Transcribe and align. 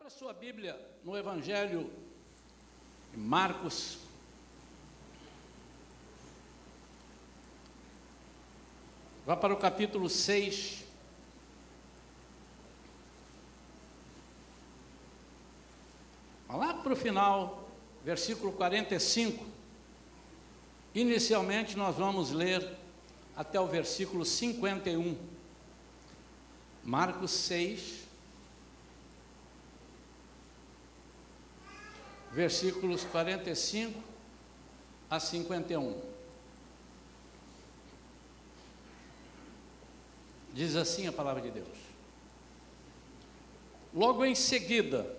Abra 0.00 0.08
sua 0.08 0.32
Bíblia 0.32 0.80
no 1.04 1.14
Evangelho 1.14 1.92
de 3.12 3.18
Marcos. 3.18 3.98
Vá 9.26 9.36
para 9.36 9.52
o 9.52 9.58
capítulo 9.58 10.08
6. 10.08 10.84
Lá 16.48 16.72
para 16.72 16.94
o 16.94 16.96
final, 16.96 17.68
versículo 18.02 18.52
45. 18.52 19.44
Inicialmente 20.94 21.76
nós 21.76 21.96
vamos 21.96 22.30
ler 22.30 22.74
até 23.36 23.60
o 23.60 23.66
versículo 23.66 24.24
51. 24.24 25.14
Marcos 26.82 27.32
6, 27.32 27.99
versículos 32.30 33.04
45 33.04 34.00
a 35.08 35.18
51. 35.18 36.00
Diz 40.52 40.76
assim 40.76 41.06
a 41.06 41.12
palavra 41.12 41.42
de 41.42 41.50
Deus. 41.50 41.68
Logo 43.92 44.24
em 44.24 44.34
seguida, 44.34 45.16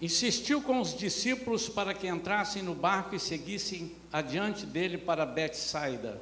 insistiu 0.00 0.60
com 0.60 0.80
os 0.80 0.94
discípulos 0.96 1.68
para 1.68 1.94
que 1.94 2.06
entrassem 2.06 2.62
no 2.62 2.74
barco 2.74 3.14
e 3.14 3.20
seguissem 3.20 3.94
adiante 4.12 4.66
dele 4.66 4.98
para 4.98 5.24
Betsaida, 5.24 6.20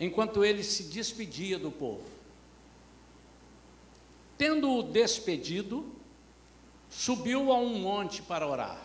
enquanto 0.00 0.44
ele 0.44 0.64
se 0.64 0.84
despedia 0.84 1.58
do 1.58 1.70
povo. 1.70 2.08
Tendo-o 4.36 4.82
despedido, 4.82 5.93
subiu 6.94 7.50
a 7.50 7.58
um 7.58 7.80
monte 7.80 8.22
para 8.22 8.46
orar. 8.46 8.80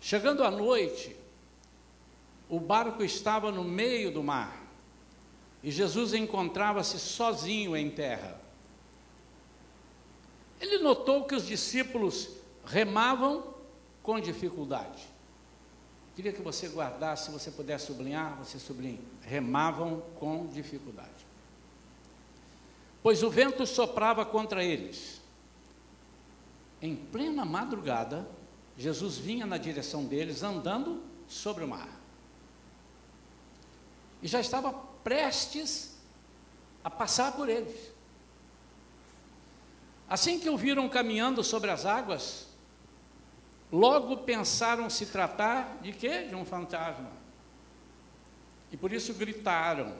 Chegando 0.00 0.42
à 0.42 0.50
noite, 0.50 1.16
o 2.48 2.58
barco 2.58 3.04
estava 3.04 3.52
no 3.52 3.62
meio 3.62 4.10
do 4.10 4.22
mar 4.22 4.64
e 5.62 5.70
Jesus 5.70 6.12
encontrava-se 6.12 6.98
sozinho 6.98 7.76
em 7.76 7.88
terra. 7.88 8.40
Ele 10.60 10.78
notou 10.78 11.24
que 11.24 11.34
os 11.34 11.46
discípulos 11.46 12.28
remavam 12.64 13.54
com 14.02 14.18
dificuldade. 14.20 15.06
Queria 16.14 16.32
que 16.32 16.42
você 16.42 16.66
guardasse, 16.68 17.26
se 17.26 17.30
você 17.30 17.50
puder 17.50 17.78
sublinhar, 17.78 18.36
você 18.38 18.58
sublinhe. 18.58 19.00
Remavam 19.22 20.02
com 20.18 20.46
dificuldade. 20.46 21.26
Pois 23.02 23.22
o 23.22 23.30
vento 23.30 23.66
soprava 23.66 24.24
contra 24.24 24.64
eles. 24.64 25.15
Em 26.86 26.94
plena 26.94 27.44
madrugada, 27.44 28.28
Jesus 28.78 29.18
vinha 29.18 29.44
na 29.44 29.58
direção 29.58 30.04
deles 30.04 30.44
andando 30.44 31.02
sobre 31.26 31.64
o 31.64 31.68
mar. 31.68 31.88
E 34.22 34.28
já 34.28 34.38
estava 34.38 34.72
prestes 35.02 35.96
a 36.84 36.88
passar 36.88 37.32
por 37.32 37.48
eles. 37.48 37.92
Assim 40.08 40.38
que 40.38 40.48
o 40.48 40.56
viram 40.56 40.88
caminhando 40.88 41.42
sobre 41.42 41.72
as 41.72 41.84
águas, 41.84 42.46
logo 43.72 44.18
pensaram 44.18 44.88
se 44.88 45.06
tratar 45.06 45.78
de 45.82 45.92
quê? 45.92 46.28
De 46.28 46.36
um 46.36 46.44
fantasma. 46.44 47.10
E 48.70 48.76
por 48.76 48.92
isso 48.92 49.12
gritaram, 49.12 49.92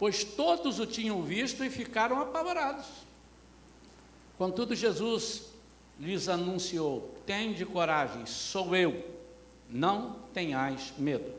pois 0.00 0.24
todos 0.24 0.80
o 0.80 0.86
tinham 0.86 1.22
visto 1.22 1.64
e 1.64 1.70
ficaram 1.70 2.20
apavorados. 2.20 3.08
Contudo, 4.40 4.74
Jesus 4.74 5.50
lhes 5.98 6.26
anunciou: 6.26 7.14
Tende 7.26 7.66
coragem, 7.66 8.24
sou 8.24 8.74
eu, 8.74 9.04
não 9.68 10.16
tenhais 10.32 10.94
medo. 10.96 11.30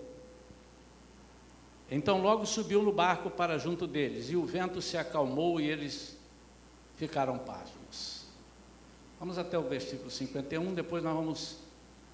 Então 1.89 2.21
logo 2.21 2.45
subiu 2.45 2.83
no 2.83 2.91
barco 2.91 3.27
para 3.27 3.57
junto 3.57 3.87
deles, 3.87 4.29
e 4.29 4.35
o 4.35 4.45
vento 4.45 4.83
se 4.83 4.97
acalmou 4.97 5.59
e 5.59 5.67
eles 5.67 6.15
ficaram 6.95 7.39
pasmos. 7.39 8.27
Vamos 9.19 9.39
até 9.39 9.57
o 9.57 9.63
versículo 9.63 10.11
51, 10.11 10.71
depois 10.75 11.03
nós 11.03 11.15
vamos 11.15 11.57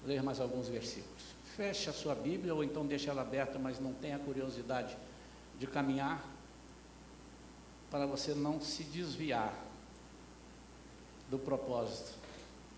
ler 0.06 0.22
mais 0.22 0.40
alguns 0.40 0.68
versículos. 0.68 1.22
Feche 1.54 1.90
a 1.90 1.92
sua 1.92 2.14
Bíblia 2.14 2.54
ou 2.54 2.64
então 2.64 2.86
deixe 2.86 3.10
ela 3.10 3.20
aberta, 3.20 3.58
mas 3.58 3.78
não 3.78 3.92
tenha 3.92 4.18
curiosidade 4.18 4.96
de 5.58 5.66
caminhar 5.66 6.24
para 7.90 8.06
você 8.06 8.32
não 8.32 8.58
se 8.58 8.84
desviar 8.84 9.67
do 11.30 11.38
propósito. 11.38 12.12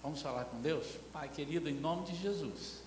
Vamos 0.03 0.23
falar 0.23 0.45
com 0.47 0.61
Deus? 0.61 0.87
Pai 1.13 1.29
querido, 1.29 1.69
em 1.69 1.75
nome 1.75 2.07
de 2.07 2.17
Jesus. 2.17 2.81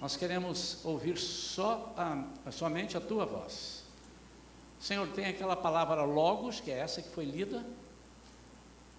Nós 0.00 0.16
queremos 0.16 0.84
ouvir 0.84 1.18
só 1.18 1.92
a, 1.96 2.50
somente 2.50 2.96
a 2.96 3.00
tua 3.00 3.24
voz. 3.24 3.82
Senhor, 4.78 5.08
tem 5.08 5.26
aquela 5.26 5.56
palavra 5.56 6.02
logos, 6.02 6.60
que 6.60 6.70
é 6.70 6.78
essa 6.78 7.02
que 7.02 7.08
foi 7.08 7.24
lida, 7.24 7.64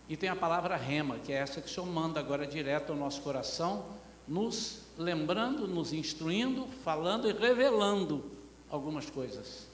e 0.09 0.17
tem 0.17 0.27
a 0.27 0.35
palavra 0.35 0.75
rema, 0.75 1.19
que 1.19 1.31
é 1.31 1.37
essa 1.37 1.61
que 1.61 1.67
o 1.67 1.69
Senhor 1.69 1.85
manda 1.85 2.19
agora 2.19 2.45
direto 2.45 2.91
ao 2.91 2.97
nosso 2.97 3.21
coração, 3.21 3.85
nos 4.27 4.81
lembrando, 4.97 5.67
nos 5.67 5.93
instruindo, 5.93 6.67
falando 6.83 7.29
e 7.29 7.33
revelando 7.33 8.23
algumas 8.69 9.09
coisas. 9.09 9.67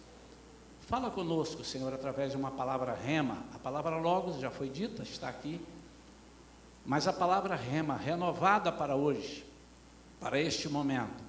Fala 0.87 1.09
conosco, 1.09 1.63
Senhor, 1.63 1.93
através 1.93 2.31
de 2.31 2.37
uma 2.37 2.51
palavra 2.51 2.93
rema. 2.93 3.43
A 3.53 3.59
palavra 3.59 3.97
logos 3.97 4.39
já 4.39 4.51
foi 4.51 4.69
dita, 4.69 5.03
está 5.03 5.29
aqui. 5.29 5.59
Mas 6.85 7.07
a 7.07 7.13
palavra 7.13 7.55
rema, 7.55 7.95
renovada 7.95 8.71
para 8.71 8.95
hoje, 8.95 9.45
para 10.19 10.39
este 10.39 10.69
momento, 10.69 11.23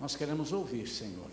nós 0.00 0.14
queremos 0.14 0.52
ouvir, 0.52 0.86
Senhor 0.86 1.30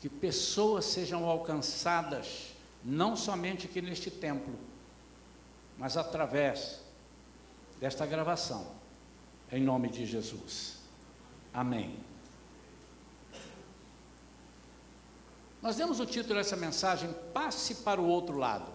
que 0.00 0.08
pessoas 0.08 0.86
sejam 0.86 1.26
alcançadas, 1.26 2.54
não 2.82 3.14
somente 3.14 3.66
aqui 3.66 3.82
neste 3.82 4.10
templo, 4.10 4.54
mas 5.76 5.96
através 5.96 6.80
desta 7.78 8.06
gravação, 8.06 8.66
em 9.52 9.62
nome 9.62 9.88
de 9.90 10.06
Jesus. 10.06 10.78
Amém. 11.52 12.09
Nós 15.62 15.76
demos 15.76 16.00
o 16.00 16.06
título 16.06 16.36
dessa 16.36 16.56
mensagem: 16.56 17.12
Passe 17.32 17.76
para 17.76 18.00
o 18.00 18.06
outro 18.06 18.38
lado. 18.38 18.70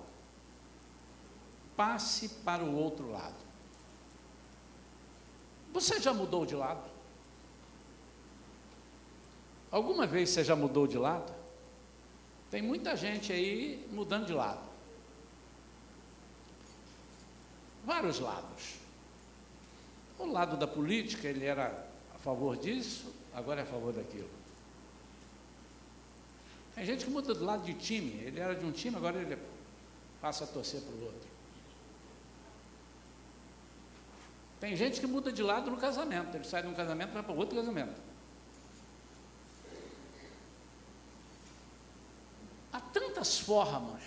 Passe 1.76 2.30
para 2.30 2.64
o 2.64 2.76
outro 2.76 3.12
lado. 3.12 3.36
Você 5.74 6.00
já 6.00 6.14
mudou 6.14 6.46
de 6.46 6.56
lado? 6.56 6.84
Alguma 9.72 10.08
vez 10.08 10.30
você 10.30 10.44
já 10.44 10.56
mudou 10.56 10.88
de 10.88 10.98
lado? 10.98 11.34
Tem 12.50 12.62
muita 12.62 12.96
gente 12.96 13.34
aí 13.34 13.86
mudando 13.92 14.28
de 14.28 14.34
lado. 14.34 14.62
Vários 17.84 18.20
lados. 18.20 18.76
O 20.18 20.26
lado 20.26 20.56
da 20.56 20.66
política, 20.66 21.28
ele 21.28 21.46
era 21.46 21.88
a 22.14 22.18
favor 22.20 22.56
disso, 22.56 23.14
agora 23.34 23.60
é 23.60 23.64
a 23.64 23.68
favor 23.68 23.92
daquilo. 23.92 24.30
Tem 26.76 26.86
gente 26.86 27.06
que 27.06 27.12
muda 27.12 27.34
do 27.34 27.46
lado 27.46 27.64
de 27.64 27.74
time, 27.74 28.12
ele 28.26 28.40
era 28.40 28.54
de 28.54 28.66
um 28.66 28.72
time, 28.72 28.96
agora 28.98 29.18
ele 29.20 29.38
passa 30.22 30.44
a 30.44 30.48
torcer 30.48 30.82
para 30.82 30.94
o 30.94 31.04
outro. 31.06 31.30
Tem 34.60 34.76
gente 34.76 35.00
que 35.00 35.08
muda 35.08 35.32
de 35.32 35.42
lado 35.42 35.72
no 35.72 35.78
casamento, 35.78 36.36
ele 36.36 36.44
sai 36.44 36.62
de 36.62 36.68
um 36.68 36.74
casamento 36.74 37.12
e 37.12 37.14
vai 37.14 37.24
para 37.24 37.34
outro 37.34 37.56
casamento. 37.56 38.06
tantas 43.26 43.40
formas, 43.40 44.04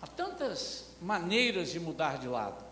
há 0.00 0.06
tantas 0.06 0.90
maneiras 1.00 1.70
de 1.70 1.80
mudar 1.80 2.18
de 2.18 2.28
lado. 2.28 2.62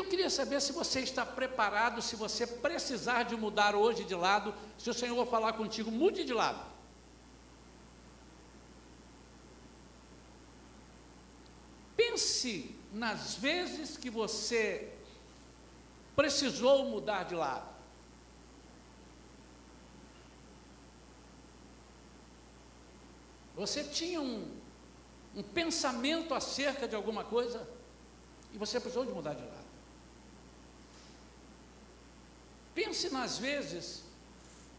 Eu 0.00 0.06
queria 0.06 0.30
saber 0.30 0.60
se 0.60 0.72
você 0.72 1.00
está 1.00 1.24
preparado, 1.24 2.00
se 2.00 2.16
você 2.16 2.46
precisar 2.46 3.24
de 3.24 3.36
mudar 3.36 3.74
hoje 3.74 4.02
de 4.04 4.14
lado, 4.14 4.54
se 4.78 4.88
o 4.88 4.94
Senhor 4.94 5.26
falar 5.26 5.52
contigo, 5.52 5.90
mude 5.90 6.24
de 6.24 6.32
lado. 6.32 6.64
Pense 11.96 12.74
nas 12.92 13.34
vezes 13.34 13.96
que 13.96 14.08
você 14.08 14.90
precisou 16.16 16.86
mudar 16.86 17.24
de 17.24 17.34
lado. 17.34 17.68
Você 23.54 23.84
tinha 23.84 24.20
um, 24.20 24.50
um 25.36 25.42
pensamento 25.42 26.32
acerca 26.32 26.88
de 26.88 26.96
alguma 26.96 27.22
coisa 27.22 27.68
e 28.54 28.56
você 28.56 28.80
precisou 28.80 29.04
de 29.04 29.12
mudar 29.12 29.34
de 29.34 29.42
lado. 29.42 29.59
Pense 32.74 33.10
nas 33.10 33.38
vezes 33.38 34.02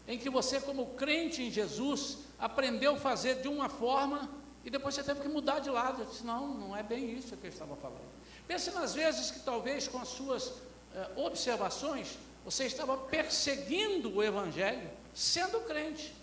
em 0.08 0.18
que 0.18 0.30
você, 0.30 0.60
como 0.60 0.86
crente 0.94 1.42
em 1.42 1.50
Jesus, 1.50 2.18
aprendeu 2.38 2.94
a 2.94 2.98
fazer 2.98 3.40
de 3.40 3.48
uma 3.48 3.68
forma 3.68 4.28
e 4.64 4.70
depois 4.70 4.94
você 4.94 5.02
teve 5.02 5.20
que 5.20 5.28
mudar 5.28 5.60
de 5.60 5.70
lado. 5.70 6.04
Disse, 6.04 6.24
não, 6.24 6.48
não 6.54 6.76
é 6.76 6.82
bem 6.82 7.12
isso 7.12 7.36
que 7.36 7.46
eu 7.46 7.50
estava 7.50 7.76
falando. 7.76 8.10
Pense 8.46 8.70
nas 8.72 8.94
vezes 8.94 9.30
que 9.30 9.40
talvez 9.40 9.86
com 9.86 9.98
as 9.98 10.08
suas 10.08 10.52
eh, 10.94 11.10
observações 11.16 12.18
você 12.44 12.64
estava 12.64 12.96
perseguindo 12.96 14.16
o 14.16 14.22
Evangelho 14.22 14.90
sendo 15.14 15.60
crente. 15.60 16.14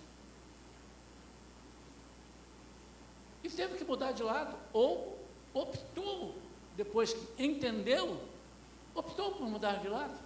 E 3.43 3.49
teve 3.49 3.77
que 3.77 3.85
mudar 3.85 4.11
de 4.11 4.21
lado, 4.21 4.55
ou 4.73 5.17
optou, 5.53 6.35
depois 6.75 7.13
que 7.13 7.43
entendeu, 7.43 8.21
optou 8.93 9.31
por 9.31 9.47
mudar 9.47 9.79
de 9.79 9.87
lado. 9.87 10.17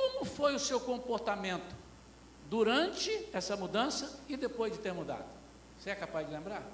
Como 0.00 0.24
foi 0.24 0.54
o 0.54 0.58
seu 0.58 0.80
comportamento 0.80 1.76
durante 2.48 3.28
essa 3.34 3.54
mudança 3.54 4.18
e 4.26 4.34
depois 4.34 4.72
de 4.72 4.78
ter 4.78 4.94
mudado? 4.94 5.26
Você 5.78 5.90
é 5.90 5.94
capaz 5.94 6.26
de 6.26 6.32
lembrar? 6.32 6.66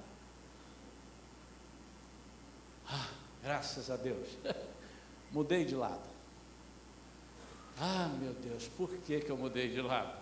Ah, 2.87 3.09
graças 3.43 3.91
a 3.91 3.97
Deus. 3.97 4.29
Mudei 5.29 5.65
de 5.65 5.75
lado. 5.75 6.07
Ah, 7.77 8.09
meu 8.17 8.33
Deus, 8.33 8.69
por 8.69 8.89
que, 8.89 9.19
que 9.19 9.29
eu 9.29 9.37
mudei 9.37 9.69
de 9.69 9.81
lado? 9.81 10.17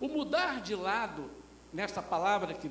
O 0.00 0.08
mudar 0.08 0.62
de 0.62 0.74
lado, 0.74 1.30
nesta 1.72 2.02
palavra 2.02 2.54
que 2.54 2.70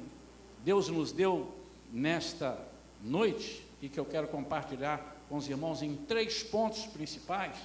Deus 0.64 0.90
nos 0.90 1.12
deu 1.12 1.56
nesta 1.92 2.60
noite, 3.02 3.65
e 3.82 3.90
que 3.90 4.00
eu 4.00 4.06
quero 4.06 4.28
compartilhar 4.28 5.16
com 5.30 5.38
os 5.38 5.48
irmãos 5.48 5.82
em 5.82 5.96
três 5.96 6.44
pontos 6.44 6.86
principais, 6.86 7.56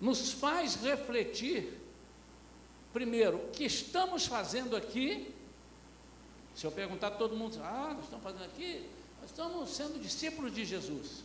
nos 0.00 0.32
faz 0.32 0.74
refletir, 0.76 1.80
primeiro, 2.92 3.36
o 3.36 3.50
que 3.50 3.64
estamos 3.64 4.26
fazendo 4.26 4.76
aqui. 4.76 5.32
Se 6.54 6.66
eu 6.66 6.72
perguntar 6.72 7.08
a 7.08 7.10
todo 7.12 7.36
mundo, 7.36 7.58
ah, 7.62 7.92
nós 7.94 8.04
estamos 8.04 8.24
fazendo 8.24 8.44
aqui, 8.44 8.88
nós 9.20 9.30
estamos 9.30 9.70
sendo 9.70 10.00
discípulos 10.00 10.52
de 10.52 10.64
Jesus. 10.64 11.22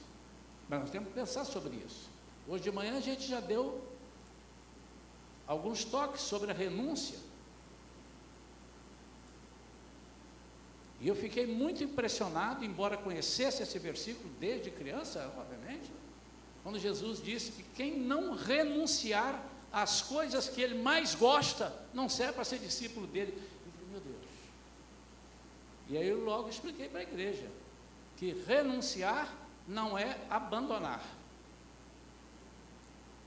Mas 0.69 0.81
nós 0.81 0.89
temos 0.89 1.09
que 1.09 1.15
pensar 1.15 1.43
sobre 1.43 1.75
isso. 1.75 2.07
Hoje 2.47 2.63
de 2.63 2.71
manhã 2.71 2.97
a 2.97 3.01
gente 3.01 3.27
já 3.27 3.39
deu 3.39 3.81
alguns 5.47 5.83
toques 5.83 6.21
sobre 6.21 6.51
a 6.51 6.53
renúncia. 6.53 7.17
E 10.99 11.07
eu 11.07 11.15
fiquei 11.15 11.45
muito 11.45 11.83
impressionado, 11.83 12.65
embora 12.65 12.97
conhecesse 12.97 13.61
esse 13.61 13.77
versículo 13.77 14.29
desde 14.39 14.71
criança, 14.71 15.31
obviamente, 15.37 15.91
quando 16.63 16.79
Jesus 16.79 17.21
disse 17.21 17.51
que 17.51 17.63
quem 17.75 17.99
não 17.99 18.35
renunciar 18.35 19.43
às 19.71 20.01
coisas 20.01 20.49
que 20.49 20.61
ele 20.61 20.81
mais 20.81 21.13
gosta, 21.13 21.73
não 21.93 22.09
serve 22.09 22.33
para 22.33 22.43
ser 22.43 22.59
discípulo 22.59 23.05
dele. 23.05 23.33
Eu 23.33 23.71
falei, 23.71 23.87
meu 23.91 23.99
Deus. 23.99 24.25
E 25.89 25.97
aí 25.97 26.07
eu 26.07 26.23
logo 26.23 26.49
expliquei 26.49 26.89
para 26.89 27.01
a 27.01 27.03
igreja 27.03 27.47
que 28.17 28.33
renunciar 28.47 29.33
não 29.67 29.97
é 29.97 30.17
abandonar. 30.29 31.05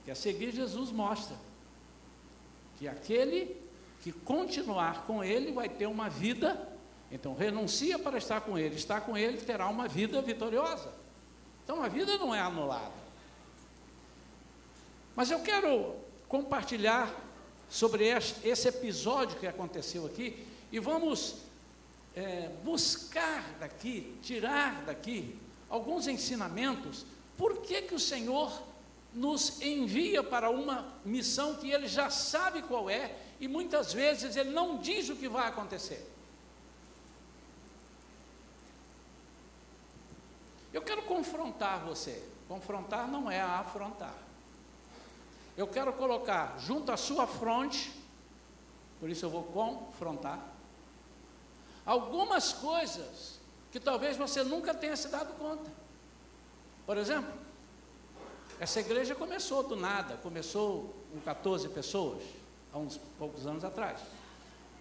Que 0.04 0.10
a 0.10 0.14
seguir 0.14 0.50
Jesus 0.52 0.90
mostra 0.90 1.36
que 2.78 2.88
aquele 2.88 3.56
que 4.02 4.10
continuar 4.10 5.04
com 5.04 5.22
ele 5.22 5.52
vai 5.52 5.68
ter 5.68 5.86
uma 5.86 6.08
vida, 6.08 6.69
então 7.10 7.34
renuncia 7.34 7.98
para 7.98 8.18
estar 8.18 8.40
com 8.40 8.58
ele, 8.58 8.76
estar 8.76 9.00
com 9.00 9.16
ele 9.16 9.38
terá 9.38 9.68
uma 9.68 9.88
vida 9.88 10.20
vitoriosa. 10.22 10.92
Então 11.64 11.82
a 11.82 11.88
vida 11.88 12.16
não 12.18 12.34
é 12.34 12.40
anulada. 12.40 13.00
Mas 15.16 15.30
eu 15.30 15.40
quero 15.40 15.96
compartilhar 16.28 17.12
sobre 17.68 18.06
esse 18.44 18.68
episódio 18.68 19.38
que 19.38 19.46
aconteceu 19.46 20.06
aqui 20.06 20.46
e 20.70 20.78
vamos 20.78 21.36
é, 22.14 22.48
buscar 22.62 23.44
daqui, 23.58 24.16
tirar 24.22 24.82
daqui 24.84 25.36
alguns 25.68 26.06
ensinamentos. 26.06 27.04
Por 27.36 27.58
que, 27.58 27.82
que 27.82 27.94
o 27.94 28.00
Senhor 28.00 28.52
nos 29.14 29.60
envia 29.60 30.22
para 30.22 30.50
uma 30.50 30.94
missão 31.04 31.56
que 31.56 31.70
ele 31.70 31.88
já 31.88 32.10
sabe 32.10 32.62
qual 32.62 32.88
é 32.88 33.14
e 33.40 33.48
muitas 33.48 33.92
vezes 33.92 34.36
ele 34.36 34.50
não 34.50 34.78
diz 34.78 35.08
o 35.08 35.16
que 35.16 35.28
vai 35.28 35.48
acontecer. 35.48 36.06
Eu 40.72 40.82
quero 40.82 41.02
confrontar 41.02 41.80
você. 41.80 42.22
Confrontar 42.48 43.08
não 43.08 43.30
é 43.30 43.40
afrontar. 43.40 44.14
Eu 45.56 45.66
quero 45.66 45.92
colocar 45.92 46.56
junto 46.58 46.90
à 46.90 46.96
sua 46.96 47.26
fronte, 47.26 47.92
por 48.98 49.10
isso 49.10 49.24
eu 49.26 49.30
vou 49.30 49.44
confrontar, 49.44 50.40
algumas 51.84 52.52
coisas 52.52 53.38
que 53.70 53.78
talvez 53.78 54.16
você 54.16 54.42
nunca 54.42 54.72
tenha 54.72 54.96
se 54.96 55.08
dado 55.08 55.36
conta. 55.38 55.70
Por 56.86 56.96
exemplo, 56.96 57.32
essa 58.58 58.80
igreja 58.80 59.14
começou 59.14 59.62
do 59.62 59.76
nada, 59.76 60.16
começou 60.16 60.94
com 61.12 61.20
14 61.20 61.68
pessoas, 61.68 62.22
há 62.72 62.78
uns 62.78 62.98
poucos 63.18 63.46
anos 63.46 63.64
atrás. 63.64 64.00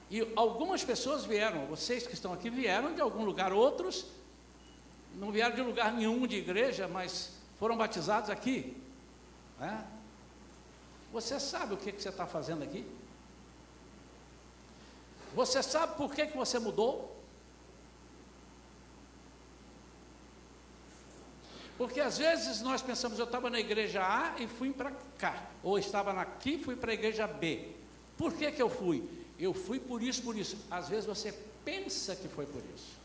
E 0.10 0.32
algumas 0.36 0.84
pessoas 0.84 1.24
vieram, 1.26 1.66
vocês 1.68 2.08
que 2.08 2.14
estão 2.14 2.34
aqui 2.34 2.50
vieram 2.50 2.94
de 2.94 3.02
algum 3.02 3.24
lugar, 3.24 3.54
outros 3.54 4.06
não 5.20 5.32
vieram 5.32 5.54
de 5.54 5.62
lugar 5.62 5.92
nenhum 5.92 6.26
de 6.26 6.38
igreja, 6.38 6.88
mas 6.88 7.34
foram 7.60 7.76
batizados 7.76 8.30
aqui. 8.30 8.82
Né? 9.60 9.86
Você 11.12 11.40
sabe 11.40 11.74
o 11.74 11.78
que, 11.78 11.92
que 11.92 12.02
você 12.02 12.08
está 12.08 12.26
fazendo 12.26 12.64
aqui? 12.64 12.88
Você 15.36 15.62
sabe 15.62 15.98
por 15.98 16.16
que, 16.16 16.28
que 16.28 16.38
você 16.38 16.58
mudou? 16.58 17.18
Porque 21.78 22.00
às 22.00 22.18
vezes 22.18 22.62
nós 22.62 22.82
pensamos, 22.82 23.20
eu 23.20 23.26
estava 23.26 23.50
na 23.50 23.60
igreja 23.60 24.02
A 24.02 24.42
e 24.42 24.48
fui 24.48 24.72
para 24.72 24.92
cá, 25.18 25.50
ou 25.62 25.78
estava 25.78 26.12
aqui 26.14 26.54
e 26.54 26.64
fui 26.64 26.76
para 26.76 26.92
a 26.92 26.94
igreja 26.94 27.28
B. 27.28 27.72
Por 28.18 28.34
que, 28.34 28.52
que 28.52 28.62
eu 28.62 28.70
fui? 28.70 29.08
Eu 29.38 29.54
fui 29.54 29.80
por 29.80 30.02
isso, 30.02 30.22
por 30.22 30.38
isso. 30.38 30.58
Às 30.72 30.90
vezes 30.90 31.06
você 31.06 31.32
pensa 31.64 32.16
que 32.16 32.28
foi 32.28 32.46
por 32.46 32.62
isso. 32.76 32.99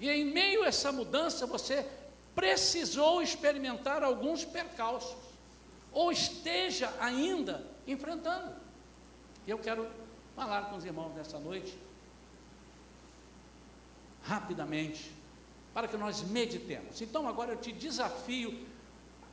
E 0.00 0.10
em 0.10 0.24
meio 0.24 0.64
a 0.64 0.66
essa 0.66 0.90
mudança 0.90 1.46
você 1.46 1.86
precisou 2.34 3.22
experimentar 3.22 4.02
alguns 4.02 4.44
percalços, 4.44 5.16
ou 5.92 6.10
esteja 6.10 6.92
ainda 6.98 7.64
enfrentando. 7.86 8.54
Eu 9.46 9.58
quero 9.58 9.86
falar 10.34 10.62
com 10.62 10.76
os 10.76 10.84
irmãos 10.84 11.14
nessa 11.14 11.38
noite, 11.38 11.78
rapidamente, 14.24 15.12
para 15.72 15.86
que 15.86 15.96
nós 15.96 16.22
meditemos. 16.22 17.00
Então 17.00 17.28
agora 17.28 17.52
eu 17.52 17.56
te 17.56 17.70
desafio 17.70 18.66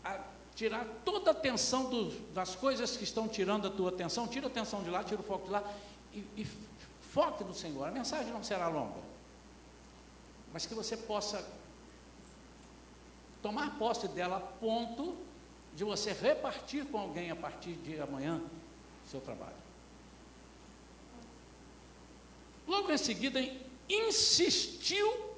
a 0.03 0.19
tirar 0.55 0.86
toda 1.05 1.31
a 1.31 1.33
atenção 1.33 1.89
do, 1.89 2.12
das 2.33 2.55
coisas 2.55 2.97
que 2.97 3.03
estão 3.03 3.27
tirando 3.27 3.67
a 3.67 3.71
tua 3.71 3.89
atenção, 3.89 4.27
tira 4.27 4.47
a 4.47 4.50
atenção 4.50 4.83
de 4.83 4.89
lá, 4.89 5.03
tira 5.03 5.21
o 5.21 5.24
foco 5.24 5.45
de 5.45 5.51
lá 5.51 5.63
e, 6.13 6.19
e 6.38 6.47
foque 7.12 7.43
no 7.43 7.53
Senhor. 7.53 7.88
A 7.88 7.91
mensagem 7.91 8.31
não 8.31 8.43
será 8.43 8.67
longa, 8.67 9.00
mas 10.51 10.65
que 10.65 10.74
você 10.74 10.98
possa 10.98 11.46
tomar 13.41 13.77
posse 13.77 14.08
dela 14.08 14.38
a 14.38 14.39
ponto 14.39 15.17
de 15.75 15.84
você 15.84 16.12
repartir 16.12 16.86
com 16.86 16.98
alguém 16.98 17.31
a 17.31 17.36
partir 17.36 17.74
de 17.74 18.00
amanhã 18.00 18.41
seu 19.05 19.22
trabalho. 19.22 19.55
Logo 22.67 22.91
em 22.91 22.98
seguida, 22.98 23.39
insistiu 23.89 25.31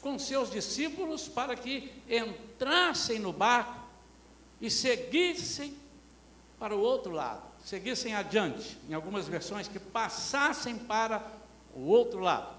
com 0.00 0.18
seus 0.18 0.50
discípulos 0.50 1.26
para 1.26 1.56
que 1.56 1.92
entrassem 2.08 3.18
no 3.18 3.32
barco 3.32 3.86
e 4.60 4.70
seguissem 4.70 5.76
para 6.58 6.74
o 6.74 6.80
outro 6.80 7.12
lado, 7.12 7.42
seguissem 7.64 8.14
adiante, 8.14 8.78
em 8.88 8.94
algumas 8.94 9.26
versões, 9.28 9.68
que 9.68 9.78
passassem 9.78 10.78
para 10.78 11.26
o 11.74 11.82
outro 11.82 12.20
lado. 12.20 12.55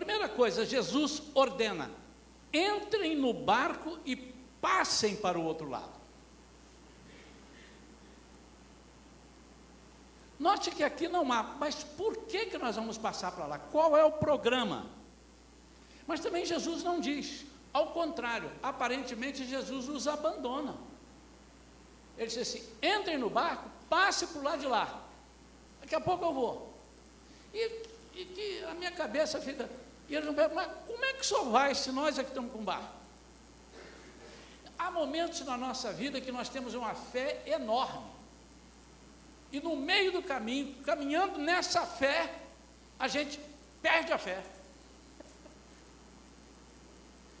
Primeira 0.00 0.30
coisa, 0.30 0.64
Jesus 0.64 1.22
ordena: 1.34 1.90
entrem 2.50 3.14
no 3.14 3.34
barco 3.34 3.98
e 4.06 4.16
passem 4.16 5.14
para 5.14 5.38
o 5.38 5.44
outro 5.44 5.68
lado. 5.68 6.00
Note 10.38 10.70
que 10.70 10.82
aqui 10.82 11.06
não 11.06 11.30
há, 11.30 11.42
mas 11.42 11.84
por 11.84 12.16
que, 12.24 12.46
que 12.46 12.56
nós 12.56 12.76
vamos 12.76 12.96
passar 12.96 13.30
para 13.32 13.44
lá? 13.44 13.58
Qual 13.58 13.94
é 13.94 14.02
o 14.02 14.12
programa? 14.12 14.86
Mas 16.06 16.20
também 16.20 16.46
Jesus 16.46 16.82
não 16.82 16.98
diz. 16.98 17.44
Ao 17.70 17.88
contrário, 17.88 18.50
aparentemente 18.62 19.44
Jesus 19.44 19.86
os 19.86 20.08
abandona. 20.08 20.78
Ele 22.16 22.26
disse 22.26 22.40
assim: 22.40 22.68
entrem 22.82 23.18
no 23.18 23.28
barco, 23.28 23.68
passe 23.90 24.26
para 24.28 24.40
o 24.40 24.44
lado 24.44 24.60
de 24.60 24.66
lá. 24.66 25.04
Daqui 25.82 25.94
a 25.94 26.00
pouco 26.00 26.24
eu 26.24 26.32
vou. 26.32 26.74
E, 27.52 27.82
e 28.14 28.24
que 28.24 28.64
a 28.64 28.72
minha 28.72 28.92
cabeça 28.92 29.38
fica. 29.42 29.68
E 30.10 30.14
ele 30.16 30.26
não 30.26 30.34
pergunta, 30.34 30.54
mas 30.56 30.86
como 30.86 31.04
é 31.04 31.14
que 31.14 31.24
só 31.24 31.44
vai 31.44 31.74
se 31.74 31.90
nós 31.90 32.18
aqui 32.18 32.28
estamos 32.28 32.52
com 32.52 32.62
barco? 32.62 33.00
há 34.80 34.90
momentos 34.90 35.40
na 35.42 35.58
nossa 35.58 35.92
vida 35.92 36.20
que 36.20 36.32
nós 36.32 36.48
temos 36.48 36.74
uma 36.74 36.94
fé 36.94 37.42
enorme. 37.44 38.10
E 39.52 39.60
no 39.60 39.76
meio 39.76 40.10
do 40.10 40.22
caminho, 40.22 40.74
caminhando 40.82 41.38
nessa 41.38 41.84
fé, 41.84 42.34
a 42.98 43.06
gente 43.06 43.38
perde 43.82 44.10
a 44.12 44.16
fé. 44.18 44.42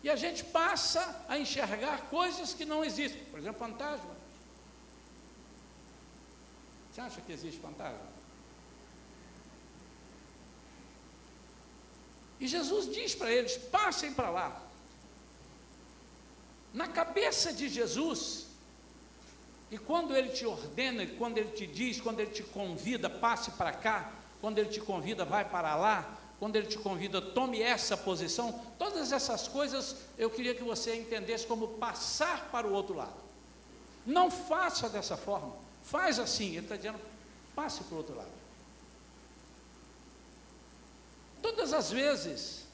E 0.02 0.10
a 0.10 0.16
gente 0.16 0.44
passa 0.44 1.24
a 1.28 1.38
enxergar 1.38 2.02
coisas 2.10 2.52
que 2.52 2.64
não 2.66 2.84
existem. 2.84 3.24
Por 3.26 3.38
exemplo, 3.38 3.58
fantasma. 3.58 4.14
Você 6.92 7.00
acha 7.00 7.20
que 7.22 7.32
existe 7.32 7.60
fantasma? 7.60 8.20
E 12.40 12.48
Jesus 12.48 12.92
diz 12.92 13.14
para 13.14 13.30
eles: 13.30 13.56
passem 13.56 14.12
para 14.12 14.30
lá. 14.30 14.62
Na 16.72 16.88
cabeça 16.88 17.52
de 17.52 17.68
Jesus, 17.68 18.46
e 19.70 19.78
quando 19.78 20.16
ele 20.16 20.30
te 20.30 20.46
ordena, 20.46 21.06
quando 21.18 21.38
ele 21.38 21.50
te 21.50 21.66
diz, 21.66 22.00
quando 22.00 22.20
ele 22.20 22.30
te 22.30 22.42
convida, 22.42 23.10
passe 23.10 23.50
para 23.52 23.72
cá, 23.72 24.12
quando 24.40 24.58
ele 24.58 24.70
te 24.70 24.80
convida, 24.80 25.24
vai 25.24 25.44
para 25.44 25.76
lá, 25.76 26.16
quando 26.38 26.56
ele 26.56 26.66
te 26.66 26.78
convida, 26.78 27.20
tome 27.20 27.60
essa 27.60 27.96
posição, 27.96 28.64
todas 28.78 29.12
essas 29.12 29.46
coisas 29.46 29.96
eu 30.16 30.30
queria 30.30 30.54
que 30.54 30.62
você 30.62 30.96
entendesse 30.96 31.46
como 31.46 31.68
passar 31.68 32.50
para 32.50 32.66
o 32.66 32.72
outro 32.72 32.96
lado. 32.96 33.20
Não 34.06 34.30
faça 34.30 34.88
dessa 34.88 35.16
forma, 35.16 35.54
faz 35.82 36.18
assim, 36.18 36.56
ele 36.56 36.60
está 36.60 36.76
dizendo, 36.76 36.98
passe 37.54 37.84
para 37.84 37.94
o 37.94 37.98
outro 37.98 38.16
lado. 38.16 38.39
Todas 41.50 41.72
as 41.72 41.90
vezes 41.90 42.64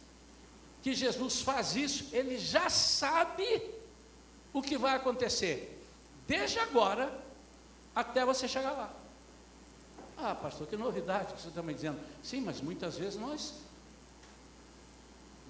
que 0.83 0.95
Jesus 0.95 1.41
faz 1.41 1.75
isso, 1.75 2.15
ele 2.15 2.39
já 2.39 2.69
sabe 2.69 3.63
o 4.53 4.61
que 4.61 4.77
vai 4.77 4.95
acontecer, 4.95 5.83
desde 6.27 6.59
agora 6.59 7.11
até 7.95 8.23
você 8.23 8.47
chegar 8.47 8.73
lá. 8.73 8.95
Ah, 10.19 10.35
pastor, 10.35 10.67
que 10.67 10.77
novidade 10.77 11.33
que 11.33 11.41
você 11.41 11.49
está 11.49 11.63
me 11.63 11.73
dizendo. 11.73 11.99
Sim, 12.23 12.43
mas 12.43 12.61
muitas 12.61 12.99
vezes 12.99 13.19
nós 13.19 13.55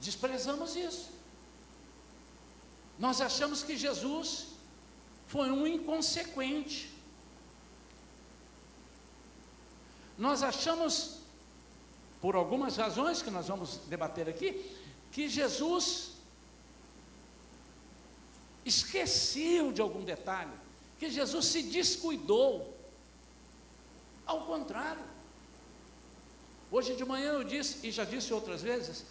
desprezamos 0.00 0.76
isso. 0.76 1.10
Nós 2.96 3.20
achamos 3.20 3.64
que 3.64 3.76
Jesus 3.76 4.46
foi 5.26 5.50
um 5.50 5.66
inconsequente. 5.66 6.92
Nós 10.16 10.44
achamos, 10.44 11.15
por 12.20 12.34
algumas 12.34 12.76
razões 12.76 13.22
que 13.22 13.30
nós 13.30 13.48
vamos 13.48 13.78
debater 13.88 14.28
aqui, 14.28 14.74
que 15.12 15.28
Jesus 15.28 16.12
esqueceu 18.64 19.72
de 19.72 19.80
algum 19.80 20.04
detalhe, 20.04 20.50
que 20.98 21.08
Jesus 21.10 21.46
se 21.46 21.62
descuidou. 21.62 22.74
Ao 24.26 24.44
contrário. 24.44 25.04
Hoje 26.70 26.96
de 26.96 27.04
manhã 27.04 27.32
eu 27.32 27.44
disse, 27.44 27.86
e 27.86 27.92
já 27.92 28.04
disse 28.04 28.32
outras 28.34 28.60
vezes, 28.60 29.04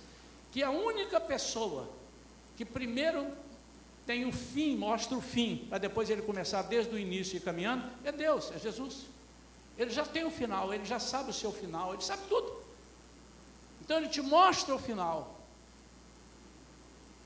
que 0.52 0.62
a 0.62 0.70
única 0.70 1.22
pessoa 1.22 1.90
que 2.58 2.66
primeiro 2.66 3.26
tem 4.06 4.26
o 4.26 4.32
fim, 4.32 4.76
mostra 4.76 5.18
o 5.18 5.22
fim, 5.22 5.66
para 5.70 5.78
depois 5.78 6.10
ele 6.10 6.22
começar 6.22 6.62
desde 6.64 6.94
o 6.94 7.00
início 7.00 7.38
e 7.38 7.40
caminhando, 7.40 7.90
é 8.04 8.12
Deus, 8.12 8.52
é 8.52 8.60
Jesus. 8.60 9.06
Ele 9.78 9.90
já 9.90 10.06
tem 10.06 10.26
o 10.26 10.32
final, 10.32 10.74
ele 10.74 10.86
já 10.86 11.00
sabe 11.00 11.32
o 11.32 11.34
seu 11.34 11.52
final, 11.52 11.94
ele 11.94 12.04
sabe 12.04 12.24
tudo. 12.28 12.65
Então 13.86 13.98
ele 13.98 14.10
te 14.10 14.20
mostra 14.20 14.74
o 14.74 14.80
final. 14.80 15.40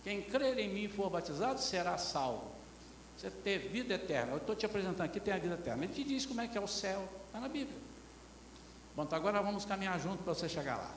Quem 0.04 0.22
crer 0.22 0.60
em 0.60 0.68
mim 0.68 0.84
e 0.84 0.90
for 0.90 1.10
batizado 1.10 1.60
será 1.62 1.98
salvo. 1.98 2.52
Você 3.18 3.32
ter 3.32 3.70
vida 3.70 3.94
eterna. 3.94 4.34
Eu 4.34 4.38
estou 4.38 4.56
te 4.56 4.66
apresentando 4.66 5.02
aqui, 5.02 5.22
tem 5.22 5.34
a 5.34 5.38
vida 5.38 5.56
eterna. 5.56 5.86
Ele 5.86 5.94
te 5.94 6.04
diz 6.04 6.26
como 6.26 6.42
é 6.42 6.50
que 6.50 6.58
é 6.58 6.62
o 6.62 6.68
céu. 6.68 7.08
Está 7.28 7.40
na 7.40 7.48
Bíblia. 7.48 7.78
Bom, 8.94 9.04
então 9.04 9.18
agora 9.18 9.42
vamos 9.42 9.64
caminhar 9.64 9.98
junto 10.02 10.22
para 10.22 10.34
você 10.34 10.50
chegar 10.50 10.76
lá. 10.76 10.94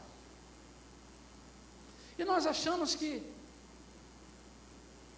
E 2.18 2.24
nós 2.24 2.44
achamos 2.44 2.96
que, 2.96 3.22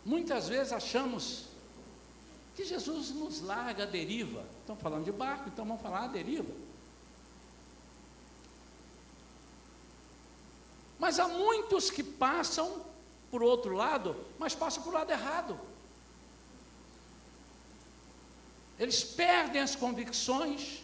muitas 0.04 0.46
vezes 0.46 0.74
achamos 0.74 1.46
que 2.54 2.66
Jesus 2.66 3.10
nos 3.10 3.40
larga 3.40 3.84
a 3.84 3.86
deriva. 3.86 4.44
Estão 4.60 4.76
falando 4.76 5.06
de 5.06 5.12
barco, 5.12 5.48
então 5.48 5.64
vamos 5.64 5.80
falar 5.80 6.04
a 6.04 6.08
deriva. 6.08 6.52
Mas 11.04 11.18
há 11.18 11.28
muitos 11.28 11.90
que 11.90 12.02
passam 12.02 12.82
por 13.30 13.42
outro 13.42 13.74
lado, 13.74 14.16
mas 14.38 14.54
passam 14.54 14.82
por 14.82 14.94
lado 14.94 15.10
errado. 15.10 15.60
Eles 18.78 19.04
perdem 19.04 19.60
as 19.60 19.76
convicções, 19.76 20.82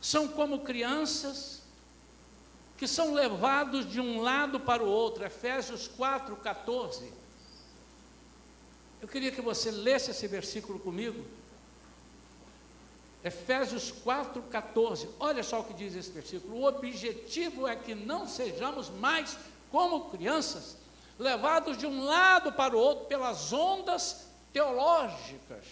são 0.00 0.28
como 0.28 0.60
crianças 0.60 1.62
que 2.78 2.86
são 2.86 3.12
levados 3.12 3.90
de 3.90 4.00
um 4.00 4.20
lado 4.20 4.60
para 4.60 4.84
o 4.84 4.88
outro. 4.88 5.24
Efésios 5.24 5.88
4, 5.88 6.36
14. 6.36 7.12
Eu 9.00 9.08
queria 9.08 9.32
que 9.32 9.42
você 9.42 9.72
lesse 9.72 10.12
esse 10.12 10.28
versículo 10.28 10.78
comigo. 10.78 11.26
Efésios 13.24 13.92
4, 13.92 14.42
14. 14.42 15.08
Olha 15.20 15.42
só 15.42 15.60
o 15.60 15.64
que 15.64 15.74
diz 15.74 15.94
esse 15.94 16.10
versículo. 16.10 16.56
O 16.56 16.66
objetivo 16.66 17.68
é 17.68 17.76
que 17.76 17.94
não 17.94 18.26
sejamos 18.26 18.90
mais 18.90 19.36
como 19.70 20.10
crianças, 20.10 20.76
levados 21.18 21.78
de 21.78 21.86
um 21.86 22.04
lado 22.04 22.52
para 22.52 22.76
o 22.76 22.78
outro 22.78 23.06
pelas 23.06 23.52
ondas 23.52 24.28
teológicas, 24.52 25.64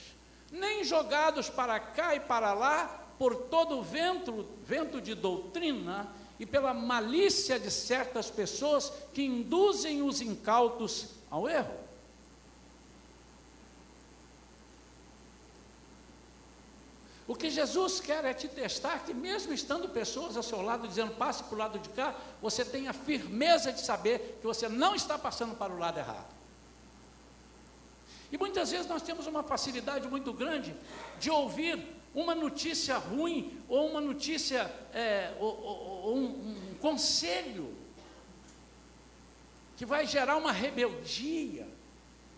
nem 0.51 0.85
jogados 0.85 1.51
para 1.51 1.79
cá 1.79 2.15
e 2.15 2.21
para 2.21 2.55
lá 2.55 3.07
por 3.19 3.35
todo 3.35 3.79
o 3.79 3.83
vento, 3.83 4.49
vento 4.65 5.01
de 5.01 5.15
doutrina 5.15 6.09
e 6.39 6.47
pela 6.47 6.73
malícia 6.73 7.61
de 7.61 7.71
certas 7.71 8.31
pessoas 8.31 8.91
que 9.13 9.23
induzem 9.23 10.01
os 10.01 10.23
incautos 10.23 11.09
ao 11.31 11.47
erro. 11.47 11.90
O 17.31 17.37
que 17.37 17.49
Jesus 17.49 18.01
quer 18.01 18.25
é 18.25 18.35
te 18.35 18.49
testar 18.49 19.05
que, 19.05 19.15
mesmo 19.15 19.53
estando 19.53 19.89
pessoas 19.89 20.37
ao 20.37 20.43
seu 20.43 20.61
lado 20.63 20.89
dizendo 20.89 21.15
passe 21.15 21.45
para 21.45 21.55
o 21.55 21.59
lado 21.59 21.79
de 21.79 21.89
cá, 21.91 22.13
você 22.43 22.65
tenha 22.65 22.93
firmeza 22.93 23.73
de 23.73 23.81
saber 23.83 24.39
que 24.41 24.45
você 24.45 24.69
não 24.69 24.97
está 24.97 25.17
passando 25.17 25.55
para 25.55 25.73
o 25.73 25.79
lado 25.79 25.97
errado. 25.97 26.27
E 28.33 28.37
muitas 28.37 28.73
vezes 28.73 28.89
nós 28.89 29.01
temos 29.01 29.29
uma 29.29 29.45
facilidade 29.45 30.09
muito 30.09 30.33
grande 30.33 30.75
de 31.21 31.31
ouvir 31.31 31.81
uma 32.13 32.35
notícia 32.35 32.99
ruim 32.99 33.63
ou 33.69 33.89
uma 33.89 34.01
notícia, 34.01 34.69
é, 34.93 35.33
ou, 35.39 35.57
ou, 35.57 36.03
ou 36.07 36.17
um, 36.17 36.25
um 36.25 36.75
conselho 36.81 37.73
que 39.77 39.87
vai 39.87 40.05
gerar 40.05 40.37
uma 40.37 40.51
rebeldia, 40.51 41.69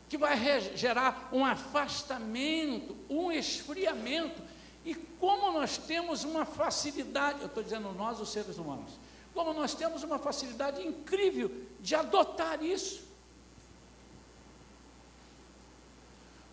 que 0.07 0.19
vai 0.19 0.37
gerar 0.77 1.31
um 1.33 1.47
afastamento, 1.47 2.95
um 3.09 3.33
esfriamento 3.33 4.52
e 4.85 4.95
como 4.95 5.53
nós 5.53 5.79
temos 5.79 6.25
uma 6.25 6.45
facilidade, 6.45 7.41
eu 7.41 7.47
estou 7.47 7.63
dizendo 7.63 7.93
nós, 7.93 8.21
os 8.21 8.31
seres 8.31 8.59
humanos, 8.59 8.93
como 9.33 9.53
nós 9.53 9.75
temos 9.75 10.03
uma 10.03 10.19
facilidade 10.19 10.87
incrível 10.87 11.51
de 11.81 11.95
adotar 11.95 12.63
isso. 12.63 13.03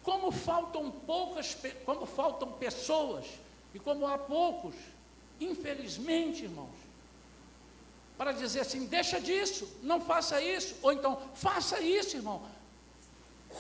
Como 0.04 0.32
faltam 0.32 0.90
poucas, 0.90 1.58
como 1.86 2.06
faltam 2.06 2.54
pessoas, 2.54 3.26
e 3.74 3.80
como 3.80 4.08
há 4.08 4.18
poucos, 4.18 4.74
infelizmente, 5.40 6.44
irmãos, 6.44 6.76
para 8.18 8.32
dizer 8.32 8.62
assim: 8.62 8.86
deixa 8.86 9.20
disso, 9.20 9.68
não 9.84 10.00
faça 10.00 10.42
isso, 10.42 10.76
ou 10.82 10.92
então 10.94 11.22
faça 11.34 11.80
isso, 11.82 12.18
irmão. 12.18 12.42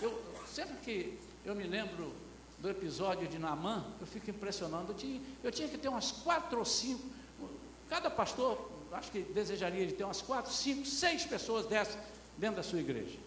Eu, 0.01 0.21
sempre 0.47 0.77
que 0.77 1.19
eu 1.45 1.55
me 1.55 1.63
lembro 1.63 2.13
do 2.61 2.69
episódio 2.69 3.27
de 3.27 3.39
Naamã, 3.39 3.85
eu 3.99 4.07
fico 4.07 4.29
impressionado. 4.29 4.91
Eu 4.91 4.95
tinha, 4.95 5.21
eu 5.43 5.51
tinha 5.51 5.67
que 5.67 5.77
ter 5.77 5.87
umas 5.87 6.11
quatro 6.11 6.59
ou 6.59 6.65
cinco, 6.65 7.03
cada 7.89 8.09
pastor, 8.09 8.69
acho 8.91 9.11
que 9.11 9.21
desejaria 9.21 9.85
de 9.85 9.93
ter 9.93 10.03
umas 10.03 10.21
quatro, 10.21 10.51
cinco, 10.51 10.85
seis 10.85 11.25
pessoas 11.25 11.65
dessas 11.65 11.97
dentro 12.37 12.57
da 12.57 12.63
sua 12.63 12.79
igreja. 12.79 13.17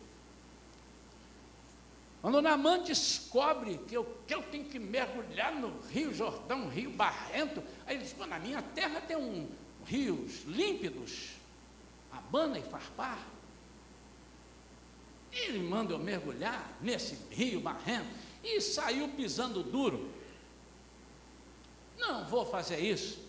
Quando 2.20 2.40
Naamã 2.40 2.78
descobre 2.78 3.78
que 3.88 3.96
eu, 3.96 4.04
que 4.26 4.34
eu 4.34 4.42
tenho 4.44 4.64
que 4.66 4.78
mergulhar 4.78 5.54
no 5.56 5.80
Rio 5.88 6.14
Jordão, 6.14 6.68
rio 6.68 6.90
barrento, 6.90 7.62
aí 7.84 7.96
ele 7.96 8.04
diz, 8.04 8.16
na 8.16 8.38
minha 8.38 8.62
terra 8.62 9.00
tem 9.00 9.16
um, 9.16 9.48
rios 9.84 10.44
límpidos, 10.46 11.30
Abana 12.12 12.58
e 12.58 12.62
Farpar. 12.62 13.18
Ele 15.32 15.60
manda 15.60 15.94
eu 15.94 15.98
mergulhar 15.98 16.70
nesse 16.80 17.18
rio 17.30 17.60
barrento 17.60 18.31
e 18.42 18.60
saiu 18.60 19.08
pisando 19.10 19.62
duro. 19.62 20.10
Não 21.98 22.24
vou 22.24 22.44
fazer 22.44 22.80
isso. 22.80 23.20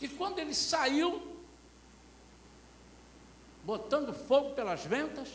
E 0.00 0.08
quando 0.08 0.38
ele 0.38 0.54
saiu, 0.54 1.36
botando 3.64 4.12
fogo 4.12 4.54
pelas 4.54 4.84
ventas, 4.84 5.28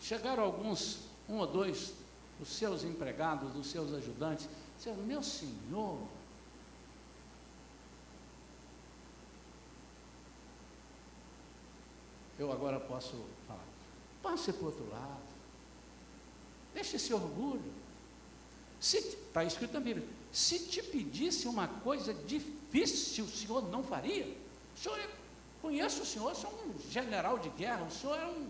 chegaram 0.00 0.44
alguns 0.44 1.00
um 1.28 1.38
ou 1.38 1.46
dois 1.46 1.92
dos 2.38 2.48
seus 2.48 2.84
empregados, 2.84 3.52
dos 3.52 3.66
seus 3.66 3.92
ajudantes, 3.92 4.48
disseram, 4.76 4.98
meu 5.02 5.22
senhor, 5.22 5.98
eu 12.38 12.50
agora 12.50 12.80
posso 12.80 13.14
falar, 13.46 13.64
passe 14.22 14.52
para 14.52 14.62
o 14.62 14.66
outro 14.66 14.88
lado, 14.90 15.29
deixe 16.74 16.96
esse 16.96 17.12
orgulho. 17.12 17.72
Está 18.80 19.44
escrito 19.44 19.74
na 19.74 19.80
Bíblia, 19.80 20.06
se 20.32 20.58
te 20.58 20.82
pedisse 20.82 21.46
uma 21.46 21.68
coisa 21.68 22.14
difícil, 22.14 23.24
o 23.24 23.28
senhor 23.28 23.68
não 23.70 23.82
faria? 23.82 24.26
O 24.76 24.78
senhor, 24.80 24.98
conheço 25.60 26.02
o 26.02 26.06
senhor, 26.06 26.32
o 26.32 26.34
senhor 26.34 26.52
é 26.52 26.66
um 26.66 26.90
general 26.90 27.38
de 27.38 27.50
guerra, 27.50 27.84
o 27.84 27.90
senhor 27.90 28.18
é 28.18 28.26
um 28.26 28.48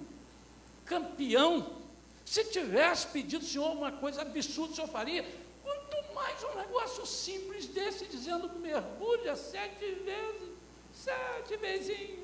campeão. 0.84 1.80
Se 2.24 2.44
tivesse 2.44 3.08
pedido 3.08 3.42
o 3.42 3.48
senhor 3.48 3.72
uma 3.72 3.90
coisa 3.90 4.22
absurda, 4.22 4.72
o 4.72 4.76
senhor 4.76 4.88
faria? 4.88 5.26
Quanto 5.64 6.14
mais 6.14 6.42
um 6.44 6.54
negócio 6.56 7.04
simples 7.06 7.66
desse, 7.66 8.04
dizendo 8.06 8.48
mergulha 8.60 9.34
sete 9.34 9.84
vezes, 9.84 10.48
sete 10.94 11.56
vezinhos. 11.56 12.20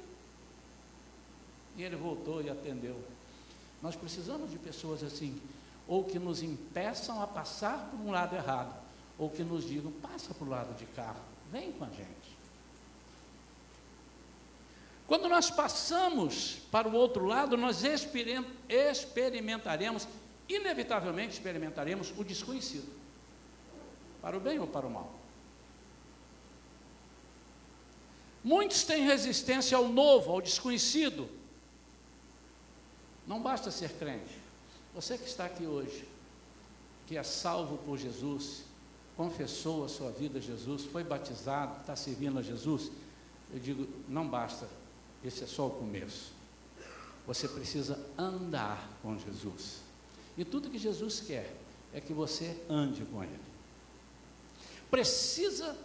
E 1.76 1.82
ele 1.82 1.96
voltou 1.96 2.40
e 2.40 2.48
atendeu. 2.48 2.96
Nós 3.82 3.96
precisamos 3.96 4.50
de 4.50 4.58
pessoas 4.58 5.02
assim, 5.02 5.40
ou 5.86 6.04
que 6.04 6.18
nos 6.18 6.42
impeçam 6.42 7.22
a 7.22 7.26
passar 7.26 7.88
por 7.90 8.00
um 8.00 8.10
lado 8.10 8.34
errado, 8.34 8.74
ou 9.18 9.30
que 9.30 9.42
nos 9.42 9.66
digam, 9.66 9.92
passa 9.92 10.34
para 10.34 10.46
o 10.46 10.50
lado 10.50 10.74
de 10.76 10.84
cá, 10.86 11.14
vem 11.50 11.72
com 11.72 11.84
a 11.84 11.88
gente. 11.88 12.36
Quando 15.06 15.28
nós 15.28 15.50
passamos 15.50 16.58
para 16.70 16.88
o 16.88 16.94
outro 16.94 17.24
lado, 17.24 17.56
nós 17.56 17.84
experimentaremos, 18.68 20.08
inevitavelmente 20.48 21.34
experimentaremos 21.34 22.12
o 22.18 22.24
desconhecido, 22.24 22.92
para 24.20 24.36
o 24.36 24.40
bem 24.40 24.58
ou 24.58 24.66
para 24.66 24.86
o 24.86 24.90
mal. 24.90 25.14
Muitos 28.42 28.82
têm 28.84 29.04
resistência 29.04 29.76
ao 29.76 29.88
novo, 29.88 30.32
ao 30.32 30.40
desconhecido, 30.40 31.28
não 33.26 33.40
basta 33.40 33.70
ser 33.70 33.90
crente. 33.92 34.45
Você 34.96 35.18
que 35.18 35.26
está 35.26 35.44
aqui 35.44 35.66
hoje, 35.66 36.08
que 37.06 37.18
é 37.18 37.22
salvo 37.22 37.76
por 37.84 37.98
Jesus, 37.98 38.62
confessou 39.14 39.84
a 39.84 39.88
sua 39.90 40.10
vida 40.10 40.38
a 40.38 40.40
Jesus, 40.40 40.84
foi 40.84 41.04
batizado, 41.04 41.80
está 41.82 41.94
servindo 41.94 42.38
a 42.38 42.42
Jesus, 42.42 42.90
eu 43.52 43.60
digo, 43.60 43.86
não 44.08 44.26
basta, 44.26 44.66
esse 45.22 45.44
é 45.44 45.46
só 45.46 45.66
o 45.66 45.70
começo. 45.70 46.32
Você 47.26 47.46
precisa 47.46 48.02
andar 48.16 48.88
com 49.02 49.18
Jesus. 49.18 49.82
E 50.34 50.46
tudo 50.46 50.70
que 50.70 50.78
Jesus 50.78 51.20
quer 51.20 51.54
é 51.92 52.00
que 52.00 52.14
você 52.14 52.58
ande 52.66 53.04
com 53.04 53.22
Ele. 53.22 53.38
Precisa 54.90 55.76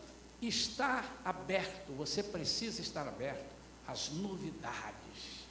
estar 0.41 1.21
aberto, 1.25 1.91
você 1.97 2.23
precisa 2.23 2.79
estar 2.79 3.05
aberto 3.07 3.51
às 3.85 4.09
novidades 4.09 5.41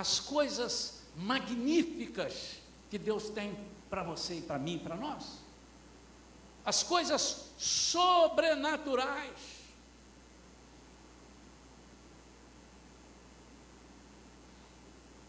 as 0.00 0.20
coisas 0.20 0.99
magníficas 1.20 2.60
que 2.90 2.98
Deus 2.98 3.30
tem 3.30 3.56
para 3.88 4.02
você 4.02 4.38
e 4.38 4.42
para 4.42 4.58
mim 4.58 4.76
e 4.76 4.78
para 4.78 4.96
nós. 4.96 5.38
As 6.64 6.82
coisas 6.82 7.50
sobrenaturais. 7.58 9.60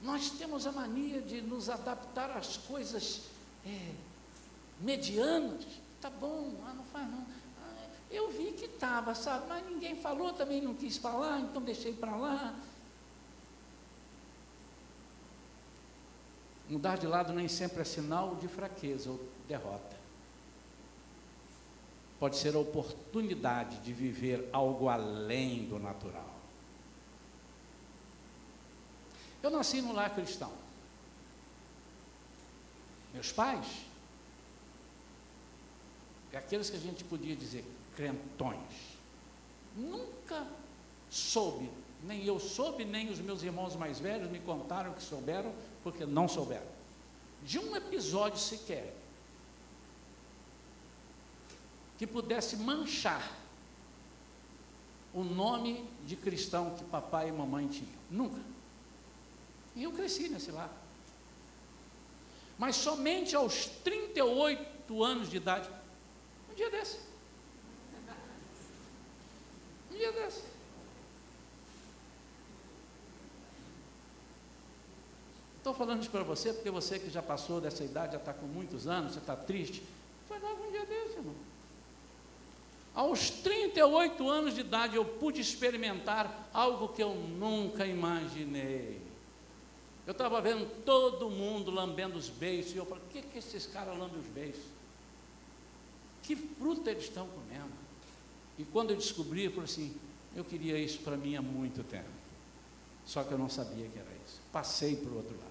Nós 0.01 0.31
temos 0.31 0.65
a 0.65 0.71
mania 0.71 1.21
de 1.21 1.41
nos 1.41 1.69
adaptar 1.69 2.31
às 2.31 2.57
coisas 2.57 3.21
é, 3.65 3.91
medianas. 4.79 5.65
Tá 5.99 6.09
bom, 6.09 6.55
ah, 6.65 6.73
não 6.73 6.83
faz 6.85 7.07
não. 7.09 7.23
Ah, 7.63 7.85
eu 8.09 8.31
vi 8.31 8.53
que 8.53 8.65
estava, 8.65 9.13
sabe, 9.13 9.45
mas 9.47 9.63
ninguém 9.67 9.95
falou, 9.95 10.33
também 10.33 10.59
não 10.59 10.73
quis 10.73 10.97
falar, 10.97 11.39
então 11.39 11.61
deixei 11.61 11.93
para 11.93 12.15
lá. 12.15 12.55
Mudar 16.71 16.97
de 16.97 17.05
lado 17.05 17.33
nem 17.33 17.49
sempre 17.49 17.81
é 17.81 17.83
sinal 17.83 18.37
de 18.37 18.47
fraqueza 18.47 19.09
ou 19.09 19.19
derrota. 19.45 19.97
Pode 22.17 22.37
ser 22.37 22.55
a 22.55 22.59
oportunidade 22.59 23.79
de 23.79 23.91
viver 23.91 24.47
algo 24.53 24.87
além 24.87 25.65
do 25.65 25.77
natural. 25.77 26.33
Eu 29.43 29.49
nasci 29.49 29.81
no 29.81 29.91
lar 29.91 30.15
cristão. 30.15 30.53
Meus 33.13 33.33
pais, 33.33 33.67
é 36.31 36.37
aqueles 36.37 36.69
que 36.69 36.77
a 36.77 36.79
gente 36.79 37.03
podia 37.03 37.35
dizer 37.35 37.65
crentões, 37.97 38.97
nunca 39.75 40.47
soube, 41.09 41.69
nem 42.03 42.25
eu 42.25 42.39
soube, 42.39 42.83
nem 42.83 43.09
os 43.09 43.19
meus 43.19 43.43
irmãos 43.43 43.75
mais 43.75 43.99
velhos 43.99 44.29
me 44.29 44.39
contaram 44.39 44.93
que 44.93 45.03
souberam 45.03 45.53
porque 45.83 46.05
não 46.05 46.27
souberam. 46.27 46.67
De 47.43 47.59
um 47.59 47.75
episódio 47.75 48.39
sequer 48.39 48.95
que 51.97 52.07
pudesse 52.07 52.57
manchar 52.57 53.31
o 55.13 55.23
nome 55.23 55.87
de 56.05 56.15
cristão 56.15 56.75
que 56.75 56.83
papai 56.85 57.29
e 57.29 57.31
mamãe 57.31 57.67
tinham. 57.67 57.93
Nunca. 58.09 58.41
E 59.75 59.83
eu 59.83 59.91
cresci 59.91 60.29
nesse 60.29 60.51
lar. 60.51 60.71
Mas 62.57 62.75
somente 62.75 63.35
aos 63.35 63.65
38 63.65 65.03
anos 65.03 65.29
de 65.29 65.37
idade, 65.37 65.69
um 66.49 66.53
dia 66.53 66.69
desse. 66.69 66.99
Um 69.91 69.95
dia 69.95 70.11
desse. 70.11 70.50
Estou 75.61 75.75
falando 75.75 76.01
isso 76.01 76.09
para 76.09 76.23
você 76.23 76.51
porque 76.51 76.71
você 76.71 76.97
que 76.97 77.11
já 77.11 77.21
passou 77.21 77.61
dessa 77.61 77.83
idade, 77.83 78.13
já 78.13 78.17
está 78.17 78.33
com 78.33 78.47
muitos 78.47 78.87
anos, 78.87 79.13
você 79.13 79.19
está 79.19 79.35
triste. 79.35 79.83
Foi 80.27 80.39
logo 80.39 80.65
um 80.65 80.71
dia 80.71 80.83
desse, 80.87 81.17
irmão. 81.17 81.35
Aos 82.95 83.29
38 83.29 84.27
anos 84.27 84.55
de 84.55 84.61
idade 84.61 84.95
eu 84.95 85.05
pude 85.05 85.39
experimentar 85.39 86.49
algo 86.51 86.87
que 86.87 87.03
eu 87.03 87.13
nunca 87.13 87.85
imaginei. 87.85 88.99
Eu 90.07 90.13
estava 90.13 90.41
vendo 90.41 90.65
todo 90.83 91.29
mundo 91.29 91.69
lambendo 91.69 92.17
os 92.17 92.27
beiços, 92.27 92.73
e 92.73 92.77
eu 92.77 92.85
falei, 92.87 93.03
o 93.03 93.09
que, 93.09 93.21
que 93.21 93.37
esses 93.37 93.67
caras 93.67 93.95
lambem 93.95 94.17
os 94.17 94.25
beiços? 94.25 94.65
Que 96.23 96.35
fruta 96.35 96.89
eles 96.89 97.03
estão 97.03 97.27
comendo? 97.27 97.71
E 98.57 98.63
quando 98.63 98.89
eu 98.89 98.97
descobri, 98.97 99.43
eu 99.43 99.51
falei 99.51 99.65
assim, 99.65 99.95
eu 100.35 100.43
queria 100.43 100.79
isso 100.79 100.97
para 101.01 101.15
mim 101.15 101.35
há 101.35 101.41
muito 101.41 101.83
tempo. 101.83 102.09
Só 103.05 103.23
que 103.23 103.31
eu 103.31 103.37
não 103.37 103.47
sabia 103.47 103.87
que 103.87 103.99
era 103.99 104.09
isso. 104.25 104.41
Passei 104.51 104.95
para 104.95 105.11
o 105.11 105.17
outro 105.17 105.37
lado. 105.37 105.50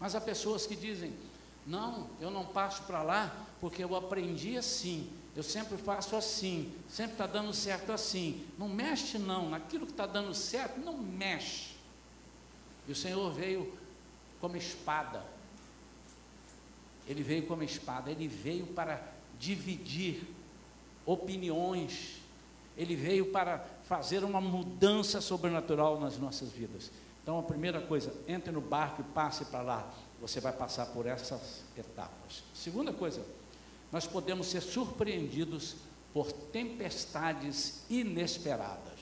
Mas 0.00 0.14
há 0.14 0.20
pessoas 0.20 0.66
que 0.66 0.76
dizem: 0.76 1.12
não, 1.66 2.08
eu 2.20 2.30
não 2.30 2.44
passo 2.44 2.82
para 2.84 3.02
lá 3.02 3.46
porque 3.60 3.82
eu 3.82 3.96
aprendi 3.96 4.56
assim, 4.56 5.10
eu 5.34 5.42
sempre 5.42 5.76
faço 5.76 6.14
assim, 6.14 6.72
sempre 6.88 7.12
está 7.12 7.26
dando 7.26 7.52
certo 7.52 7.92
assim. 7.92 8.46
Não 8.58 8.68
mexe, 8.68 9.18
não, 9.18 9.50
naquilo 9.50 9.86
que 9.86 9.92
está 9.92 10.06
dando 10.06 10.32
certo, 10.34 10.78
não 10.80 10.96
mexe. 10.96 11.74
E 12.86 12.92
o 12.92 12.96
Senhor 12.96 13.32
veio 13.32 13.76
como 14.40 14.56
espada. 14.56 15.24
Ele 17.06 17.22
veio 17.22 17.46
como 17.46 17.62
espada, 17.62 18.10
ele 18.10 18.28
veio 18.28 18.66
para 18.66 19.02
dividir 19.38 20.26
opiniões, 21.04 22.16
ele 22.76 22.96
veio 22.96 23.26
para 23.26 23.64
fazer 23.84 24.24
uma 24.24 24.40
mudança 24.40 25.20
sobrenatural 25.20 26.00
nas 26.00 26.18
nossas 26.18 26.50
vidas. 26.50 26.90
Então, 27.26 27.40
a 27.40 27.42
primeira 27.42 27.80
coisa, 27.80 28.14
entre 28.28 28.52
no 28.52 28.60
barco 28.60 29.00
e 29.00 29.04
passe 29.12 29.46
para 29.46 29.60
lá. 29.60 29.92
Você 30.20 30.40
vai 30.40 30.52
passar 30.52 30.86
por 30.86 31.06
essas 31.06 31.64
etapas. 31.76 32.44
Segunda 32.54 32.92
coisa, 32.92 33.20
nós 33.90 34.06
podemos 34.06 34.46
ser 34.46 34.60
surpreendidos 34.60 35.74
por 36.14 36.30
tempestades 36.30 37.82
inesperadas. 37.90 38.94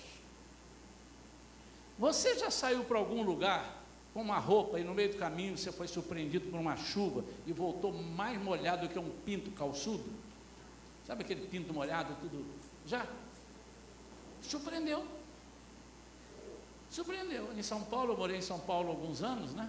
Você 1.99 2.39
já 2.39 2.51
saiu 2.51 2.85
para 2.85 2.97
algum 2.97 3.23
lugar 3.23 3.85
com 4.15 4.23
uma 4.23 4.39
roupa 4.39 4.81
e 4.81 4.85
no 4.85 4.95
meio 4.95 5.11
do 5.11 5.19
caminho 5.19 5.59
você 5.59 5.71
foi 5.71 5.87
surpreendido 5.87 6.51
por 6.51 6.59
uma 6.59 6.79
chuva 6.79 7.23
e 7.47 7.53
voltou 7.53 7.93
mais 7.93 8.41
molhado 8.43 8.89
que 8.89 8.99
um 8.99 9.11
pinto 9.27 9.51
calçudo? 9.51 10.11
Sabe 11.07 11.25
aquele 11.25 11.47
pinto 11.47 11.75
molhado, 11.75 12.17
tudo? 12.23 12.43
Já? 12.87 13.07
Surpreendeu. 14.41 15.07
Surpreendeu. 16.95 17.49
Em 17.59 17.63
São 17.63 17.83
Paulo, 17.83 18.13
eu 18.13 18.17
morei 18.17 18.37
em 18.37 18.41
São 18.41 18.61
Paulo 18.61 18.91
alguns 18.91 19.21
anos, 19.21 19.53
né? 19.53 19.69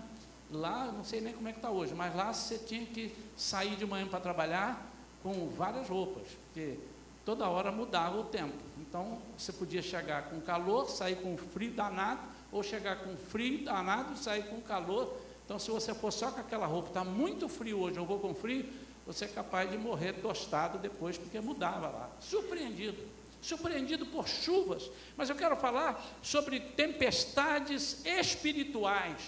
Lá, 0.51 0.91
não 0.91 1.03
sei 1.03 1.19
nem 1.19 1.33
como 1.33 1.47
é 1.47 1.51
que 1.51 1.57
está 1.57 1.71
hoje, 1.71 1.91
mas 1.95 2.15
lá 2.15 2.31
você 2.31 2.55
tinha 2.55 2.85
que 2.85 3.11
sair 3.35 3.75
de 3.75 3.83
manhã 3.83 4.07
para 4.07 4.19
trabalhar 4.19 4.93
com 5.23 5.49
várias 5.49 5.89
roupas, 5.89 6.27
porque 6.45 6.77
toda 7.25 7.49
hora 7.49 7.71
mudava 7.71 8.19
o 8.19 8.25
tempo. 8.25 8.53
Então, 8.77 9.17
você 9.35 9.51
podia 9.51 9.81
chegar 9.81 10.29
com 10.29 10.39
calor, 10.39 10.87
sair 10.87 11.15
com 11.15 11.35
frio 11.35 11.71
danado, 11.71 12.21
ou 12.51 12.61
chegar 12.61 12.97
com 12.97 13.17
frio 13.17 13.65
danado 13.65 14.13
e 14.13 14.19
sair 14.19 14.47
com 14.47 14.61
calor. 14.61 15.11
Então, 15.45 15.57
se 15.57 15.71
você 15.71 15.95
for 15.95 16.13
só 16.13 16.29
com 16.29 16.41
aquela 16.41 16.67
roupa, 16.67 16.89
está 16.89 17.03
muito 17.03 17.49
frio 17.49 17.79
hoje, 17.79 17.97
eu 17.97 18.05
vou 18.05 18.19
com 18.19 18.35
frio, 18.35 18.71
você 19.03 19.25
é 19.25 19.29
capaz 19.29 19.71
de 19.71 19.79
morrer 19.79 20.13
tostado 20.13 20.77
depois, 20.77 21.17
porque 21.17 21.41
mudava 21.41 21.87
lá. 21.87 22.11
Surpreendido. 22.19 23.03
Surpreendido 23.45 24.07
por 24.07 24.27
chuvas. 24.27 24.89
Mas 25.15 25.29
eu 25.29 25.35
quero 25.35 25.55
falar 25.55 26.03
sobre 26.23 26.59
tempestades 26.59 28.03
espirituais. 28.03 29.21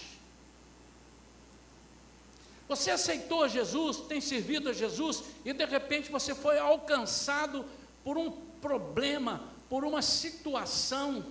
Você 2.66 2.90
aceitou 2.90 3.48
Jesus, 3.48 3.98
tem 4.08 4.20
servido 4.20 4.70
a 4.70 4.72
Jesus, 4.72 5.22
e 5.44 5.52
de 5.52 5.64
repente 5.64 6.10
você 6.10 6.34
foi 6.34 6.58
alcançado 6.58 7.64
por 8.02 8.18
um 8.18 8.30
problema, 8.60 9.40
por 9.70 9.84
uma 9.84 10.02
situação 10.02 11.24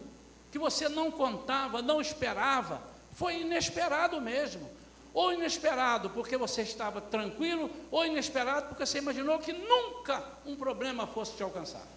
que 0.50 0.58
você 0.58 0.88
não 0.88 1.12
contava, 1.12 1.82
não 1.82 2.00
esperava. 2.00 2.82
Foi 3.12 3.42
inesperado 3.42 4.22
mesmo. 4.22 4.68
Ou 5.14 5.34
inesperado 5.34 6.10
porque 6.12 6.38
você 6.38 6.62
estava 6.62 7.02
tranquilo, 7.02 7.70
ou 7.92 8.06
inesperado 8.06 8.70
porque 8.70 8.86
você 8.86 9.00
imaginou 9.00 9.40
que 9.40 9.52
nunca 9.52 10.24
um 10.46 10.56
problema 10.56 11.06
fosse 11.06 11.36
te 11.36 11.44
alcançar. 11.44 11.97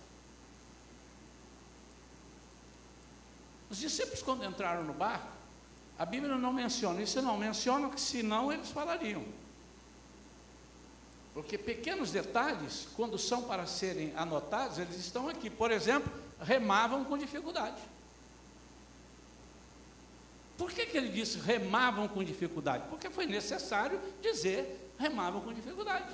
Os 3.71 3.79
discípulos, 3.79 4.21
quando 4.21 4.45
entraram 4.45 4.83
no 4.83 4.93
barco, 4.93 5.29
a 5.97 6.05
Bíblia 6.05 6.37
não 6.37 6.53
menciona 6.53 7.01
isso, 7.01 7.23
não 7.23 7.39
menciona 7.39 7.89
que 7.89 8.01
senão 8.01 8.53
eles 8.53 8.69
falariam. 8.71 9.25
Porque 11.33 11.57
pequenos 11.57 12.11
detalhes, 12.11 12.89
quando 12.97 13.17
são 13.17 13.43
para 13.45 13.65
serem 13.67 14.13
anotados, 14.17 14.79
eles 14.79 14.97
estão 14.97 15.29
aqui. 15.29 15.49
Por 15.49 15.71
exemplo, 15.71 16.13
remavam 16.41 17.05
com 17.05 17.17
dificuldade. 17.17 17.81
Por 20.59 20.73
que, 20.73 20.87
que 20.87 20.97
ele 20.97 21.09
disse 21.09 21.39
remavam 21.39 22.09
com 22.09 22.23
dificuldade? 22.25 22.85
Porque 22.91 23.09
foi 23.09 23.27
necessário 23.27 24.01
dizer 24.21 24.93
remavam 24.99 25.41
com 25.41 25.53
dificuldade. 25.53 26.13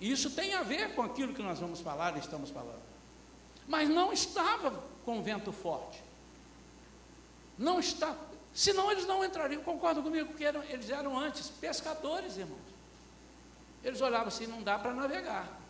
Isso 0.00 0.30
tem 0.30 0.54
a 0.54 0.62
ver 0.62 0.94
com 0.94 1.02
aquilo 1.02 1.34
que 1.34 1.42
nós 1.42 1.58
vamos 1.58 1.80
falar 1.80 2.16
e 2.16 2.20
estamos 2.20 2.50
falando. 2.50 2.82
Mas 3.66 3.88
não 3.88 4.12
estava 4.12 4.70
com 5.04 5.22
vento 5.22 5.52
forte. 5.52 6.09
Não 7.60 7.78
está. 7.78 8.16
Senão 8.52 8.90
eles 8.90 9.06
não 9.06 9.24
entrariam. 9.24 9.62
Concordam 9.62 10.02
comigo? 10.02 10.30
Porque 10.30 10.44
eram, 10.44 10.64
eles 10.64 10.90
eram 10.90 11.16
antes 11.16 11.48
pescadores, 11.48 12.36
irmãos. 12.36 12.58
Eles 13.84 14.00
olhavam 14.00 14.26
assim: 14.26 14.48
não 14.48 14.62
dá 14.62 14.76
para 14.76 14.92
navegar 14.92 15.60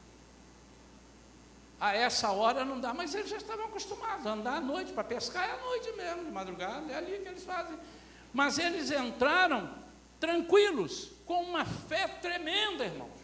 a 1.81 1.97
essa 1.97 2.31
hora 2.31 2.63
não 2.63 2.79
dá, 2.79 2.93
mas 2.93 3.15
eles 3.15 3.31
já 3.31 3.39
estavam 3.39 3.65
acostumados 3.65 4.27
a 4.27 4.33
andar 4.33 4.57
à 4.57 4.61
noite, 4.61 4.93
para 4.93 5.03
pescar 5.03 5.49
é 5.49 5.53
à 5.53 5.57
noite 5.57 5.91
mesmo, 5.93 6.27
de 6.27 6.31
madrugada, 6.31 6.93
é 6.93 6.97
ali 6.97 7.19
que 7.19 7.29
eles 7.29 7.43
fazem. 7.43 7.77
Mas 8.35 8.59
eles 8.59 8.91
entraram 8.91 9.71
tranquilos, 10.21 11.11
com 11.25 11.43
uma 11.43 11.65
fé 11.65 12.07
tremenda, 12.07 12.85
irmãos. 12.85 13.19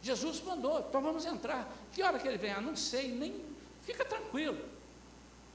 Jesus 0.00 0.40
mandou, 0.42 0.80
então 0.80 1.02
vamos 1.02 1.26
entrar. 1.26 1.68
Que 1.92 2.02
hora 2.02 2.18
que 2.18 2.26
ele 2.26 2.38
vem? 2.38 2.52
Ah, 2.52 2.60
não 2.60 2.74
sei, 2.74 3.12
nem. 3.12 3.44
Fica 3.82 4.04
tranquilo. 4.04 4.58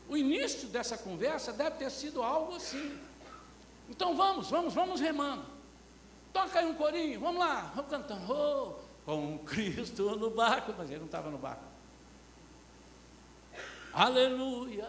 O 0.09 0.15
início 0.15 0.67
dessa 0.69 0.97
conversa 0.97 1.51
deve 1.51 1.77
ter 1.77 1.91
sido 1.91 2.23
algo 2.23 2.55
assim. 2.55 2.97
Então 3.89 4.15
vamos, 4.15 4.49
vamos, 4.49 4.73
vamos 4.73 4.99
remando. 4.99 5.45
Toca 6.31 6.59
aí 6.59 6.65
um 6.65 6.73
corinho, 6.73 7.19
vamos 7.19 7.39
lá, 7.39 7.71
vamos 7.75 7.91
cantando. 7.91 8.31
Oh, 8.31 8.75
com 9.05 9.39
Cristo 9.39 10.15
no 10.15 10.29
barco, 10.29 10.73
mas 10.77 10.89
ele 10.89 10.99
não 10.99 11.05
estava 11.05 11.29
no 11.29 11.37
barco. 11.37 11.63
Aleluia, 13.93 14.87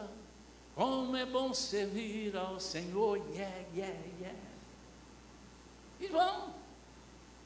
como 0.74 1.16
é 1.16 1.24
bom 1.24 1.54
servir 1.54 2.36
ao 2.36 2.60
Senhor, 2.60 3.16
yeah, 3.34 3.56
yeah, 3.74 3.98
yeah. 4.20 4.38
E 6.00 6.06
vão. 6.08 6.54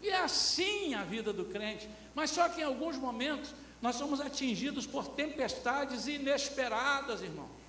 E 0.03 0.09
é 0.09 0.21
assim 0.21 0.95
a 0.95 1.05
vida 1.05 1.33
do 1.33 1.45
crente. 1.45 1.89
Mas 2.15 2.31
só 2.31 2.49
que 2.49 2.61
em 2.61 2.65
alguns 2.65 2.97
momentos 2.97 3.55
nós 3.81 3.97
somos 3.97 4.21
atingidos 4.21 4.87
por 4.87 5.09
tempestades 5.09 6.07
inesperadas, 6.07 7.23
irmãos. 7.23 7.62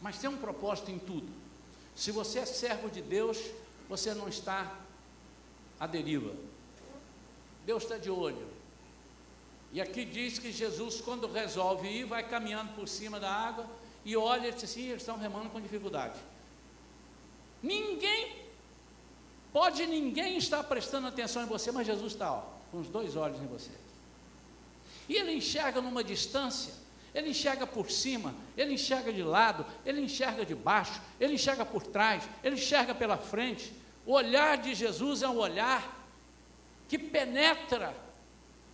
Mas 0.00 0.18
tem 0.18 0.28
um 0.28 0.36
propósito 0.36 0.90
em 0.90 0.98
tudo. 0.98 1.28
Se 1.94 2.10
você 2.10 2.40
é 2.40 2.46
servo 2.46 2.90
de 2.90 3.00
Deus, 3.00 3.38
você 3.88 4.14
não 4.14 4.28
está 4.28 4.74
à 5.80 5.86
deriva. 5.86 6.34
Deus 7.64 7.82
está 7.82 7.96
de 7.96 8.10
olho. 8.10 8.46
E 9.72 9.80
aqui 9.80 10.04
diz 10.04 10.38
que 10.38 10.52
Jesus, 10.52 11.00
quando 11.00 11.30
resolve 11.30 11.88
ir, 11.88 12.04
vai 12.04 12.26
caminhando 12.26 12.72
por 12.74 12.88
cima 12.88 13.18
da 13.18 13.30
água 13.30 13.66
e 14.04 14.16
olha 14.16 14.48
e 14.48 14.52
diz 14.52 14.64
assim: 14.64 14.84
eles 14.84 15.02
estão 15.02 15.18
remando 15.18 15.50
com 15.50 15.60
dificuldade. 15.60 16.18
Ninguém, 17.62 18.36
pode 19.52 19.84
ninguém 19.86 20.36
estar 20.36 20.62
prestando 20.64 21.08
atenção 21.08 21.42
em 21.42 21.46
você, 21.46 21.72
mas 21.72 21.86
Jesus 21.86 22.12
está 22.12 22.32
ó, 22.32 22.42
com 22.70 22.78
os 22.78 22.88
dois 22.88 23.16
olhos 23.16 23.40
em 23.40 23.46
você. 23.46 23.72
E 25.08 25.16
ele 25.16 25.32
enxerga 25.32 25.80
numa 25.80 26.04
distância, 26.04 26.72
ele 27.16 27.30
enxerga 27.30 27.66
por 27.66 27.90
cima, 27.90 28.34
ele 28.58 28.74
enxerga 28.74 29.10
de 29.10 29.22
lado, 29.22 29.64
ele 29.86 30.02
enxerga 30.02 30.44
de 30.44 30.54
baixo, 30.54 31.00
ele 31.18 31.32
enxerga 31.32 31.64
por 31.64 31.82
trás, 31.82 32.28
ele 32.44 32.56
enxerga 32.56 32.94
pela 32.94 33.16
frente. 33.16 33.72
O 34.04 34.12
olhar 34.12 34.58
de 34.58 34.74
Jesus 34.74 35.22
é 35.22 35.28
um 35.28 35.38
olhar 35.38 36.06
que 36.86 36.98
penetra 36.98 37.96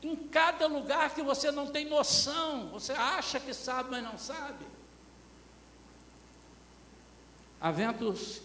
em 0.02 0.16
cada 0.16 0.66
lugar 0.66 1.14
que 1.14 1.22
você 1.22 1.52
não 1.52 1.68
tem 1.68 1.84
noção, 1.84 2.70
você 2.70 2.90
acha 2.90 3.38
que 3.38 3.54
sabe, 3.54 3.92
mas 3.92 4.02
não 4.02 4.18
sabe. 4.18 4.66
Há 7.60 7.70
ventos 7.70 8.42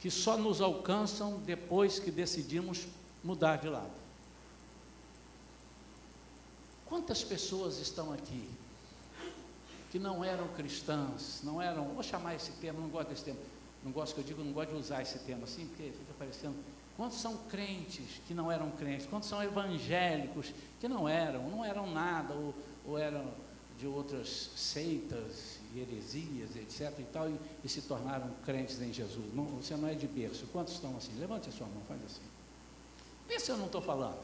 que 0.00 0.10
só 0.10 0.38
nos 0.38 0.62
alcançam 0.62 1.38
depois 1.40 1.98
que 1.98 2.10
decidimos 2.10 2.86
mudar 3.22 3.56
de 3.56 3.68
lado. 3.68 3.92
Quantas 6.86 7.22
pessoas 7.22 7.76
estão 7.76 8.10
aqui 8.10 8.48
que 9.90 9.98
não 9.98 10.24
eram 10.24 10.48
cristãs, 10.48 11.40
não 11.42 11.60
eram, 11.60 11.84
vou 11.88 12.02
chamar 12.02 12.34
esse 12.34 12.52
termo, 12.52 12.80
não 12.80 12.88
gosto 12.88 13.08
desse 13.08 13.24
termo, 13.24 13.40
não 13.84 13.92
gosto 13.92 14.14
que 14.14 14.20
eu 14.20 14.24
digo, 14.24 14.44
não 14.44 14.52
gosto 14.52 14.70
de 14.70 14.76
usar 14.76 15.02
esse 15.02 15.18
termo 15.20 15.44
assim, 15.44 15.66
porque 15.66 15.84
fica 15.84 16.14
parecendo 16.18 16.56
Quantos 17.00 17.18
são 17.18 17.34
crentes 17.48 18.20
que 18.28 18.34
não 18.34 18.52
eram 18.52 18.70
crentes? 18.72 19.06
Quantos 19.06 19.26
são 19.26 19.42
evangélicos 19.42 20.52
que 20.78 20.86
não 20.86 21.08
eram, 21.08 21.48
não 21.48 21.64
eram 21.64 21.90
nada, 21.90 22.34
ou, 22.34 22.54
ou 22.86 22.98
eram 22.98 23.24
de 23.78 23.86
outras 23.86 24.50
seitas 24.54 25.58
heresias, 25.74 26.54
etc. 26.56 26.92
e 26.98 27.04
tal, 27.04 27.30
e, 27.30 27.40
e 27.64 27.68
se 27.70 27.80
tornaram 27.80 28.28
crentes 28.44 28.82
em 28.82 28.92
Jesus? 28.92 29.32
Não, 29.32 29.46
você 29.46 29.74
não 29.76 29.88
é 29.88 29.94
de 29.94 30.06
berço. 30.06 30.46
Quantos 30.52 30.74
estão 30.74 30.94
assim? 30.98 31.18
Levante 31.18 31.48
a 31.48 31.52
sua 31.52 31.66
mão, 31.68 31.82
faz 31.88 32.04
assim. 32.04 32.20
Vê 33.26 33.40
se 33.40 33.50
eu 33.50 33.56
não 33.56 33.64
estou 33.64 33.80
falando. 33.80 34.20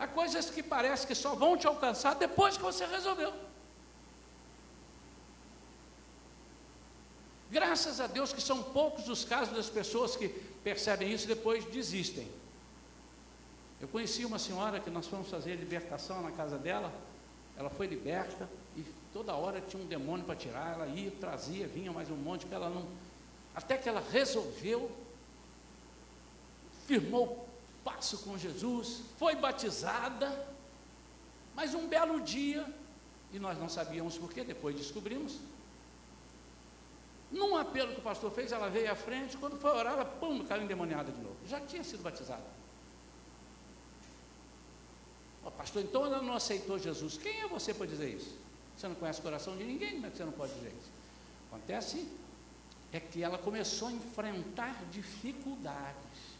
Há 0.00 0.08
coisas 0.08 0.50
que 0.50 0.64
parece 0.64 1.06
que 1.06 1.14
só 1.14 1.36
vão 1.36 1.56
te 1.56 1.68
alcançar 1.68 2.16
depois 2.16 2.56
que 2.56 2.62
você 2.64 2.84
resolveu. 2.86 3.32
Graças 7.52 8.00
a 8.00 8.06
Deus 8.06 8.32
que 8.32 8.40
são 8.40 8.62
poucos 8.62 9.10
os 9.10 9.26
casos 9.26 9.54
das 9.54 9.68
pessoas 9.68 10.16
que 10.16 10.26
percebem 10.64 11.12
isso 11.12 11.24
e 11.24 11.28
depois 11.28 11.62
desistem. 11.66 12.26
Eu 13.78 13.86
conheci 13.88 14.24
uma 14.24 14.38
senhora 14.38 14.80
que 14.80 14.88
nós 14.88 15.06
fomos 15.06 15.28
fazer 15.28 15.56
libertação 15.56 16.22
na 16.22 16.30
casa 16.30 16.56
dela, 16.56 16.90
ela 17.54 17.68
foi 17.68 17.86
liberta 17.86 18.48
e 18.74 18.82
toda 19.12 19.34
hora 19.34 19.60
tinha 19.60 19.82
um 19.82 19.86
demônio 19.86 20.24
para 20.24 20.34
tirar, 20.34 20.72
ela 20.72 20.86
ia, 20.86 21.10
trazia, 21.10 21.68
vinha 21.68 21.92
mais 21.92 22.10
um 22.10 22.16
monte 22.16 22.46
ela 22.50 22.70
não. 22.70 22.86
Até 23.54 23.76
que 23.76 23.86
ela 23.86 24.02
resolveu, 24.10 24.90
firmou 26.86 27.46
passo 27.84 28.16
com 28.20 28.38
Jesus, 28.38 29.02
foi 29.18 29.36
batizada, 29.36 30.48
mas 31.54 31.74
um 31.74 31.86
belo 31.86 32.18
dia, 32.22 32.64
e 33.30 33.38
nós 33.38 33.58
não 33.58 33.68
sabíamos 33.68 34.16
porquê, 34.16 34.42
depois 34.42 34.74
descobrimos, 34.74 35.38
num 37.32 37.56
apelo 37.56 37.94
que 37.94 38.00
o 38.00 38.02
pastor 38.02 38.30
fez, 38.30 38.52
ela 38.52 38.68
veio 38.68 38.92
à 38.92 38.94
frente, 38.94 39.36
quando 39.38 39.58
foi 39.58 39.70
orar, 39.70 39.94
ela 39.94 40.04
pum, 40.04 40.44
caiu 40.44 40.62
endemoniada 40.62 41.10
de 41.10 41.20
novo. 41.20 41.36
Já 41.46 41.60
tinha 41.60 41.82
sido 41.82 42.02
batizada. 42.02 42.44
Oh, 45.44 45.50
pastor, 45.50 45.82
então 45.82 46.04
ela 46.04 46.20
não 46.20 46.34
aceitou 46.34 46.78
Jesus. 46.78 47.16
Quem 47.16 47.40
é 47.40 47.48
você 47.48 47.72
para 47.74 47.86
dizer 47.86 48.10
isso? 48.10 48.36
Você 48.76 48.86
não 48.86 48.94
conhece 48.94 49.20
o 49.20 49.22
coração 49.22 49.56
de 49.56 49.64
ninguém, 49.64 49.92
como 49.92 50.06
é 50.06 50.10
que 50.10 50.16
você 50.16 50.24
não 50.24 50.32
pode 50.32 50.52
dizer 50.54 50.68
isso? 50.68 50.90
Acontece 51.48 52.06
é 52.92 53.00
que 53.00 53.22
ela 53.22 53.38
começou 53.38 53.88
a 53.88 53.92
enfrentar 53.92 54.84
dificuldades. 54.90 56.32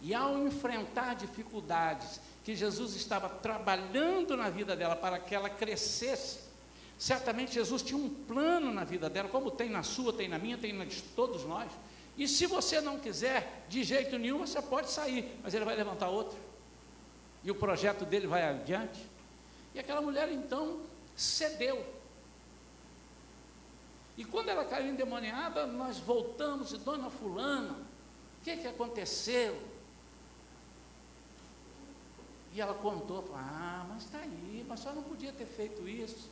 E 0.00 0.14
ao 0.14 0.38
enfrentar 0.46 1.14
dificuldades 1.14 2.20
que 2.42 2.54
Jesus 2.54 2.94
estava 2.94 3.28
trabalhando 3.28 4.36
na 4.36 4.48
vida 4.48 4.74
dela 4.74 4.96
para 4.96 5.18
que 5.18 5.34
ela 5.34 5.50
crescesse, 5.50 6.47
Certamente 6.98 7.54
Jesus 7.54 7.80
tinha 7.80 7.96
um 7.96 8.08
plano 8.08 8.72
na 8.72 8.82
vida 8.82 9.08
dela, 9.08 9.28
como 9.28 9.52
tem 9.52 9.70
na 9.70 9.84
sua, 9.84 10.12
tem 10.12 10.28
na 10.28 10.36
minha, 10.38 10.58
tem 10.58 10.72
na 10.72 10.84
de 10.84 11.00
todos 11.00 11.44
nós. 11.44 11.70
E 12.16 12.26
se 12.26 12.44
você 12.46 12.80
não 12.80 12.98
quiser 12.98 13.64
de 13.68 13.84
jeito 13.84 14.18
nenhum, 14.18 14.38
você 14.40 14.60
pode 14.60 14.90
sair, 14.90 15.38
mas 15.40 15.54
ele 15.54 15.64
vai 15.64 15.76
levantar 15.76 16.08
outro. 16.08 16.36
E 17.44 17.50
o 17.52 17.54
projeto 17.54 18.04
dele 18.04 18.26
vai 18.26 18.42
adiante. 18.42 19.00
E 19.72 19.78
aquela 19.78 20.02
mulher 20.02 20.28
então 20.32 20.80
cedeu. 21.14 21.86
E 24.16 24.24
quando 24.24 24.48
ela 24.48 24.64
caiu 24.64 24.88
endemoniada, 24.88 25.64
nós 25.68 25.98
voltamos 25.98 26.72
e 26.72 26.78
dona 26.78 27.08
fulana, 27.08 27.74
o 28.40 28.44
que, 28.44 28.56
que 28.56 28.66
aconteceu? 28.66 29.56
E 32.52 32.60
ela 32.60 32.74
contou, 32.74 33.22
falou, 33.22 33.36
ah, 33.38 33.86
mas 33.88 34.02
está 34.02 34.18
aí, 34.18 34.66
mas 34.68 34.80
só 34.80 34.92
não 34.92 35.04
podia 35.04 35.32
ter 35.32 35.46
feito 35.46 35.88
isso. 35.88 36.28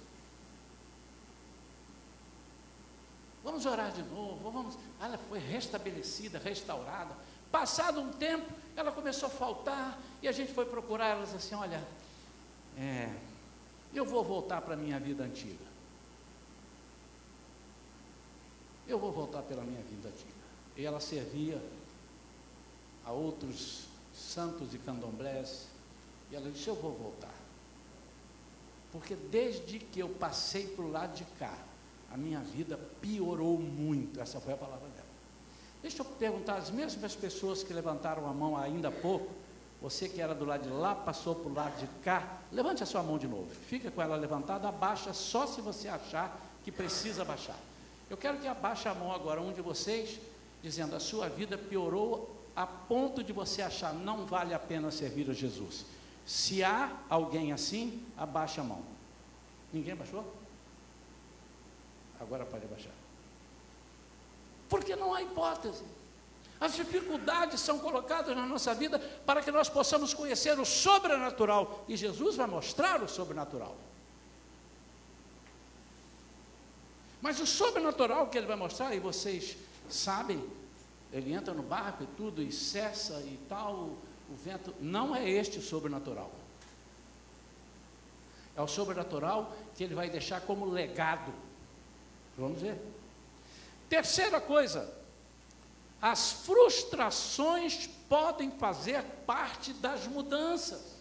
Vamos 3.46 3.64
orar 3.64 3.92
de 3.92 4.02
novo, 4.02 4.50
vamos. 4.50 4.76
Ela 5.00 5.16
foi 5.16 5.38
restabelecida, 5.38 6.36
restaurada. 6.36 7.14
Passado 7.48 8.00
um 8.00 8.10
tempo, 8.10 8.52
ela 8.74 8.90
começou 8.90 9.28
a 9.28 9.30
faltar 9.30 10.00
e 10.20 10.26
a 10.26 10.32
gente 10.32 10.52
foi 10.52 10.66
procurar 10.66 11.10
elas 11.10 11.32
assim, 11.32 11.54
olha, 11.54 11.80
é, 12.76 13.08
eu 13.94 14.04
vou 14.04 14.24
voltar 14.24 14.60
para 14.62 14.74
a 14.74 14.76
minha 14.76 14.98
vida 14.98 15.22
antiga. 15.22 15.64
Eu 18.88 18.98
vou 18.98 19.12
voltar 19.12 19.42
pela 19.42 19.62
minha 19.62 19.82
vida 19.82 20.08
antiga. 20.08 20.32
E 20.76 20.84
ela 20.84 20.98
servia 20.98 21.62
a 23.04 23.12
outros 23.12 23.84
santos 24.12 24.74
e 24.74 24.78
candomblés. 24.78 25.68
E 26.32 26.34
ela 26.34 26.50
disse, 26.50 26.66
eu 26.66 26.74
vou 26.74 26.94
voltar. 26.94 27.34
Porque 28.90 29.14
desde 29.14 29.78
que 29.78 30.00
eu 30.00 30.08
passei 30.08 30.66
para 30.66 30.84
o 30.84 30.90
lado 30.90 31.14
de 31.14 31.24
cá, 31.38 31.56
a 32.16 32.18
minha 32.18 32.40
vida 32.40 32.80
piorou 33.02 33.58
muito. 33.58 34.18
Essa 34.18 34.40
foi 34.40 34.54
a 34.54 34.56
palavra 34.56 34.88
dela. 34.88 35.06
Deixa 35.82 36.00
eu 36.00 36.04
perguntar 36.04 36.56
às 36.56 36.70
mesmas 36.70 37.14
pessoas 37.14 37.62
que 37.62 37.74
levantaram 37.74 38.26
a 38.26 38.32
mão 38.32 38.56
ainda 38.56 38.88
há 38.88 38.90
pouco, 38.90 39.34
você 39.82 40.08
que 40.08 40.22
era 40.22 40.34
do 40.34 40.46
lado 40.46 40.62
de 40.62 40.70
lá, 40.70 40.94
passou 40.94 41.34
para 41.34 41.50
o 41.50 41.54
lado 41.54 41.78
de 41.78 41.86
cá, 42.02 42.38
levante 42.50 42.82
a 42.82 42.86
sua 42.86 43.02
mão 43.02 43.18
de 43.18 43.28
novo. 43.28 43.50
Fica 43.68 43.90
com 43.90 44.00
ela 44.00 44.16
levantada, 44.16 44.66
abaixa 44.66 45.12
só 45.12 45.46
se 45.46 45.60
você 45.60 45.88
achar 45.88 46.40
que 46.64 46.72
precisa 46.72 47.22
baixar. 47.22 47.58
Eu 48.08 48.16
quero 48.16 48.38
que 48.38 48.48
abaixe 48.48 48.88
a 48.88 48.94
mão 48.94 49.12
agora 49.12 49.42
um 49.42 49.52
de 49.52 49.60
vocês, 49.60 50.18
dizendo: 50.62 50.96
a 50.96 51.00
sua 51.00 51.28
vida 51.28 51.58
piorou 51.58 52.34
a 52.56 52.66
ponto 52.66 53.22
de 53.22 53.34
você 53.34 53.60
achar 53.60 53.92
não 53.92 54.24
vale 54.24 54.54
a 54.54 54.58
pena 54.58 54.90
servir 54.90 55.30
a 55.30 55.34
Jesus. 55.34 55.84
Se 56.24 56.64
há 56.64 56.96
alguém 57.10 57.52
assim, 57.52 58.02
abaixe 58.16 58.58
a 58.58 58.64
mão. 58.64 58.80
Ninguém 59.70 59.94
baixou? 59.94 60.24
Agora 62.20 62.44
pode 62.44 62.66
baixar. 62.66 62.92
Porque 64.68 64.96
não 64.96 65.14
há 65.14 65.22
hipótese. 65.22 65.84
As 66.60 66.74
dificuldades 66.74 67.60
são 67.60 67.78
colocadas 67.78 68.34
na 68.34 68.46
nossa 68.46 68.74
vida 68.74 68.98
para 68.98 69.42
que 69.42 69.50
nós 69.50 69.68
possamos 69.68 70.14
conhecer 70.14 70.58
o 70.58 70.64
sobrenatural. 70.64 71.84
E 71.86 71.96
Jesus 71.96 72.36
vai 72.36 72.46
mostrar 72.46 73.02
o 73.02 73.08
sobrenatural. 73.08 73.76
Mas 77.20 77.40
o 77.40 77.46
sobrenatural 77.46 78.28
que 78.28 78.38
ele 78.38 78.46
vai 78.46 78.56
mostrar, 78.56 78.94
e 78.94 79.00
vocês 79.00 79.56
sabem, 79.90 80.42
ele 81.12 81.32
entra 81.32 81.52
no 81.52 81.62
barco 81.62 82.04
e 82.04 82.06
tudo, 82.16 82.42
e 82.42 82.52
cessa 82.52 83.20
e 83.20 83.38
tal, 83.48 83.74
o 84.30 84.36
vento, 84.36 84.74
não 84.80 85.14
é 85.14 85.28
este 85.28 85.58
o 85.58 85.62
sobrenatural. 85.62 86.30
É 88.56 88.62
o 88.62 88.66
sobrenatural 88.66 89.54
que 89.74 89.84
ele 89.84 89.94
vai 89.94 90.08
deixar 90.08 90.40
como 90.40 90.64
legado 90.66 91.32
Vamos 92.36 92.60
ver. 92.60 92.78
Terceira 93.88 94.40
coisa, 94.40 94.92
as 96.00 96.32
frustrações 96.32 97.88
podem 98.08 98.50
fazer 98.50 99.02
parte 99.26 99.72
das 99.72 100.06
mudanças. 100.06 100.96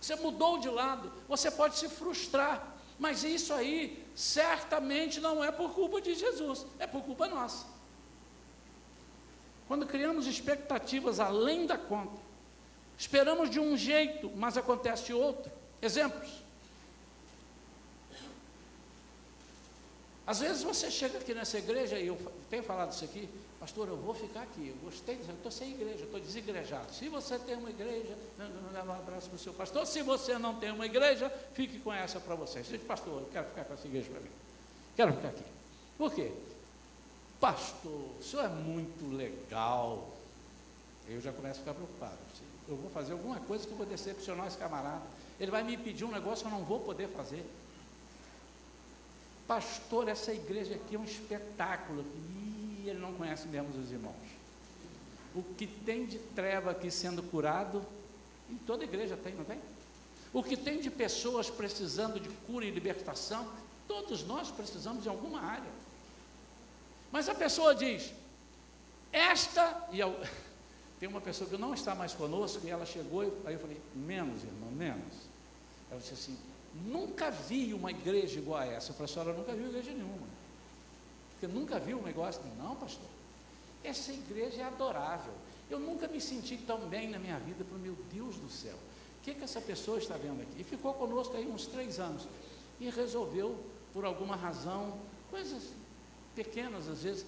Você 0.00 0.16
mudou 0.16 0.58
de 0.58 0.68
lado, 0.68 1.12
você 1.28 1.50
pode 1.50 1.78
se 1.78 1.88
frustrar, 1.88 2.76
mas 2.98 3.22
isso 3.22 3.52
aí 3.54 4.04
certamente 4.14 5.20
não 5.20 5.42
é 5.42 5.50
por 5.50 5.72
culpa 5.72 6.00
de 6.00 6.14
Jesus, 6.14 6.66
é 6.78 6.86
por 6.86 7.02
culpa 7.02 7.28
nossa. 7.28 7.66
Quando 9.68 9.86
criamos 9.86 10.26
expectativas 10.26 11.20
além 11.20 11.66
da 11.66 11.78
conta, 11.78 12.20
esperamos 12.98 13.48
de 13.48 13.58
um 13.58 13.76
jeito, 13.76 14.30
mas 14.36 14.56
acontece 14.56 15.14
outro. 15.14 15.50
Exemplos. 15.80 16.41
Às 20.26 20.40
vezes 20.40 20.62
você 20.62 20.90
chega 20.90 21.18
aqui 21.18 21.34
nessa 21.34 21.58
igreja, 21.58 21.98
e 21.98 22.06
eu 22.06 22.18
tenho 22.48 22.62
falado 22.62 22.92
isso 22.92 23.04
aqui, 23.04 23.28
pastor, 23.58 23.88
eu 23.88 23.96
vou 23.96 24.14
ficar 24.14 24.42
aqui, 24.42 24.68
eu 24.68 24.76
gostei 24.84 25.16
eu 25.16 25.34
estou 25.34 25.50
sem 25.50 25.72
igreja, 25.72 26.04
estou 26.04 26.20
desigrejado. 26.20 26.92
Se 26.92 27.08
você 27.08 27.38
tem 27.40 27.56
uma 27.56 27.70
igreja, 27.70 28.16
leva 28.72 28.92
um 28.92 28.96
abraço 28.96 29.28
para 29.28 29.36
o 29.36 29.38
seu 29.38 29.52
pastor. 29.52 29.84
Se 29.86 30.02
você 30.02 30.38
não 30.38 30.54
tem 30.54 30.70
uma 30.70 30.86
igreja, 30.86 31.28
fique 31.54 31.80
com 31.80 31.92
essa 31.92 32.20
para 32.20 32.36
você. 32.36 32.60
Diz, 32.62 32.82
pastor, 32.82 33.22
eu 33.22 33.28
quero 33.32 33.46
ficar 33.48 33.64
com 33.64 33.74
essa 33.74 33.86
igreja 33.86 34.10
para 34.10 34.20
mim. 34.20 34.30
Quero 34.94 35.12
ficar 35.14 35.28
aqui. 35.28 35.44
Por 35.98 36.12
quê? 36.12 36.32
Pastor, 37.40 37.90
o 37.90 38.22
senhor 38.22 38.44
é 38.44 38.48
muito 38.48 39.16
legal. 39.16 40.08
Eu 41.08 41.20
já 41.20 41.32
começo 41.32 41.56
a 41.56 41.62
ficar 41.62 41.74
preocupado. 41.74 42.18
Eu 42.68 42.76
vou 42.76 42.90
fazer 42.90 43.12
alguma 43.12 43.40
coisa 43.40 43.66
que 43.66 43.72
eu 43.72 43.76
vou 43.76 43.86
decepcionar 43.86 44.46
esse 44.46 44.56
camarada. 44.56 45.02
Ele 45.40 45.50
vai 45.50 45.64
me 45.64 45.76
pedir 45.76 46.04
um 46.04 46.12
negócio 46.12 46.46
que 46.46 46.52
eu 46.52 46.56
não 46.56 46.64
vou 46.64 46.78
poder 46.78 47.08
fazer. 47.08 47.44
Pastor, 49.46 50.08
essa 50.08 50.32
igreja 50.32 50.74
aqui 50.74 50.96
é 50.96 50.98
um 50.98 51.04
espetáculo. 51.04 52.04
E 52.84 52.88
ele 52.88 52.98
não 52.98 53.12
conhece 53.14 53.46
mesmo 53.48 53.68
os 53.78 53.90
irmãos. 53.90 54.14
O 55.34 55.42
que 55.42 55.66
tem 55.66 56.06
de 56.06 56.18
treva 56.18 56.72
aqui 56.72 56.90
sendo 56.90 57.22
curado, 57.22 57.84
em 58.50 58.56
toda 58.56 58.84
igreja 58.84 59.16
tem, 59.16 59.34
não 59.34 59.44
tem? 59.44 59.58
O 60.32 60.42
que 60.42 60.56
tem 60.56 60.80
de 60.80 60.90
pessoas 60.90 61.50
precisando 61.50 62.18
de 62.18 62.28
cura 62.46 62.64
e 62.64 62.70
libertação, 62.70 63.48
todos 63.86 64.24
nós 64.24 64.50
precisamos 64.50 65.02
de 65.02 65.08
alguma 65.08 65.40
área. 65.40 65.70
Mas 67.10 67.28
a 67.28 67.34
pessoa 67.34 67.74
diz, 67.74 68.12
esta, 69.12 69.88
e 69.92 70.00
eu, 70.00 70.18
tem 70.98 71.08
uma 71.08 71.20
pessoa 71.20 71.48
que 71.48 71.56
não 71.58 71.74
está 71.74 71.94
mais 71.94 72.14
conosco, 72.14 72.66
e 72.66 72.70
ela 72.70 72.86
chegou, 72.86 73.22
aí 73.44 73.54
eu 73.54 73.60
falei, 73.60 73.80
menos, 73.94 74.42
irmão, 74.42 74.70
menos. 74.70 75.14
Ela 75.90 76.00
disse 76.00 76.14
assim, 76.14 76.38
Nunca 76.74 77.30
vi 77.30 77.74
uma 77.74 77.90
igreja 77.90 78.38
igual 78.38 78.60
a 78.60 78.66
essa. 78.66 78.90
Eu 78.90 78.94
falei, 78.94 79.10
a 79.10 79.14
senhora 79.14 79.32
nunca 79.32 79.52
viu 79.54 79.68
igreja 79.68 79.92
nenhuma. 79.92 80.26
Porque 81.32 81.46
nunca 81.46 81.78
viu 81.78 81.98
um 81.98 82.02
negócio. 82.02 82.40
Não, 82.58 82.74
pastor. 82.76 83.08
Essa 83.84 84.12
igreja 84.12 84.62
é 84.62 84.64
adorável. 84.64 85.32
Eu 85.70 85.78
nunca 85.78 86.08
me 86.08 86.20
senti 86.20 86.56
tão 86.56 86.88
bem 86.88 87.08
na 87.08 87.18
minha 87.18 87.38
vida. 87.38 87.64
Falei, 87.64 87.82
meu 87.82 87.96
Deus 88.12 88.36
do 88.36 88.48
céu. 88.48 88.76
O 89.20 89.24
que, 89.24 89.34
que 89.34 89.44
essa 89.44 89.60
pessoa 89.60 89.98
está 89.98 90.16
vendo 90.16 90.42
aqui? 90.42 90.60
E 90.60 90.64
ficou 90.64 90.94
conosco 90.94 91.36
aí 91.36 91.46
uns 91.46 91.66
três 91.66 91.98
anos. 92.00 92.26
E 92.80 92.88
resolveu, 92.90 93.58
por 93.92 94.04
alguma 94.04 94.34
razão, 94.34 94.98
coisas 95.30 95.72
pequenas 96.34 96.88
às 96.88 97.02
vezes, 97.02 97.26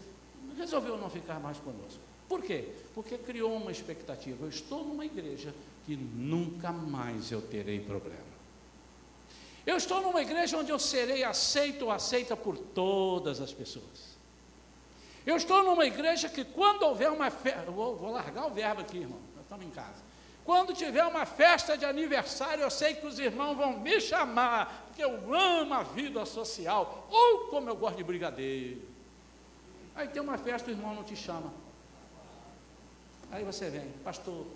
resolveu 0.57 0.97
não 0.97 1.11
ficar 1.11 1.39
mais 1.39 1.59
conosco. 1.59 2.01
Por 2.29 2.43
quê? 2.43 2.73
Porque 2.95 3.19
criou 3.19 3.55
uma 3.55 3.71
expectativa. 3.71 4.45
Eu 4.45 4.49
estou 4.49 4.85
numa 4.85 5.05
igreja 5.05 5.55
que 5.85 5.97
nunca 5.97 6.73
mais 6.73 7.31
eu 7.31 7.43
terei 7.43 7.81
problema. 7.81 8.34
Eu 9.67 9.77
estou 9.77 10.03
numa 10.03 10.21
igreja 10.21 10.59
onde 10.59 10.71
eu 10.71 10.79
serei 10.79 11.25
aceito 11.25 11.87
ou 11.87 11.91
aceita 11.91 12.37
por 12.37 12.57
todas 12.59 13.41
as 13.41 13.53
pessoas. 13.53 14.15
Eu 15.25 15.37
estou 15.37 15.65
numa 15.65 15.87
igreja 15.87 16.29
que 16.29 16.45
quando 16.45 16.83
houver 16.83 17.11
uma 17.11 17.31
festa, 17.31 17.71
vou, 17.71 17.97
vou 17.97 18.13
largar 18.13 18.47
o 18.47 18.51
verbo 18.51 18.83
aqui, 18.83 18.99
irmão, 18.99 19.19
estamos 19.41 19.65
em 19.65 19.71
casa. 19.71 20.03
Quando 20.45 20.75
tiver 20.75 21.03
uma 21.05 21.25
festa 21.25 21.79
de 21.79 21.87
aniversário, 21.87 22.63
eu 22.63 22.71
sei 22.71 22.95
que 22.95 23.07
os 23.07 23.19
irmãos 23.19 23.57
vão 23.57 23.79
me 23.79 23.99
chamar, 23.99 24.85
porque 24.87 25.03
eu 25.03 25.35
amo 25.35 25.73
a 25.73 25.83
vida 25.83 26.27
social, 26.27 27.09
ou 27.11 27.49
como 27.49 27.71
eu 27.71 27.77
gosto 27.77 27.97
de 27.97 28.05
brigadeiro. 28.05 28.83
Aí 29.95 30.09
tem 30.09 30.21
uma 30.21 30.37
festa, 30.37 30.69
o 30.69 30.75
irmão 30.75 30.95
não 30.95 31.03
te 31.03 31.17
chama. 31.17 31.51
Aí 33.31 33.43
você 33.43 33.71
vem, 33.71 33.89
pastor, 34.05 34.47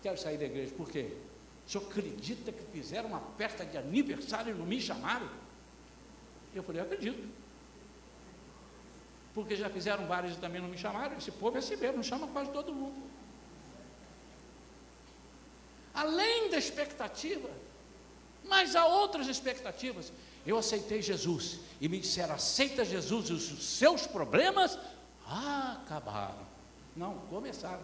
quero 0.00 0.16
sair 0.16 0.38
da 0.38 0.44
igreja, 0.44 0.72
por 0.76 0.88
quê? 0.88 1.10
O 1.66 1.70
senhor 1.70 1.86
acredita 1.88 2.52
que 2.52 2.62
fizeram 2.72 3.08
uma 3.08 3.20
festa 3.38 3.64
de 3.64 3.76
aniversário 3.76 4.54
e 4.54 4.58
não 4.58 4.66
me 4.66 4.80
chamaram? 4.80 5.28
Eu 6.54 6.62
falei, 6.62 6.80
eu 6.80 6.84
acredito. 6.84 7.28
Porque 9.32 9.56
já 9.56 9.68
fizeram 9.68 10.06
vários 10.06 10.34
e 10.34 10.38
também 10.38 10.60
não 10.60 10.68
me 10.68 10.78
chamaram. 10.78 11.16
Esse 11.16 11.32
povo 11.32 11.56
é 11.56 11.58
assim 11.58 11.76
mesmo, 11.76 11.96
não 11.96 12.02
chama 12.02 12.28
quase 12.28 12.50
todo 12.50 12.72
mundo. 12.72 13.02
Além 15.92 16.50
da 16.50 16.58
expectativa, 16.58 17.50
mas 18.44 18.76
há 18.76 18.86
outras 18.86 19.26
expectativas. 19.26 20.12
Eu 20.46 20.58
aceitei 20.58 21.00
Jesus 21.00 21.60
e 21.80 21.88
me 21.88 21.98
disseram: 21.98 22.34
aceita 22.34 22.84
Jesus 22.84 23.30
e 23.30 23.32
os 23.32 23.64
seus 23.64 24.06
problemas 24.06 24.78
acabaram. 25.26 26.46
Não, 26.94 27.18
começaram. 27.30 27.82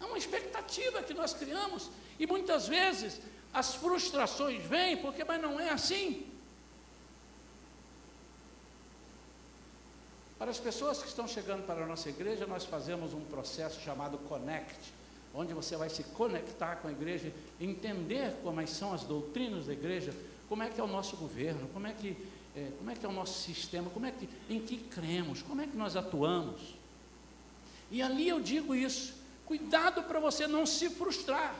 É 0.00 0.04
uma 0.04 0.18
expectativa 0.18 1.02
que 1.02 1.14
nós 1.14 1.32
criamos 1.32 1.90
e 2.18 2.26
muitas 2.26 2.68
vezes 2.68 3.20
as 3.52 3.74
frustrações 3.74 4.62
vêm 4.64 4.96
porque, 4.96 5.24
mas 5.24 5.40
não 5.40 5.58
é 5.58 5.70
assim. 5.70 6.26
Para 10.38 10.50
as 10.50 10.58
pessoas 10.58 11.00
que 11.00 11.08
estão 11.08 11.26
chegando 11.26 11.64
para 11.64 11.84
a 11.84 11.86
nossa 11.86 12.08
igreja, 12.08 12.46
nós 12.46 12.64
fazemos 12.64 13.14
um 13.14 13.24
processo 13.24 13.80
chamado 13.80 14.18
Connect, 14.18 14.92
onde 15.32 15.54
você 15.54 15.76
vai 15.76 15.88
se 15.88 16.02
conectar 16.02 16.76
com 16.76 16.88
a 16.88 16.92
igreja, 16.92 17.32
entender 17.60 18.34
como 18.42 18.66
são 18.66 18.92
as 18.92 19.04
doutrinas 19.04 19.66
da 19.66 19.72
igreja, 19.72 20.12
como 20.48 20.62
é 20.62 20.68
que 20.68 20.80
é 20.80 20.84
o 20.84 20.88
nosso 20.88 21.16
governo, 21.16 21.68
como 21.72 21.86
é 21.86 21.92
que 21.92 22.16
é, 22.56 22.70
como 22.78 22.90
é 22.90 22.94
que 22.94 23.04
é 23.04 23.08
o 23.08 23.12
nosso 23.12 23.40
sistema, 23.40 23.90
como 23.90 24.06
é 24.06 24.12
que, 24.12 24.28
em 24.48 24.60
que 24.60 24.76
cremos, 24.76 25.42
como 25.42 25.60
é 25.60 25.66
que 25.66 25.76
nós 25.76 25.96
atuamos. 25.96 26.74
E 27.90 28.00
ali 28.00 28.28
eu 28.28 28.40
digo 28.40 28.74
isso, 28.74 29.14
cuidado 29.46 30.02
para 30.04 30.20
você 30.20 30.46
não 30.46 30.64
se 30.66 30.90
frustrar. 30.90 31.54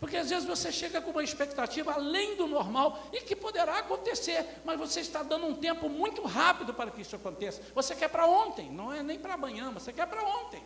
Porque 0.00 0.16
às 0.18 0.28
vezes 0.28 0.44
você 0.44 0.70
chega 0.70 1.00
com 1.00 1.12
uma 1.12 1.24
expectativa 1.24 1.92
além 1.92 2.36
do 2.36 2.46
normal 2.46 3.08
e 3.12 3.20
que 3.20 3.34
poderá 3.34 3.78
acontecer, 3.78 4.60
mas 4.64 4.78
você 4.78 5.00
está 5.00 5.22
dando 5.22 5.46
um 5.46 5.54
tempo 5.54 5.88
muito 5.88 6.22
rápido 6.22 6.74
para 6.74 6.90
que 6.90 7.00
isso 7.00 7.16
aconteça. 7.16 7.62
Você 7.74 7.94
quer 7.94 8.08
para 8.08 8.26
ontem, 8.26 8.70
não 8.70 8.92
é 8.92 9.02
nem 9.02 9.18
para 9.18 9.34
amanhã, 9.34 9.70
você 9.70 9.92
quer 9.92 10.06
para 10.06 10.22
ontem. 10.22 10.62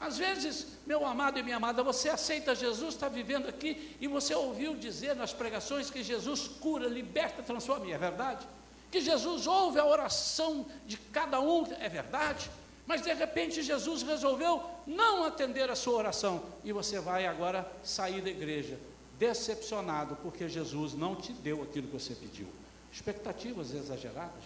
Às 0.00 0.18
vezes, 0.18 0.78
meu 0.84 1.06
amado 1.06 1.38
e 1.38 1.42
minha 1.42 1.58
amada, 1.58 1.82
você 1.82 2.08
aceita 2.08 2.54
Jesus, 2.54 2.94
está 2.94 3.08
vivendo 3.08 3.48
aqui 3.48 3.96
e 4.00 4.08
você 4.08 4.34
ouviu 4.34 4.74
dizer 4.74 5.14
nas 5.14 5.32
pregações 5.32 5.90
que 5.90 6.02
Jesus 6.02 6.48
cura, 6.48 6.88
liberta, 6.88 7.42
transforma, 7.42 7.86
e 7.86 7.92
é 7.92 7.98
verdade. 7.98 8.48
Que 8.92 9.00
Jesus 9.00 9.46
ouve 9.46 9.80
a 9.80 9.86
oração 9.86 10.66
de 10.86 10.96
cada 10.96 11.40
um, 11.40 11.64
é 11.80 11.88
verdade. 11.88 12.48
Mas 12.86 13.00
de 13.02 13.12
repente 13.14 13.62
Jesus 13.62 14.02
resolveu 14.02 14.62
não 14.86 15.24
atender 15.24 15.70
a 15.70 15.74
sua 15.74 15.94
oração 15.94 16.42
e 16.62 16.72
você 16.72 17.00
vai 17.00 17.26
agora 17.26 17.66
sair 17.82 18.20
da 18.20 18.28
igreja 18.28 18.78
decepcionado 19.18 20.16
porque 20.16 20.48
Jesus 20.48 20.92
não 20.92 21.16
te 21.16 21.32
deu 21.32 21.62
aquilo 21.62 21.86
que 21.86 21.98
você 21.98 22.14
pediu. 22.14 22.46
Expectativas 22.92 23.72
exageradas. 23.72 24.44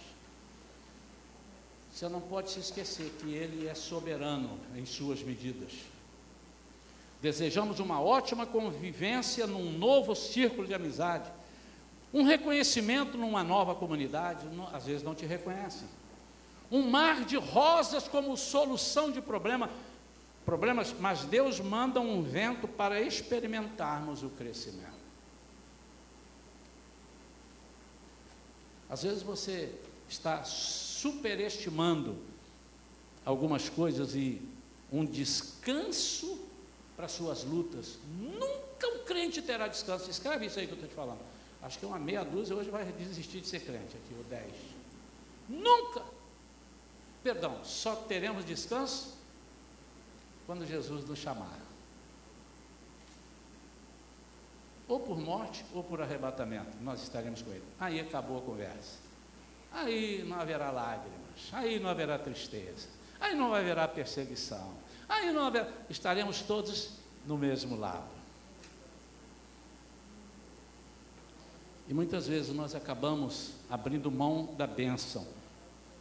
Você 1.92 2.08
não 2.08 2.20
pode 2.20 2.50
se 2.50 2.60
esquecer 2.60 3.10
que 3.18 3.32
Ele 3.34 3.66
é 3.66 3.74
soberano 3.74 4.60
em 4.76 4.84
suas 4.84 5.22
medidas. 5.22 5.72
Desejamos 7.20 7.80
uma 7.80 8.00
ótima 8.00 8.46
convivência 8.46 9.46
num 9.46 9.72
novo 9.72 10.14
círculo 10.14 10.68
de 10.68 10.74
amizade, 10.74 11.32
um 12.12 12.22
reconhecimento 12.22 13.18
numa 13.18 13.42
nova 13.42 13.74
comunidade, 13.74 14.46
não, 14.46 14.74
às 14.74 14.86
vezes 14.86 15.02
não 15.02 15.14
te 15.14 15.26
reconhecem. 15.26 15.88
Um 16.70 16.82
mar 16.88 17.24
de 17.24 17.36
rosas 17.36 18.08
como 18.08 18.36
solução 18.36 19.10
de 19.10 19.20
problema, 19.20 19.70
problemas, 20.44 20.94
mas 20.98 21.24
Deus 21.24 21.60
manda 21.60 22.00
um 22.00 22.22
vento 22.22 22.66
para 22.66 23.00
experimentarmos 23.00 24.22
o 24.22 24.30
crescimento. 24.30 24.96
Às 28.88 29.02
vezes 29.02 29.22
você 29.22 29.72
está 30.08 30.44
superestimando 30.44 32.16
algumas 33.24 33.68
coisas 33.68 34.14
e 34.14 34.40
um 34.92 35.04
descanso 35.04 36.38
para 36.96 37.08
suas 37.08 37.42
lutas. 37.44 37.98
Nunca 38.18 38.88
um 38.88 39.04
crente 39.04 39.42
terá 39.42 39.66
descanso. 39.66 40.08
Escreve 40.08 40.46
isso 40.46 40.58
aí 40.58 40.66
que 40.66 40.72
eu 40.72 40.76
estou 40.76 40.88
te 40.88 40.94
falando. 40.94 41.35
Acho 41.66 41.78
que 41.78 41.84
uma 41.84 41.98
meia 41.98 42.24
dúzia 42.24 42.54
hoje 42.54 42.70
vai 42.70 42.84
desistir 42.84 43.40
de 43.40 43.48
ser 43.48 43.60
crente 43.60 43.96
aqui, 43.96 44.14
ou 44.16 44.24
dez. 44.24 44.54
Nunca. 45.48 46.02
Perdão, 47.22 47.62
só 47.64 47.96
teremos 47.96 48.44
descanso 48.44 49.18
quando 50.46 50.64
Jesus 50.64 51.04
nos 51.04 51.18
chamar. 51.18 51.58
Ou 54.88 55.00
por 55.00 55.18
morte 55.18 55.64
ou 55.74 55.82
por 55.82 56.00
arrebatamento, 56.00 56.76
nós 56.80 57.02
estaremos 57.02 57.42
com 57.42 57.50
Ele. 57.50 57.64
Aí 57.80 57.98
acabou 57.98 58.38
a 58.38 58.42
conversa 58.42 59.06
aí 59.76 60.24
não 60.26 60.40
haverá 60.40 60.70
lágrimas, 60.70 61.50
aí 61.52 61.78
não 61.78 61.90
haverá 61.90 62.18
tristeza, 62.18 62.88
aí 63.20 63.34
não 63.34 63.54
haverá 63.54 63.86
perseguição, 63.86 64.74
aí 65.08 65.30
não 65.32 65.46
haverá, 65.46 65.68
estaremos 65.90 66.40
todos 66.42 66.92
no 67.26 67.36
mesmo 67.36 67.76
lado. 67.76 68.15
E 71.88 71.94
muitas 71.94 72.26
vezes 72.26 72.54
nós 72.54 72.74
acabamos 72.74 73.52
abrindo 73.70 74.10
mão 74.10 74.54
da 74.56 74.66
bênção 74.66 75.26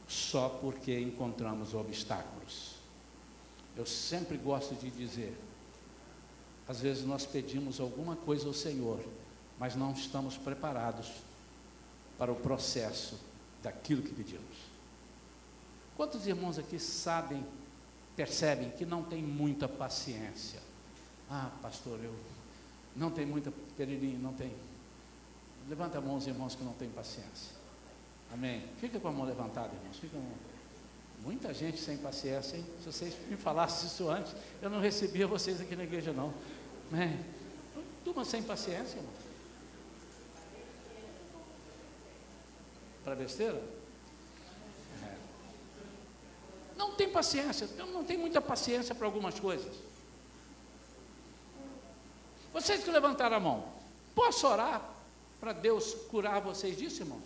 só 0.08 0.50
porque 0.50 1.00
encontramos 1.00 1.74
obstáculos. 1.74 2.76
Eu 3.76 3.86
sempre 3.86 4.38
gosto 4.38 4.74
de 4.76 4.90
dizer, 4.90 5.38
às 6.68 6.80
vezes 6.80 7.04
nós 7.04 7.26
pedimos 7.26 7.80
alguma 7.80 8.16
coisa 8.16 8.48
ao 8.48 8.54
Senhor, 8.54 9.00
mas 9.60 9.76
não 9.76 9.92
estamos 9.92 10.38
preparados 10.38 11.12
para 12.18 12.32
o 12.32 12.36
processo 12.36 13.20
daquilo 13.62 14.02
que 14.02 14.14
pedimos. 14.14 14.76
Quantos 15.96 16.26
irmãos 16.28 16.58
aqui 16.58 16.80
sabem, 16.80 17.46
percebem 18.16 18.70
que 18.72 18.86
não 18.86 19.04
tem 19.04 19.22
muita 19.22 19.68
paciência? 19.68 20.60
Ah, 21.30 21.52
pastor, 21.62 22.00
eu 22.04 22.14
não 22.96 23.12
tenho 23.12 23.28
muita 23.28 23.52
perininho, 23.76 24.20
não 24.20 24.34
tem. 24.34 24.52
Levanta 25.68 25.98
a 25.98 26.02
mão 26.02 26.16
os 26.16 26.28
irmãos 26.28 26.56
que 26.56 26.64
não 26.64 26.74
têm 26.74 26.90
paciência. 26.90 27.56
Amém. 28.32 28.64
Fica 28.80 29.00
com 29.00 29.08
a 29.08 29.12
mão 29.12 29.26
levantada, 29.26 29.74
irmãos. 29.74 29.98
Fica 29.98 30.18
Muita 31.22 31.54
gente 31.54 31.80
sem 31.80 31.98
paciência, 31.98 32.58
hein? 32.58 32.66
Se 32.84 32.92
vocês 32.92 33.16
me 33.28 33.36
falassem 33.36 33.88
isso 33.88 34.08
antes, 34.10 34.36
eu 34.62 34.70
não 34.70 34.80
recebia 34.80 35.26
vocês 35.26 35.60
aqui 35.60 35.76
na 35.76 35.84
igreja, 35.84 36.14
não. 36.14 36.32
Amém. 36.92 37.20
Turma 38.04 38.24
sem 38.24 38.44
paciência, 38.44 38.98
irmão. 38.98 39.26
para 43.06 43.16
besteira? 43.16 43.62
É. 45.04 45.16
Não 46.76 46.96
tem 46.96 47.08
paciência, 47.08 47.68
não 47.78 48.04
tem 48.04 48.18
muita 48.18 48.42
paciência 48.42 48.96
para 48.96 49.06
algumas 49.06 49.40
coisas. 49.40 49.76
Vocês 52.52 52.84
que 52.84 52.90
levantaram 52.90 53.38
a 53.38 53.40
mão, 53.40 53.68
posso 54.16 54.48
orar 54.48 54.95
para 55.40 55.54
Deus 55.54 55.94
curar 56.10 56.42
vocês 56.42 56.78
disso, 56.78 57.02
irmãos? 57.02 57.26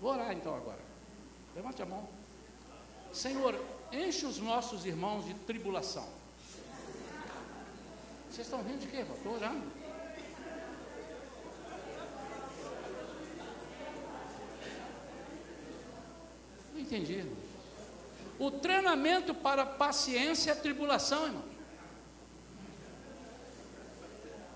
Vou 0.00 0.12
orar 0.12 0.32
então 0.32 0.54
agora. 0.54 0.80
Levante 1.54 1.82
a 1.82 1.86
mão. 1.86 2.08
Senhor, 3.12 3.58
enche 3.92 4.26
os 4.26 4.38
nossos 4.38 4.84
irmãos 4.84 5.24
de 5.24 5.34
tribulação. 5.34 6.08
Vocês 8.30 8.46
estão 8.46 8.62
vendo 8.62 8.80
de 8.80 8.86
quê? 8.86 8.98
Estou 8.98 9.34
orando. 9.34 9.82
entendi. 16.92 17.24
O 18.38 18.50
treinamento 18.50 19.34
para 19.34 19.64
paciência 19.64 20.50
é 20.50 20.54
tribulação, 20.54 21.26
irmão. 21.26 21.51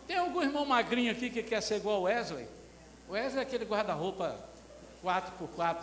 Tem 0.07 0.17
algum 0.17 0.43
irmão 0.43 0.65
magrinho 0.65 1.11
aqui 1.11 1.29
que 1.29 1.43
quer 1.43 1.61
ser 1.61 1.77
igual 1.77 2.01
o 2.01 2.03
Wesley? 2.05 2.47
O 3.09 3.13
Wesley 3.13 3.41
é 3.41 3.43
aquele 3.43 3.65
guarda-roupa 3.65 4.39
4x4. 5.05 5.79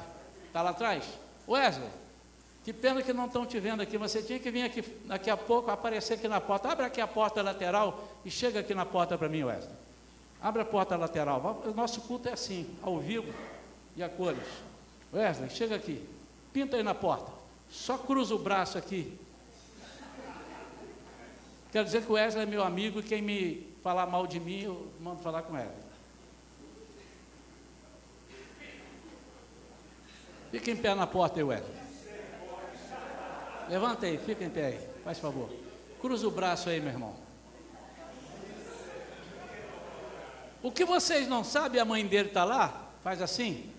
Está 0.47 0.62
lá 0.62 0.69
atrás? 0.69 1.03
Wesley, 1.47 1.89
que 2.63 2.71
pena 2.71 3.01
que 3.01 3.12
não 3.12 3.25
estão 3.25 3.45
te 3.45 3.59
vendo 3.59 3.81
aqui. 3.81 3.97
Você 3.97 4.21
tinha 4.21 4.39
que 4.39 4.49
vir 4.49 4.63
aqui 4.63 4.81
daqui 5.05 5.29
a 5.29 5.36
pouco, 5.36 5.69
aparecer 5.69 6.13
aqui 6.13 6.27
na 6.27 6.39
porta. 6.39 6.69
Abre 6.69 6.86
aqui 6.86 7.01
a 7.01 7.07
porta 7.07 7.41
lateral 7.41 8.07
e 8.23 8.31
chega 8.31 8.62
aqui 8.62 8.73
na 8.73 8.86
porta 8.86 9.17
para 9.17 9.27
mim, 9.27 9.43
Wesley. 9.43 9.75
Abre 10.41 10.62
a 10.62 10.65
porta 10.65 10.95
lateral. 10.95 11.62
O 11.65 11.73
nosso 11.73 12.01
culto 12.01 12.29
é 12.29 12.33
assim, 12.33 12.69
ao 12.81 12.99
vivo 12.99 13.33
e 13.95 14.03
a 14.03 14.09
cores. 14.09 14.47
Wesley, 15.13 15.49
chega 15.49 15.75
aqui. 15.75 16.07
Pinta 16.53 16.77
aí 16.77 16.83
na 16.83 16.95
porta. 16.95 17.31
Só 17.69 17.97
cruza 17.97 18.36
o 18.36 18.39
braço 18.39 18.77
aqui. 18.77 19.17
Quero 21.71 21.86
dizer 21.86 22.03
que 22.03 22.12
o 22.12 22.15
Wesley 22.15 22.43
é 22.43 22.45
meu 22.45 22.63
amigo 22.63 22.99
e 22.99 23.03
quem 23.03 23.21
me 23.21 23.72
falar 23.83 24.07
mal 24.07 24.25
de 24.25 24.39
mim, 24.39 24.61
eu 24.61 24.91
mando 24.99 25.21
falar 25.21 25.43
com 25.43 25.57
ele. 25.57 25.69
Fica 30.51 30.71
em 30.71 30.77
pé 30.77 30.95
na 30.95 31.05
porta 31.05 31.39
aí, 31.39 31.43
Wesley. 31.43 31.83
Levanta 33.69 34.05
aí, 34.05 34.17
fica 34.17 34.43
em 34.43 34.49
pé 34.49 34.65
aí, 34.65 34.89
faz 35.03 35.19
favor. 35.19 35.49
Cruza 36.01 36.27
o 36.27 36.31
braço 36.31 36.69
aí, 36.69 36.79
meu 36.79 36.91
irmão. 36.91 37.15
O 40.61 40.71
que 40.71 40.86
vocês 40.86 41.27
não 41.27 41.43
sabem, 41.43 41.79
a 41.81 41.86
mãe 41.86 42.07
dele 42.07 42.29
está 42.29 42.43
lá, 42.43 42.89
faz 43.03 43.21
assim 43.21 43.73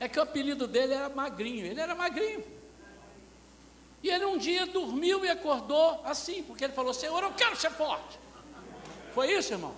é 0.00 0.08
que 0.08 0.18
o 0.18 0.22
apelido 0.22 0.66
dele 0.66 0.94
era 0.94 1.10
Magrinho, 1.10 1.66
ele 1.66 1.78
era 1.78 1.94
magrinho. 1.94 2.42
E 4.02 4.08
ele 4.08 4.24
um 4.24 4.38
dia 4.38 4.64
dormiu 4.64 5.22
e 5.26 5.28
acordou 5.28 6.00
assim, 6.06 6.42
porque 6.42 6.64
ele 6.64 6.72
falou: 6.72 6.94
Senhor, 6.94 7.22
eu 7.22 7.32
quero 7.32 7.54
ser 7.54 7.70
forte. 7.70 8.18
Foi 9.20 9.30
isso, 9.34 9.52
irmão? 9.52 9.74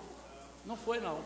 Não 0.65 0.77
foi, 0.77 1.01
não. 1.01 1.21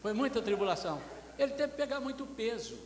Foi 0.00 0.12
muita 0.12 0.40
tribulação. 0.40 1.02
Ele 1.36 1.52
teve 1.54 1.72
que 1.72 1.76
pegar 1.76 1.98
muito 1.98 2.24
peso. 2.24 2.78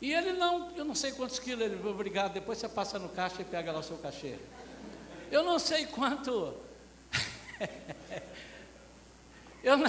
E 0.00 0.12
ele 0.12 0.32
não, 0.32 0.72
eu 0.76 0.84
não 0.84 0.96
sei 0.96 1.12
quantos 1.12 1.38
quilos 1.38 1.64
ele, 1.64 1.88
obrigado, 1.88 2.32
depois 2.32 2.58
você 2.58 2.68
passa 2.68 2.98
no 2.98 3.08
caixa 3.08 3.40
e 3.40 3.44
pega 3.44 3.70
lá 3.70 3.78
o 3.78 3.84
seu 3.84 3.98
cachê. 3.98 4.36
Eu 5.30 5.44
não 5.44 5.60
sei 5.60 5.86
quanto. 5.86 6.56
eu 9.62 9.76
não, 9.76 9.86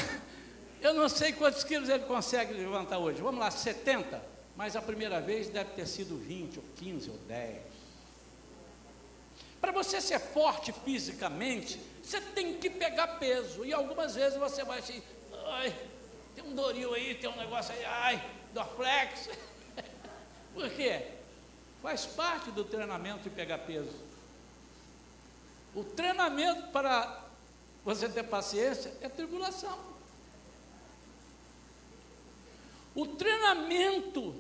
eu 0.82 0.94
não 0.94 1.10
sei 1.10 1.34
quantos 1.34 1.64
quilos 1.64 1.90
ele 1.90 2.04
consegue 2.04 2.54
levantar 2.54 3.00
hoje. 3.00 3.24
Vamos 3.24 3.40
lá, 3.40 3.50
70. 3.50 4.22
Mas 4.56 4.76
a 4.76 4.84
primeira 4.84 5.20
vez 5.20 5.50
deve 5.50 5.72
ter 5.72 5.88
sido 5.88 6.16
20, 6.16 6.58
ou 6.60 6.64
15, 6.76 7.10
ou 7.10 7.18
10. 7.28 7.73
Para 9.64 9.72
você 9.72 10.02
ser 10.02 10.20
forte 10.20 10.74
fisicamente, 10.74 11.80
você 12.04 12.20
tem 12.20 12.58
que 12.58 12.70
pegar 12.70 13.08
peso. 13.18 13.64
E 13.64 13.72
algumas 13.72 14.14
vezes 14.14 14.38
você 14.38 14.62
vai 14.66 14.80
assim, 14.80 15.02
ai, 15.46 15.74
tem 16.36 16.44
um 16.44 16.54
Doril 16.54 16.94
aí, 16.94 17.16
tem 17.16 17.30
um 17.30 17.38
negócio 17.38 17.74
aí, 17.74 17.86
ai, 17.86 18.30
Dorflex. 18.54 19.30
Por 20.54 20.70
quê? 20.70 21.08
Faz 21.82 22.06
parte 22.06 22.52
do 22.52 22.66
treinamento 22.66 23.24
de 23.24 23.30
pegar 23.30 23.60
peso. 23.60 23.96
O 25.74 25.82
treinamento 25.82 26.68
para 26.68 27.24
você 27.86 28.10
ter 28.10 28.24
paciência 28.24 28.94
é 29.00 29.08
tribulação. 29.08 29.80
O 32.94 33.08
treinamento 33.08 34.36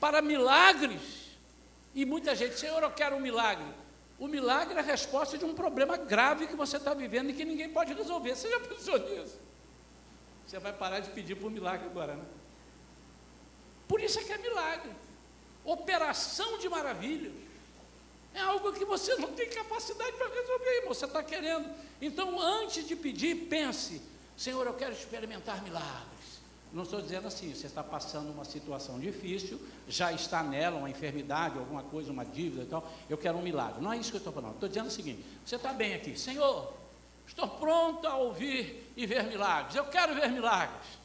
para 0.00 0.22
milagres, 0.22 1.21
e 1.94 2.04
muita 2.04 2.34
gente, 2.34 2.58
Senhor, 2.58 2.82
eu 2.82 2.90
quero 2.90 3.16
um 3.16 3.20
milagre. 3.20 3.66
O 4.18 4.26
milagre 4.28 4.74
é 4.74 4.78
a 4.78 4.82
resposta 4.82 5.36
de 5.36 5.44
um 5.44 5.54
problema 5.54 5.96
grave 5.96 6.46
que 6.46 6.56
você 6.56 6.76
está 6.76 6.94
vivendo 6.94 7.30
e 7.30 7.32
que 7.32 7.44
ninguém 7.44 7.68
pode 7.68 7.92
resolver. 7.92 8.34
Você 8.34 8.48
já 8.48 8.60
pensou 8.60 8.98
nisso? 8.98 9.38
Você 10.46 10.58
vai 10.58 10.72
parar 10.72 11.00
de 11.00 11.10
pedir 11.10 11.34
por 11.34 11.50
milagre 11.50 11.86
agora, 11.86 12.14
né? 12.14 12.24
Por 13.88 14.00
isso 14.00 14.18
é 14.18 14.24
que 14.24 14.32
é 14.32 14.38
milagre. 14.38 14.90
Operação 15.64 16.58
de 16.58 16.68
maravilhas. 16.68 17.32
É 18.34 18.40
algo 18.40 18.72
que 18.72 18.84
você 18.84 19.14
não 19.16 19.32
tem 19.32 19.48
capacidade 19.50 20.12
para 20.12 20.28
resolver, 20.28 20.76
irmão. 20.76 20.94
Você 20.94 21.04
está 21.04 21.22
querendo. 21.22 21.68
Então, 22.00 22.40
antes 22.40 22.86
de 22.86 22.96
pedir, 22.96 23.48
pense: 23.48 24.00
Senhor, 24.36 24.66
eu 24.66 24.74
quero 24.74 24.92
experimentar 24.92 25.62
milagres. 25.62 26.11
Não 26.72 26.84
estou 26.84 27.02
dizendo 27.02 27.28
assim, 27.28 27.54
você 27.54 27.66
está 27.66 27.84
passando 27.84 28.30
uma 28.30 28.46
situação 28.46 28.98
difícil, 28.98 29.60
já 29.86 30.10
está 30.10 30.42
nela 30.42 30.78
uma 30.78 30.88
enfermidade, 30.88 31.58
alguma 31.58 31.82
coisa, 31.82 32.10
uma 32.10 32.24
dívida 32.24 32.62
e 32.62 32.66
tal, 32.66 32.90
eu 33.10 33.18
quero 33.18 33.36
um 33.36 33.42
milagre. 33.42 33.82
Não 33.82 33.92
é 33.92 33.98
isso 33.98 34.10
que 34.10 34.16
eu 34.16 34.18
estou 34.18 34.32
falando. 34.32 34.54
Estou 34.54 34.68
dizendo 34.68 34.86
o 34.86 34.90
seguinte: 34.90 35.22
você 35.44 35.56
está 35.56 35.72
bem 35.72 35.92
aqui, 35.92 36.18
Senhor, 36.18 36.72
estou 37.26 37.46
pronto 37.46 38.06
a 38.06 38.16
ouvir 38.16 38.90
e 38.96 39.04
ver 39.04 39.24
milagres. 39.24 39.76
Eu 39.76 39.84
quero 39.84 40.14
ver 40.14 40.30
milagres. 40.30 41.02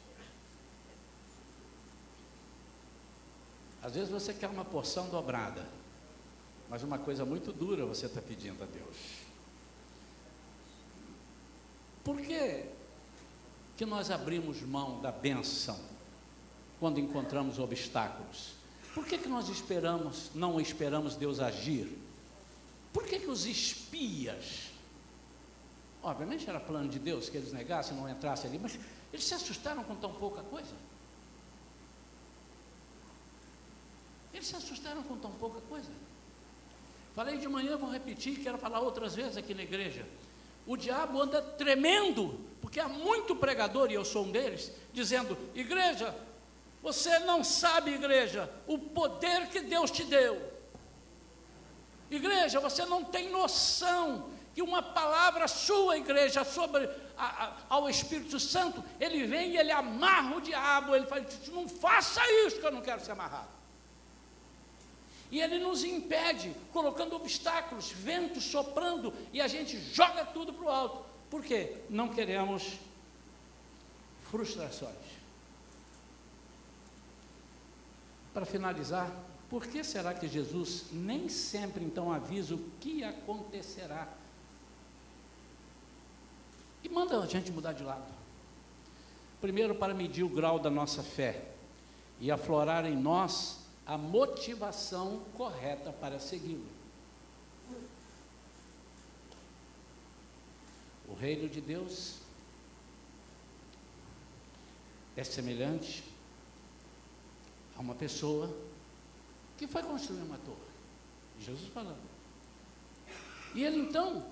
Às 3.82 3.94
vezes 3.94 4.08
você 4.08 4.32
quer 4.32 4.48
uma 4.48 4.64
porção 4.64 5.08
dobrada, 5.10 5.66
mas 6.68 6.82
uma 6.82 6.98
coisa 6.98 7.24
muito 7.26 7.52
dura 7.52 7.84
você 7.84 8.06
está 8.06 8.22
pedindo 8.22 8.62
a 8.62 8.66
Deus. 8.66 8.96
Por 12.02 12.16
que, 12.22 12.64
que 13.78 13.86
nós 13.86 14.10
abrimos 14.10 14.60
mão 14.60 15.00
da 15.00 15.12
benção 15.12 15.78
quando 16.80 16.98
encontramos 16.98 17.60
obstáculos? 17.60 18.54
Por 18.92 19.06
que, 19.06 19.16
que 19.16 19.28
nós 19.28 19.48
esperamos, 19.48 20.32
não 20.34 20.60
esperamos 20.60 21.14
Deus 21.14 21.38
agir? 21.38 21.96
Por 22.92 23.04
que, 23.06 23.20
que 23.20 23.30
os 23.30 23.46
espias, 23.46 24.70
obviamente 26.02 26.50
era 26.50 26.58
plano 26.58 26.88
de 26.88 26.98
Deus 26.98 27.28
que 27.28 27.36
eles 27.36 27.52
negassem, 27.52 27.96
não 27.96 28.08
entrassem 28.08 28.50
ali, 28.50 28.58
mas 28.58 28.76
eles 29.12 29.24
se 29.24 29.34
assustaram 29.34 29.84
com 29.84 29.94
tão 29.94 30.12
pouca 30.12 30.42
coisa? 30.42 30.74
Eles 34.34 34.48
se 34.48 34.56
assustaram 34.56 35.04
com 35.04 35.16
tão 35.18 35.30
pouca 35.32 35.60
coisa. 35.68 35.90
Falei 37.14 37.38
de 37.38 37.46
manhã, 37.46 37.76
vou 37.76 37.90
repetir, 37.90 38.40
quero 38.40 38.58
falar 38.58 38.80
outras 38.80 39.14
vezes 39.14 39.36
aqui 39.36 39.54
na 39.54 39.62
igreja. 39.62 40.04
O 40.68 40.76
diabo 40.76 41.22
anda 41.22 41.40
tremendo, 41.40 42.38
porque 42.60 42.78
há 42.78 42.86
muito 42.86 43.34
pregador, 43.34 43.90
e 43.90 43.94
eu 43.94 44.04
sou 44.04 44.26
um 44.26 44.30
deles, 44.30 44.70
dizendo: 44.92 45.36
igreja, 45.54 46.14
você 46.82 47.18
não 47.20 47.42
sabe, 47.42 47.94
igreja, 47.94 48.52
o 48.66 48.78
poder 48.78 49.48
que 49.48 49.60
Deus 49.60 49.90
te 49.90 50.04
deu. 50.04 50.52
Igreja, 52.10 52.60
você 52.60 52.84
não 52.84 53.02
tem 53.02 53.30
noção 53.30 54.28
que 54.54 54.60
uma 54.60 54.82
palavra 54.82 55.48
sua, 55.48 55.96
igreja, 55.96 56.44
sobre 56.44 56.84
a, 57.16 57.44
a, 57.46 57.52
ao 57.70 57.88
Espírito 57.88 58.38
Santo, 58.38 58.84
ele 59.00 59.24
vem 59.24 59.52
e 59.52 59.56
ele 59.56 59.72
amarra 59.72 60.36
o 60.36 60.40
diabo, 60.42 60.94
ele 60.94 61.06
fala: 61.06 61.24
não 61.48 61.66
faça 61.66 62.20
isso 62.46 62.60
que 62.60 62.66
eu 62.66 62.72
não 62.72 62.82
quero 62.82 63.00
ser 63.00 63.12
amarrado. 63.12 63.57
E 65.30 65.40
ele 65.40 65.58
nos 65.58 65.84
impede, 65.84 66.54
colocando 66.72 67.14
obstáculos, 67.14 67.90
vento 67.90 68.40
soprando, 68.40 69.12
e 69.32 69.40
a 69.40 69.48
gente 69.48 69.78
joga 69.78 70.24
tudo 70.24 70.52
para 70.52 70.64
o 70.64 70.68
alto. 70.70 71.04
Por 71.28 71.42
quê? 71.44 71.76
Não 71.90 72.08
queremos 72.08 72.78
frustrações. 74.30 74.96
Para 78.32 78.46
finalizar, 78.46 79.10
por 79.50 79.66
que 79.66 79.82
será 79.82 80.14
que 80.14 80.28
Jesus 80.28 80.86
nem 80.92 81.28
sempre 81.28 81.84
então 81.84 82.12
avisa 82.12 82.54
o 82.54 82.70
que 82.80 83.04
acontecerá? 83.04 84.08
E 86.82 86.88
manda 86.88 87.18
a 87.18 87.26
gente 87.26 87.50
mudar 87.50 87.72
de 87.72 87.82
lado. 87.82 88.12
Primeiro, 89.40 89.74
para 89.74 89.94
medir 89.94 90.22
o 90.22 90.28
grau 90.28 90.58
da 90.58 90.70
nossa 90.70 91.02
fé 91.02 91.44
e 92.20 92.30
aflorar 92.30 92.84
em 92.84 92.96
nós 92.96 93.57
a 93.88 93.96
motivação 93.96 95.24
correta 95.34 95.90
para 95.90 96.20
segui-lo. 96.20 96.68
O 101.08 101.14
reino 101.14 101.48
de 101.48 101.62
Deus 101.62 102.18
é 105.16 105.24
semelhante 105.24 106.04
a 107.78 107.80
uma 107.80 107.94
pessoa 107.94 108.54
que 109.56 109.66
foi 109.66 109.82
construir 109.82 110.20
uma 110.20 110.36
torre. 110.36 110.58
Jesus 111.40 111.72
falando. 111.72 112.06
E 113.54 113.64
ele 113.64 113.78
então, 113.78 114.22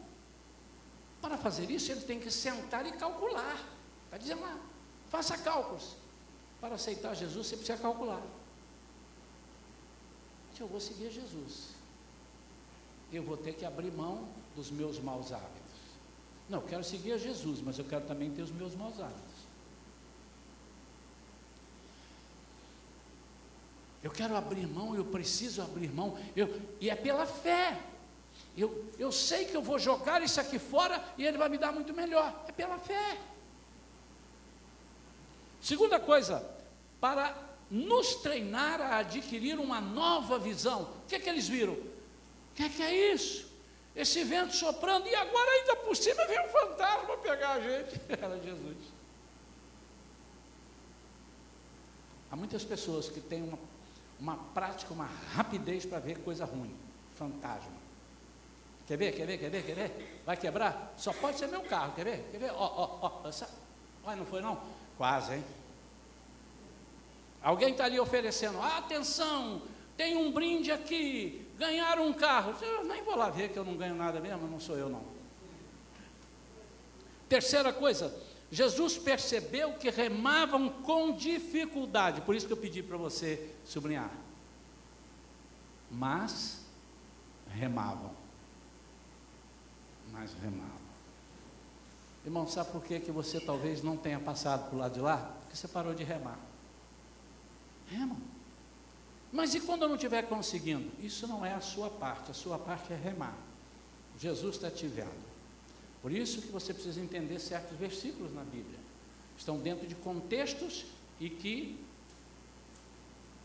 para 1.22 1.38
fazer 1.38 1.70
isso, 1.70 1.90
ele 1.90 2.02
tem 2.02 2.20
que 2.20 2.30
sentar 2.30 2.84
e 2.84 2.92
calcular. 2.92 3.58
Está 4.04 4.18
dizendo 4.18 4.42
lá, 4.42 4.60
faça 5.08 5.38
cálculos. 5.38 5.96
Para 6.60 6.74
aceitar 6.74 7.14
Jesus, 7.14 7.46
você 7.46 7.56
precisa 7.56 7.78
calcular 7.78 8.22
eu 10.62 10.68
vou 10.68 10.80
seguir 10.80 11.10
Jesus. 11.10 11.74
Eu 13.12 13.22
vou 13.22 13.36
ter 13.36 13.54
que 13.54 13.64
abrir 13.64 13.92
mão 13.92 14.28
dos 14.54 14.70
meus 14.70 14.98
maus 14.98 15.32
hábitos. 15.32 15.56
Não, 16.48 16.60
eu 16.60 16.66
quero 16.66 16.84
seguir 16.84 17.12
a 17.12 17.18
Jesus, 17.18 17.60
mas 17.60 17.78
eu 17.78 17.84
quero 17.84 18.04
também 18.06 18.30
ter 18.30 18.42
os 18.42 18.50
meus 18.50 18.74
maus 18.74 19.00
hábitos. 19.00 19.36
Eu 24.02 24.10
quero 24.10 24.36
abrir 24.36 24.66
mão, 24.66 24.94
eu 24.94 25.04
preciso 25.04 25.62
abrir 25.62 25.92
mão, 25.92 26.16
eu, 26.36 26.60
e 26.80 26.88
é 26.88 26.94
pela 26.94 27.26
fé. 27.26 27.80
Eu, 28.56 28.88
eu 28.98 29.10
sei 29.10 29.44
que 29.44 29.56
eu 29.56 29.62
vou 29.62 29.78
jogar 29.78 30.22
isso 30.22 30.40
aqui 30.40 30.58
fora 30.58 31.02
e 31.18 31.26
ele 31.26 31.36
vai 31.36 31.48
me 31.48 31.58
dar 31.58 31.72
muito 31.72 31.92
melhor. 31.92 32.44
É 32.46 32.52
pela 32.52 32.78
fé. 32.78 33.18
Segunda 35.60 35.98
coisa, 35.98 36.48
para 37.00 37.45
nos 37.70 38.16
treinar 38.16 38.80
a 38.80 38.98
adquirir 38.98 39.58
uma 39.58 39.80
nova 39.80 40.38
visão. 40.38 40.82
O 40.82 41.08
que 41.08 41.16
é 41.16 41.18
que 41.20 41.28
eles 41.28 41.48
viram? 41.48 41.72
O 41.72 41.92
que 42.54 42.62
é 42.62 42.68
que 42.68 42.82
é 42.82 43.12
isso? 43.12 43.46
Esse 43.94 44.22
vento 44.24 44.54
soprando, 44.54 45.08
e 45.08 45.14
agora 45.14 45.50
ainda 45.52 45.76
por 45.76 45.96
cima 45.96 46.26
vem 46.26 46.38
um 46.40 46.48
fantasma 46.48 47.16
pegar 47.16 47.52
a 47.52 47.60
gente. 47.60 48.00
Era 48.08 48.38
Jesus. 48.38 48.76
Há 52.30 52.36
muitas 52.36 52.64
pessoas 52.64 53.08
que 53.08 53.20
têm 53.20 53.42
uma, 53.42 53.58
uma 54.20 54.36
prática, 54.52 54.92
uma 54.92 55.08
rapidez 55.34 55.86
para 55.86 55.98
ver 55.98 56.18
coisa 56.18 56.44
ruim. 56.44 56.74
Fantasma. 57.14 57.86
Quer 58.86 58.96
ver, 58.96 59.12
quer 59.12 59.26
ver, 59.26 59.38
quer 59.38 59.50
ver, 59.50 59.64
quer 59.64 59.74
ver? 59.74 60.22
Vai 60.24 60.36
quebrar? 60.36 60.94
Só 60.96 61.12
pode 61.12 61.38
ser 61.38 61.48
meu 61.48 61.62
carro, 61.62 61.92
quer 61.94 62.04
ver? 62.04 62.28
Quer 62.30 62.38
ver? 62.38 62.52
Ó, 62.52 62.64
ó, 62.64 62.98
ó. 63.02 63.30
Olha, 64.04 64.16
não 64.16 64.26
foi 64.26 64.40
não? 64.40 64.60
Quase, 64.96 65.34
hein? 65.34 65.44
Alguém 67.42 67.70
está 67.70 67.84
ali 67.84 68.00
oferecendo, 68.00 68.60
ah, 68.60 68.78
atenção, 68.78 69.62
tem 69.96 70.16
um 70.16 70.32
brinde 70.32 70.72
aqui, 70.72 71.46
ganhar 71.58 71.98
um 71.98 72.12
carro. 72.12 72.54
Eu 72.60 72.84
nem 72.84 73.02
vou 73.02 73.16
lá 73.16 73.30
ver 73.30 73.50
que 73.50 73.58
eu 73.58 73.64
não 73.64 73.76
ganho 73.76 73.94
nada 73.94 74.20
mesmo, 74.20 74.46
não 74.46 74.60
sou 74.60 74.76
eu 74.76 74.88
não. 74.88 75.02
Terceira 77.28 77.72
coisa, 77.72 78.14
Jesus 78.50 78.96
percebeu 78.96 79.74
que 79.74 79.90
remavam 79.90 80.68
com 80.68 81.12
dificuldade, 81.12 82.20
por 82.20 82.34
isso 82.34 82.46
que 82.46 82.52
eu 82.52 82.56
pedi 82.56 82.82
para 82.82 82.96
você 82.96 83.50
sublinhar. 83.64 84.10
Mas 85.90 86.60
remavam. 87.50 88.12
Mas 90.12 90.32
remavam. 90.34 90.86
Irmão, 92.24 92.46
sabe 92.46 92.70
por 92.72 92.82
que, 92.82 93.00
que 93.00 93.12
você 93.12 93.40
talvez 93.40 93.82
não 93.82 93.96
tenha 93.96 94.18
passado 94.18 94.68
para 94.68 94.76
o 94.76 94.78
lado 94.78 94.94
de 94.94 95.00
lá? 95.00 95.32
Porque 95.40 95.56
você 95.56 95.68
parou 95.68 95.94
de 95.94 96.02
remar. 96.02 96.38
Rema. 97.88 98.16
Mas 99.32 99.54
e 99.54 99.60
quando 99.60 99.82
eu 99.82 99.88
não 99.88 99.96
estiver 99.96 100.22
conseguindo? 100.28 100.90
Isso 101.04 101.26
não 101.26 101.44
é 101.44 101.52
a 101.52 101.60
sua 101.60 101.90
parte, 101.90 102.30
a 102.30 102.34
sua 102.34 102.58
parte 102.58 102.92
é 102.92 102.96
remar. 102.96 103.36
Jesus 104.18 104.56
está 104.56 104.70
te 104.70 104.86
vendo. 104.86 105.26
Por 106.00 106.12
isso 106.12 106.40
que 106.40 106.48
você 106.48 106.72
precisa 106.72 107.00
entender 107.00 107.38
certos 107.38 107.76
versículos 107.76 108.32
na 108.32 108.42
Bíblia. 108.44 108.78
Estão 109.36 109.58
dentro 109.58 109.86
de 109.86 109.94
contextos 109.94 110.86
e 111.20 111.28
que 111.28 111.78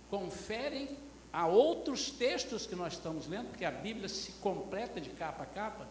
conferem 0.10 0.90
há 1.34 1.48
outros 1.48 2.12
textos 2.12 2.66
que 2.66 2.76
nós 2.76 2.94
estamos 2.94 3.28
lendo, 3.28 3.50
porque 3.50 3.66
a 3.66 3.72
Bíblia 3.72 4.08
se 4.08 4.34
completa 4.34 5.00
de 5.00 5.10
capa 5.10 5.44
a 5.44 5.46
capa, 5.46 5.88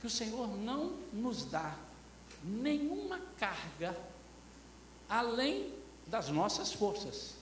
que 0.00 0.06
o 0.06 0.10
Senhor 0.10 0.48
não 0.58 0.92
nos 1.12 1.44
dá 1.44 1.76
nenhuma 2.42 3.20
carga 3.38 3.96
além 5.08 5.72
das 6.06 6.28
nossas 6.28 6.72
forças. 6.72 7.34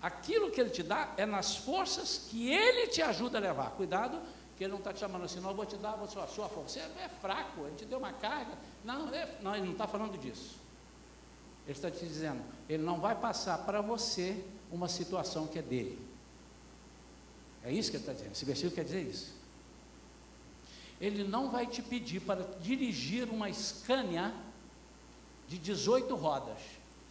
Aquilo 0.00 0.50
que 0.50 0.60
Ele 0.60 0.70
te 0.70 0.82
dá 0.82 1.12
é 1.16 1.26
nas 1.26 1.56
forças 1.56 2.26
que 2.30 2.50
Ele 2.50 2.86
te 2.86 3.02
ajuda 3.02 3.38
a 3.38 3.40
levar. 3.40 3.70
Cuidado, 3.72 4.20
que 4.56 4.64
Ele 4.64 4.70
não 4.70 4.78
está 4.78 4.92
te 4.92 5.00
chamando 5.00 5.24
assim, 5.24 5.40
não, 5.40 5.50
eu 5.50 5.56
vou 5.56 5.66
te 5.66 5.76
dar 5.76 5.94
a 5.94 6.06
sua, 6.06 6.48
força. 6.48 6.80
Você 6.80 6.80
é 6.80 7.08
fraco, 7.20 7.66
Ele 7.66 7.76
te 7.76 7.84
deu 7.84 7.98
uma 7.98 8.12
carga. 8.12 8.52
Não, 8.84 9.12
é, 9.12 9.36
não 9.40 9.54
Ele 9.54 9.66
não 9.66 9.72
está 9.72 9.86
falando 9.86 10.18
disso. 10.18 10.56
Ele 11.66 11.76
está 11.76 11.90
te 11.90 12.06
dizendo, 12.06 12.42
Ele 12.68 12.82
não 12.82 13.00
vai 13.00 13.14
passar 13.14 13.58
para 13.58 13.80
você 13.80 14.44
uma 14.70 14.88
situação 14.88 15.46
que 15.46 15.58
é 15.58 15.62
dele. 15.62 16.08
É 17.64 17.72
isso 17.72 17.90
que 17.90 17.96
ele 17.96 18.02
está 18.02 18.12
dizendo. 18.12 18.32
Esse 18.32 18.44
versículo 18.44 18.74
quer 18.74 18.84
dizer 18.84 19.02
isso. 19.02 19.34
Ele 21.00 21.24
não 21.24 21.50
vai 21.50 21.66
te 21.66 21.82
pedir 21.82 22.20
para 22.20 22.42
dirigir 22.60 23.28
uma 23.28 23.52
Scania 23.52 24.34
de 25.46 25.58
18 25.58 26.14
rodas, 26.14 26.58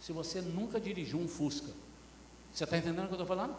se 0.00 0.12
você 0.12 0.40
nunca 0.40 0.80
dirigiu 0.80 1.18
um 1.18 1.26
Fusca. 1.26 1.72
Você 2.52 2.64
está 2.64 2.76
entendendo 2.76 3.04
o 3.04 3.08
que 3.08 3.14
eu 3.14 3.22
estou 3.22 3.26
falando? 3.26 3.56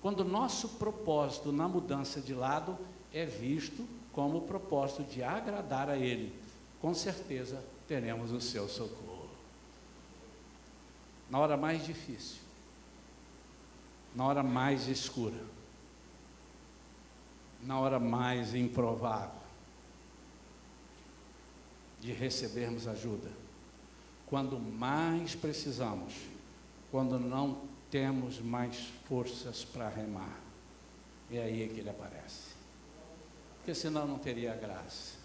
Quando 0.00 0.20
o 0.20 0.24
nosso 0.24 0.68
propósito 0.70 1.50
na 1.50 1.66
mudança 1.66 2.20
de 2.20 2.34
lado 2.34 2.78
é 3.12 3.24
visto 3.24 3.88
como 4.12 4.38
o 4.38 4.42
propósito 4.42 5.02
de 5.02 5.22
agradar 5.22 5.88
a 5.88 5.96
Ele, 5.96 6.38
com 6.80 6.92
certeza 6.92 7.64
teremos 7.88 8.30
o 8.30 8.40
seu 8.40 8.68
socorro. 8.68 9.30
Na 11.30 11.38
hora 11.38 11.56
mais 11.56 11.84
difícil, 11.84 12.42
na 14.14 14.26
hora 14.26 14.42
mais 14.42 14.88
escura, 14.88 15.42
na 17.62 17.80
hora 17.80 17.98
mais 17.98 18.54
improvável 18.54 19.40
de 21.98 22.12
recebermos 22.12 22.86
ajuda, 22.86 23.32
quando 24.26 24.58
mais 24.58 25.34
precisamos, 25.34 26.14
quando 26.90 27.18
não 27.18 27.62
temos 27.90 28.40
mais 28.40 28.92
forças 29.08 29.64
para 29.64 29.88
remar, 29.88 30.40
é 31.30 31.38
aí 31.38 31.68
que 31.68 31.80
ele 31.80 31.90
aparece. 31.90 32.54
Porque 33.58 33.74
senão 33.74 34.06
não 34.06 34.18
teria 34.18 34.54
graça. 34.54 35.16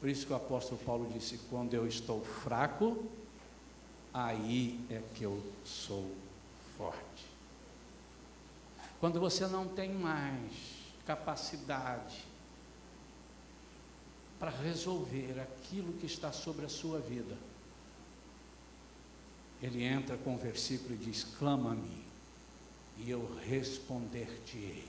Por 0.00 0.08
isso 0.08 0.26
que 0.26 0.32
o 0.32 0.36
apóstolo 0.36 0.80
Paulo 0.84 1.10
disse: 1.12 1.38
quando 1.50 1.74
eu 1.74 1.86
estou 1.86 2.24
fraco, 2.24 3.04
aí 4.14 4.80
é 4.88 5.02
que 5.14 5.24
eu 5.24 5.42
sou 5.64 6.10
forte. 6.76 7.26
Quando 9.00 9.20
você 9.20 9.46
não 9.46 9.68
tem 9.68 9.92
mais 9.92 10.52
capacidade 11.06 12.24
para 14.38 14.50
resolver 14.50 15.40
aquilo 15.40 15.92
que 15.94 16.06
está 16.06 16.32
sobre 16.32 16.64
a 16.64 16.68
sua 16.68 17.00
vida, 17.00 17.36
ele 19.60 19.82
entra 19.82 20.16
com 20.16 20.34
o 20.34 20.38
versículo 20.38 20.94
e 20.94 20.98
diz: 20.98 21.24
Clama-me, 21.38 22.04
e 22.98 23.10
eu 23.10 23.28
responder-te-ei, 23.44 24.86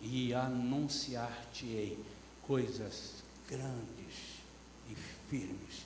e 0.00 0.32
anunciar-te-ei 0.32 1.98
coisas 2.46 3.14
grandes 3.48 4.36
e 4.88 4.94
firmes 5.28 5.84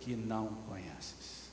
que 0.00 0.16
não 0.16 0.48
conheces. 0.68 1.44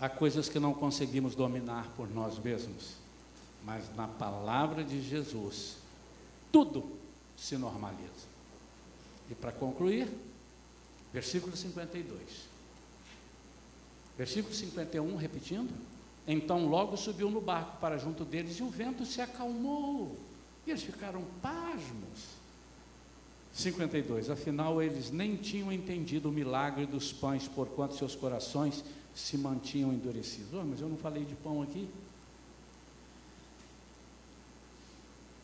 Há 0.00 0.08
coisas 0.08 0.48
que 0.48 0.60
não 0.60 0.72
conseguimos 0.72 1.34
dominar 1.34 1.88
por 1.96 2.08
nós 2.08 2.38
mesmos, 2.38 2.94
mas 3.68 3.94
na 3.94 4.08
palavra 4.08 4.82
de 4.82 5.02
Jesus, 5.02 5.76
tudo 6.50 6.90
se 7.36 7.54
normaliza. 7.58 8.26
E 9.30 9.34
para 9.34 9.52
concluir, 9.52 10.08
versículo 11.12 11.54
52. 11.54 12.48
Versículo 14.16 14.54
51, 14.54 15.16
repetindo. 15.16 15.70
Então 16.26 16.66
logo 16.66 16.96
subiu 16.96 17.30
no 17.30 17.42
barco 17.42 17.76
para 17.78 17.98
junto 17.98 18.24
deles 18.24 18.56
e 18.56 18.62
o 18.62 18.70
vento 18.70 19.04
se 19.04 19.20
acalmou. 19.20 20.16
E 20.66 20.70
eles 20.70 20.82
ficaram 20.82 21.22
pasmos. 21.42 22.38
52. 23.52 24.30
Afinal, 24.30 24.80
eles 24.80 25.10
nem 25.10 25.36
tinham 25.36 25.70
entendido 25.70 26.30
o 26.30 26.32
milagre 26.32 26.86
dos 26.86 27.12
pães, 27.12 27.46
porquanto 27.46 27.96
seus 27.96 28.14
corações 28.14 28.82
se 29.14 29.36
mantinham 29.36 29.92
endurecidos. 29.92 30.54
Oh, 30.54 30.64
mas 30.64 30.80
eu 30.80 30.88
não 30.88 30.96
falei 30.96 31.26
de 31.26 31.34
pão 31.34 31.60
aqui. 31.60 31.86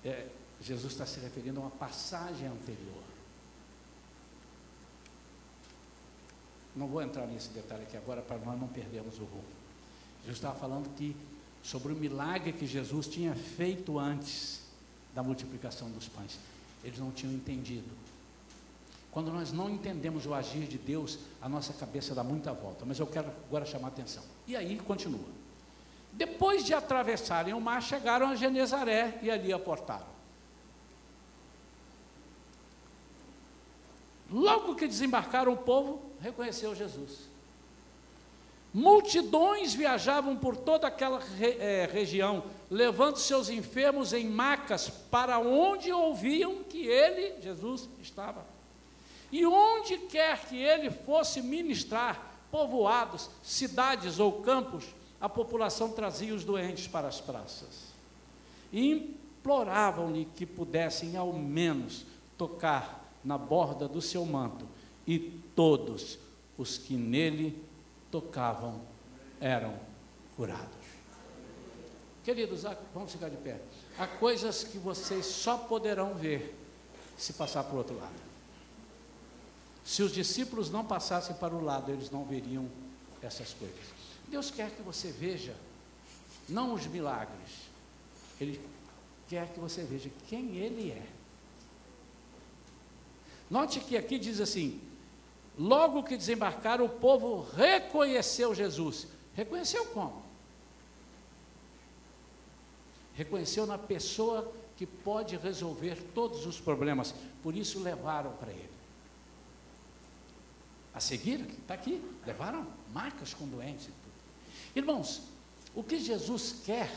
É, 0.05 0.27
Jesus 0.61 0.93
está 0.93 1.07
se 1.07 1.21
referindo 1.21 1.61
a 1.61 1.65
uma 1.65 1.71
passagem 1.71 2.47
anterior. 2.47 3.03
Não 6.75 6.89
vou 6.89 7.03
entrar 7.03 7.27
nesse 7.27 7.51
detalhe 7.51 7.85
aqui 7.85 7.97
agora 7.97 8.21
para 8.21 8.39
nós 8.39 8.59
não 8.61 8.69
perdermos 8.69 9.19
o 9.19 9.25
rumo. 9.25 9.45
Jesus 10.23 10.39
estava 10.39 10.59
falando 10.59 10.93
que 10.97 11.17
sobre 11.63 11.93
o 11.93 11.97
milagre 11.97 12.53
que 12.53 12.67
Jesus 12.67 13.07
tinha 13.07 13.35
feito 13.35 13.99
antes 13.99 14.63
da 15.15 15.23
multiplicação 15.23 15.91
dos 15.91 16.09
pães. 16.09 16.39
Eles 16.83 16.99
não 16.99 17.11
tinham 17.11 17.33
entendido. 17.33 17.91
Quando 19.11 19.33
nós 19.33 19.53
não 19.53 19.71
entendemos 19.71 20.27
o 20.27 20.35
agir 20.35 20.67
de 20.67 20.77
Deus, 20.77 21.21
a 21.41 21.49
nossa 21.49 21.73
cabeça 21.73 22.15
dá 22.15 22.25
muita 22.25 22.53
volta. 22.53 22.85
Mas 22.85 22.99
eu 22.99 23.07
quero 23.07 23.29
agora 23.47 23.65
chamar 23.65 23.89
a 23.89 23.91
atenção. 23.91 24.25
E 24.47 24.57
aí 24.57 24.77
continua. 24.81 25.44
Depois 26.15 26.65
de 26.65 26.73
atravessarem 26.73 27.55
o 27.55 27.61
mar, 27.61 27.83
chegaram 27.83 28.29
a 28.29 28.37
Genezaré 28.37 29.19
e 29.21 29.31
ali 29.31 29.53
aportaram. 29.53 30.15
Logo 34.31 34.77
que 34.77 34.87
desembarcaram, 34.87 35.53
o 35.53 35.57
povo 35.57 36.03
reconheceu 36.21 36.75
Jesus. 36.75 37.29
Multidões 38.73 39.75
viajavam 39.75 40.37
por 40.37 40.57
toda 40.57 40.89
aquela 40.89 41.21
re, 41.21 41.57
é, 41.61 41.89
região, 41.93 42.45
levando 42.71 43.17
seus 43.19 43.49
enfermos 43.49 44.13
em 44.13 44.29
macas 44.29 44.89
para 44.89 45.39
onde 45.39 45.93
ouviam 45.93 46.65
que 46.65 46.87
ele, 46.87 47.41
Jesus, 47.41 47.89
estava. 48.01 48.45
E 49.31 49.45
onde 49.47 49.99
quer 49.99 50.47
que 50.47 50.57
ele 50.57 50.91
fosse 50.91 51.41
ministrar, 51.41 52.35
povoados, 52.51 53.31
cidades 53.43 54.19
ou 54.19 54.43
campos, 54.43 54.85
a 55.25 55.29
população 55.31 55.91
trazia 55.91 56.35
os 56.35 56.45
doentes 56.45 56.87
para 56.87 57.09
as 57.09 57.19
praças. 57.19 57.95
E 58.71 58.91
imploravam-lhe 58.91 60.27
que 60.37 60.45
pudessem 60.45 61.17
ao 61.17 61.33
menos 61.33 62.05
tocar 62.37 63.11
na 63.25 63.39
borda 63.39 63.89
do 63.89 64.03
seu 64.03 64.23
manto, 64.27 64.69
e 65.07 65.19
todos 65.57 66.19
os 66.59 66.77
que 66.77 66.93
nele 66.93 67.65
tocavam 68.11 68.83
eram 69.41 69.75
curados. 70.37 70.85
Queridos, 72.23 72.65
vamos 72.93 73.11
ficar 73.11 73.31
de 73.31 73.39
pé. 73.39 73.63
Há 73.99 74.07
coisas 74.07 74.63
que 74.63 74.77
vocês 74.77 75.25
só 75.25 75.57
poderão 75.57 76.13
ver 76.13 76.55
se 77.17 77.33
passar 77.33 77.65
para 77.65 77.75
o 77.75 77.79
outro 77.79 77.97
lado. 77.97 78.13
Se 79.83 80.03
os 80.03 80.13
discípulos 80.13 80.71
não 80.71 80.85
passassem 80.85 81.35
para 81.37 81.55
o 81.55 81.65
lado, 81.65 81.91
eles 81.91 82.11
não 82.11 82.27
veriam 82.27 82.69
essas 83.23 83.55
coisas. 83.55 83.94
Deus 84.29 84.51
quer 84.51 84.71
que 84.71 84.83
você 84.83 85.11
veja, 85.11 85.55
não 86.49 86.75
os 86.75 86.87
milagres, 86.87 87.69
Ele 88.41 88.61
quer 89.29 89.53
que 89.53 89.61
você 89.61 89.83
veja 89.83 90.11
quem 90.29 90.57
Ele 90.57 90.91
é. 90.91 91.07
Note 93.51 93.81
que 93.81 93.97
aqui 93.97 94.19
diz 94.19 94.41
assim: 94.41 94.81
logo 95.59 96.03
que 96.03 96.17
desembarcaram, 96.17 96.85
o 96.85 96.89
povo 96.89 97.43
reconheceu 97.55 98.55
Jesus. 98.55 99.07
Reconheceu 99.35 99.87
como? 99.87 100.23
Reconheceu 103.15 103.67
na 103.67 103.79
pessoa 103.79 104.53
que 104.77 104.87
pode 104.87 105.37
resolver 105.37 105.97
todos 106.15 106.47
os 106.47 106.61
problemas, 106.61 107.15
por 107.43 107.57
isso 107.57 107.81
levaram 107.81 108.33
para 108.33 108.51
ele. 108.51 108.75
A 110.93 111.01
seguir, 111.01 111.41
está 111.61 111.75
aqui, 111.75 112.03
levaram 112.27 112.67
marcas 112.93 113.35
com 113.35 113.47
doentes. 113.47 113.89
Irmãos, 114.75 115.23
o 115.75 115.83
que 115.83 115.99
Jesus 115.99 116.57
quer 116.65 116.91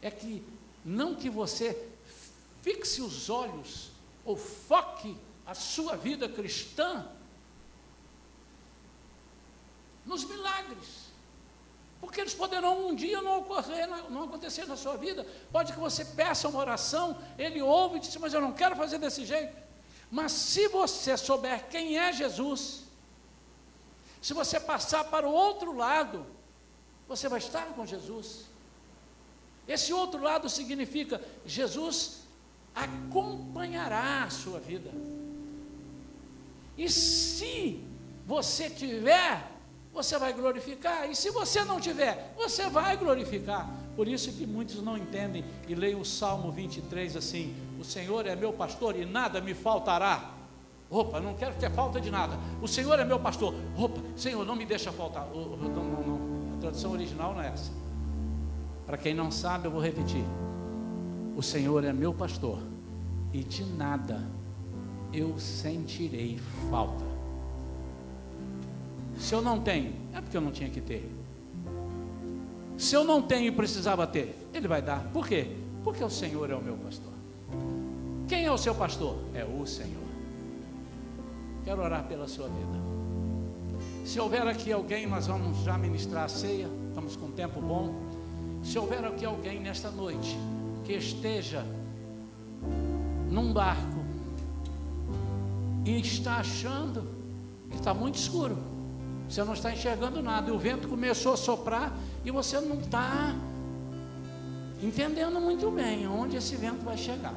é 0.00 0.10
que 0.10 0.44
não 0.84 1.14
que 1.14 1.30
você 1.30 1.88
fixe 2.62 3.00
os 3.00 3.30
olhos 3.30 3.90
ou 4.24 4.36
foque 4.36 5.16
a 5.46 5.54
sua 5.54 5.96
vida 5.96 6.28
cristã 6.28 7.06
nos 10.04 10.24
milagres. 10.24 11.02
Porque 12.00 12.20
eles 12.20 12.34
poderão 12.34 12.88
um 12.88 12.94
dia 12.94 13.22
não 13.22 13.38
ocorrer, 13.38 13.86
não 14.10 14.24
acontecer 14.24 14.66
na 14.66 14.76
sua 14.76 14.96
vida. 14.96 15.24
Pode 15.52 15.72
que 15.72 15.78
você 15.78 16.04
peça 16.04 16.48
uma 16.48 16.58
oração, 16.58 17.16
ele 17.38 17.62
ouve 17.62 17.98
e 17.98 18.00
diz, 18.00 18.16
mas 18.16 18.34
eu 18.34 18.40
não 18.40 18.52
quero 18.52 18.74
fazer 18.74 18.98
desse 18.98 19.24
jeito. 19.24 19.56
Mas 20.10 20.32
se 20.32 20.66
você 20.68 21.16
souber 21.16 21.68
quem 21.68 21.98
é 21.98 22.12
Jesus, 22.12 22.82
Se 24.22 24.32
você 24.32 24.60
passar 24.60 25.04
para 25.06 25.28
o 25.28 25.32
outro 25.32 25.76
lado, 25.76 26.24
você 27.08 27.28
vai 27.28 27.38
estar 27.38 27.66
com 27.74 27.86
Jesus. 27.86 28.46
Esse 29.66 29.92
outro 29.92 30.22
lado 30.22 30.48
significa 30.48 31.20
Jesus 31.46 32.22
acompanhará 32.74 34.24
a 34.24 34.30
sua 34.30 34.58
vida. 34.58 34.90
E 36.76 36.88
se 36.88 37.82
você 38.26 38.70
tiver, 38.70 39.50
você 39.92 40.18
vai 40.18 40.32
glorificar. 40.32 41.08
E 41.10 41.14
se 41.14 41.30
você 41.30 41.64
não 41.64 41.80
tiver, 41.80 42.32
você 42.36 42.68
vai 42.68 42.96
glorificar. 42.96 43.68
Por 43.94 44.08
isso 44.08 44.32
que 44.32 44.46
muitos 44.46 44.82
não 44.82 44.96
entendem 44.96 45.44
e 45.68 45.74
leem 45.74 45.96
o 45.96 46.04
Salmo 46.04 46.50
23 46.50 47.16
assim: 47.16 47.54
O 47.78 47.84
Senhor 47.84 48.26
é 48.26 48.34
meu 48.34 48.52
pastor 48.52 48.96
e 48.96 49.04
nada 49.04 49.40
me 49.40 49.54
faltará. 49.54 50.32
Opa, 50.90 51.20
não 51.20 51.34
quero 51.34 51.54
ter 51.54 51.70
falta 51.70 52.00
de 52.00 52.10
nada. 52.10 52.38
O 52.60 52.68
Senhor 52.68 52.98
é 52.98 53.04
meu 53.04 53.18
pastor. 53.18 53.54
Opa, 53.78 54.00
Senhor, 54.16 54.44
não 54.44 54.56
me 54.56 54.64
deixa 54.64 54.92
faltar. 54.92 55.26
Não, 55.26 55.56
não, 55.56 55.68
não. 55.68 56.21
Tradução 56.62 56.92
original 56.92 57.34
não 57.34 57.42
é 57.42 57.48
essa. 57.48 57.72
Para 58.86 58.96
quem 58.96 59.12
não 59.12 59.32
sabe, 59.32 59.66
eu 59.66 59.70
vou 59.72 59.82
repetir. 59.82 60.24
O 61.36 61.42
Senhor 61.42 61.82
é 61.82 61.92
meu 61.92 62.14
pastor 62.14 62.60
e 63.32 63.42
de 63.42 63.64
nada 63.64 64.22
eu 65.12 65.36
sentirei 65.40 66.38
falta. 66.70 67.04
Se 69.18 69.34
eu 69.34 69.42
não 69.42 69.60
tenho, 69.60 69.92
é 70.14 70.20
porque 70.20 70.36
eu 70.36 70.40
não 70.40 70.52
tinha 70.52 70.70
que 70.70 70.80
ter. 70.80 71.10
Se 72.78 72.94
eu 72.94 73.02
não 73.02 73.20
tenho 73.20 73.48
e 73.48 73.50
precisava 73.50 74.06
ter, 74.06 74.48
Ele 74.54 74.68
vai 74.68 74.80
dar. 74.80 75.02
Por 75.12 75.26
quê? 75.26 75.56
Porque 75.82 76.04
o 76.04 76.10
Senhor 76.10 76.48
é 76.48 76.54
o 76.54 76.62
meu 76.62 76.76
pastor. 76.76 77.12
Quem 78.28 78.44
é 78.44 78.52
o 78.52 78.56
seu 78.56 78.74
pastor? 78.74 79.18
É 79.34 79.44
o 79.44 79.66
Senhor. 79.66 80.00
Quero 81.64 81.82
orar 81.82 82.04
pela 82.04 82.28
sua 82.28 82.46
vida. 82.46 82.78
Se 84.04 84.20
houver 84.20 84.46
aqui 84.46 84.72
alguém, 84.72 85.06
nós 85.06 85.26
vamos 85.26 85.58
já 85.58 85.78
ministrar 85.78 86.24
a 86.24 86.28
ceia, 86.28 86.68
estamos 86.88 87.16
com 87.16 87.30
tempo 87.30 87.60
bom. 87.60 87.94
Se 88.62 88.78
houver 88.78 89.04
aqui 89.04 89.24
alguém 89.24 89.60
nesta 89.60 89.90
noite 89.90 90.36
que 90.84 90.92
esteja 90.92 91.64
num 93.30 93.52
barco 93.52 94.02
e 95.84 96.00
está 96.00 96.36
achando 96.36 97.08
que 97.70 97.76
está 97.76 97.94
muito 97.94 98.16
escuro, 98.16 98.56
você 99.28 99.42
não 99.44 99.54
está 99.54 99.72
enxergando 99.72 100.22
nada, 100.22 100.50
e 100.50 100.52
o 100.52 100.58
vento 100.58 100.88
começou 100.88 101.32
a 101.32 101.36
soprar 101.36 101.96
e 102.24 102.30
você 102.30 102.60
não 102.60 102.80
está 102.80 103.34
entendendo 104.82 105.40
muito 105.40 105.70
bem 105.70 106.06
onde 106.06 106.36
esse 106.36 106.54
vento 106.56 106.84
vai 106.84 106.98
chegar. 106.98 107.34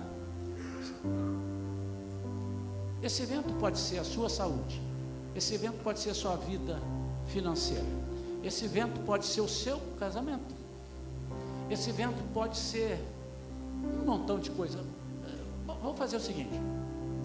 Esse 3.01 3.21
evento 3.21 3.53
pode 3.53 3.77
ser 3.77 3.99
a 3.99 4.03
sua 4.03 4.27
saúde, 4.27 4.81
esse 5.35 5.53
evento 5.53 5.83
pode 5.83 5.99
ser 5.99 6.11
a 6.11 6.15
sua 6.15 6.35
vida 6.35 6.79
financeira, 7.27 7.85
esse 8.43 8.65
evento 8.65 8.99
pode 9.05 9.25
ser 9.25 9.41
o 9.41 9.47
seu 9.47 9.79
casamento, 9.99 10.55
esse 11.69 11.89
evento 11.89 12.23
pode 12.33 12.57
ser 12.57 12.99
um 13.83 14.05
montão 14.05 14.39
de 14.39 14.49
coisa. 14.51 14.79
Vamos 15.65 15.97
fazer 15.97 16.17
o 16.17 16.19
seguinte: 16.19 16.53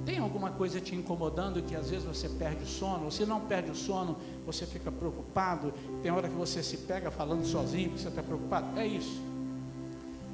tem 0.04 0.18
alguma 0.18 0.50
coisa 0.50 0.80
te 0.80 0.94
incomodando 0.94 1.62
que 1.62 1.76
às 1.76 1.90
vezes 1.90 2.04
você 2.04 2.28
perde 2.28 2.64
o 2.64 2.66
sono? 2.66 3.10
Se 3.10 3.24
não 3.26 3.40
perde 3.40 3.70
o 3.70 3.74
sono, 3.74 4.16
você 4.46 4.66
fica 4.66 4.90
preocupado? 4.90 5.72
Tem 6.02 6.10
hora 6.10 6.28
que 6.28 6.34
você 6.34 6.62
se 6.62 6.78
pega 6.78 7.10
falando 7.10 7.44
sozinho 7.44 7.90
porque 7.90 8.02
você 8.02 8.08
está 8.08 8.22
preocupado? 8.22 8.78
É 8.78 8.86
isso. 8.86 9.20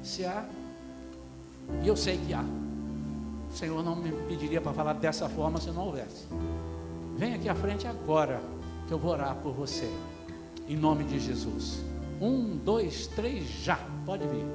Se 0.03 0.25
há, 0.25 0.47
e 1.83 1.87
eu 1.87 1.97
sei 1.97 2.17
que 2.17 2.33
há. 2.33 2.43
O 3.51 3.55
Senhor 3.55 3.83
não 3.83 3.95
me 3.95 4.11
pediria 4.27 4.61
para 4.61 4.73
falar 4.73 4.93
dessa 4.93 5.27
forma 5.29 5.59
se 5.59 5.69
não 5.71 5.85
houvesse. 5.85 6.25
Vem 7.17 7.33
aqui 7.33 7.49
à 7.49 7.55
frente 7.55 7.87
agora, 7.87 8.39
que 8.87 8.93
eu 8.93 8.99
vou 8.99 9.11
orar 9.11 9.35
por 9.37 9.51
você. 9.51 9.91
Em 10.69 10.75
nome 10.75 11.03
de 11.03 11.19
Jesus. 11.19 11.83
Um, 12.21 12.57
dois, 12.57 13.07
três, 13.07 13.43
já. 13.63 13.79
Pode 14.05 14.23
vir. 14.27 14.45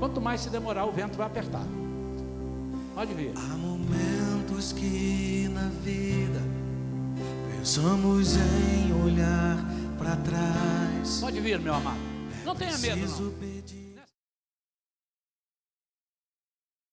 Quanto 0.00 0.20
mais 0.20 0.40
se 0.40 0.50
demorar, 0.50 0.86
o 0.86 0.92
vento 0.92 1.16
vai 1.16 1.28
apertar. 1.28 1.64
Pode 2.96 3.14
vir. 3.14 3.32
Há 3.36 3.56
momentos 3.56 4.72
que 4.72 5.48
na 5.54 5.68
vida 5.84 6.42
pensamos 7.56 8.36
em 8.36 8.92
olhar 9.04 9.64
para 9.98 10.16
trás. 10.16 11.20
Pode 11.20 11.38
vir, 11.38 11.60
meu 11.60 11.74
amado. 11.74 12.00
Não 12.44 12.56
tenha 12.56 12.76
medo. 12.78 13.06
Não. 13.06 13.30
Pedir 13.32 13.49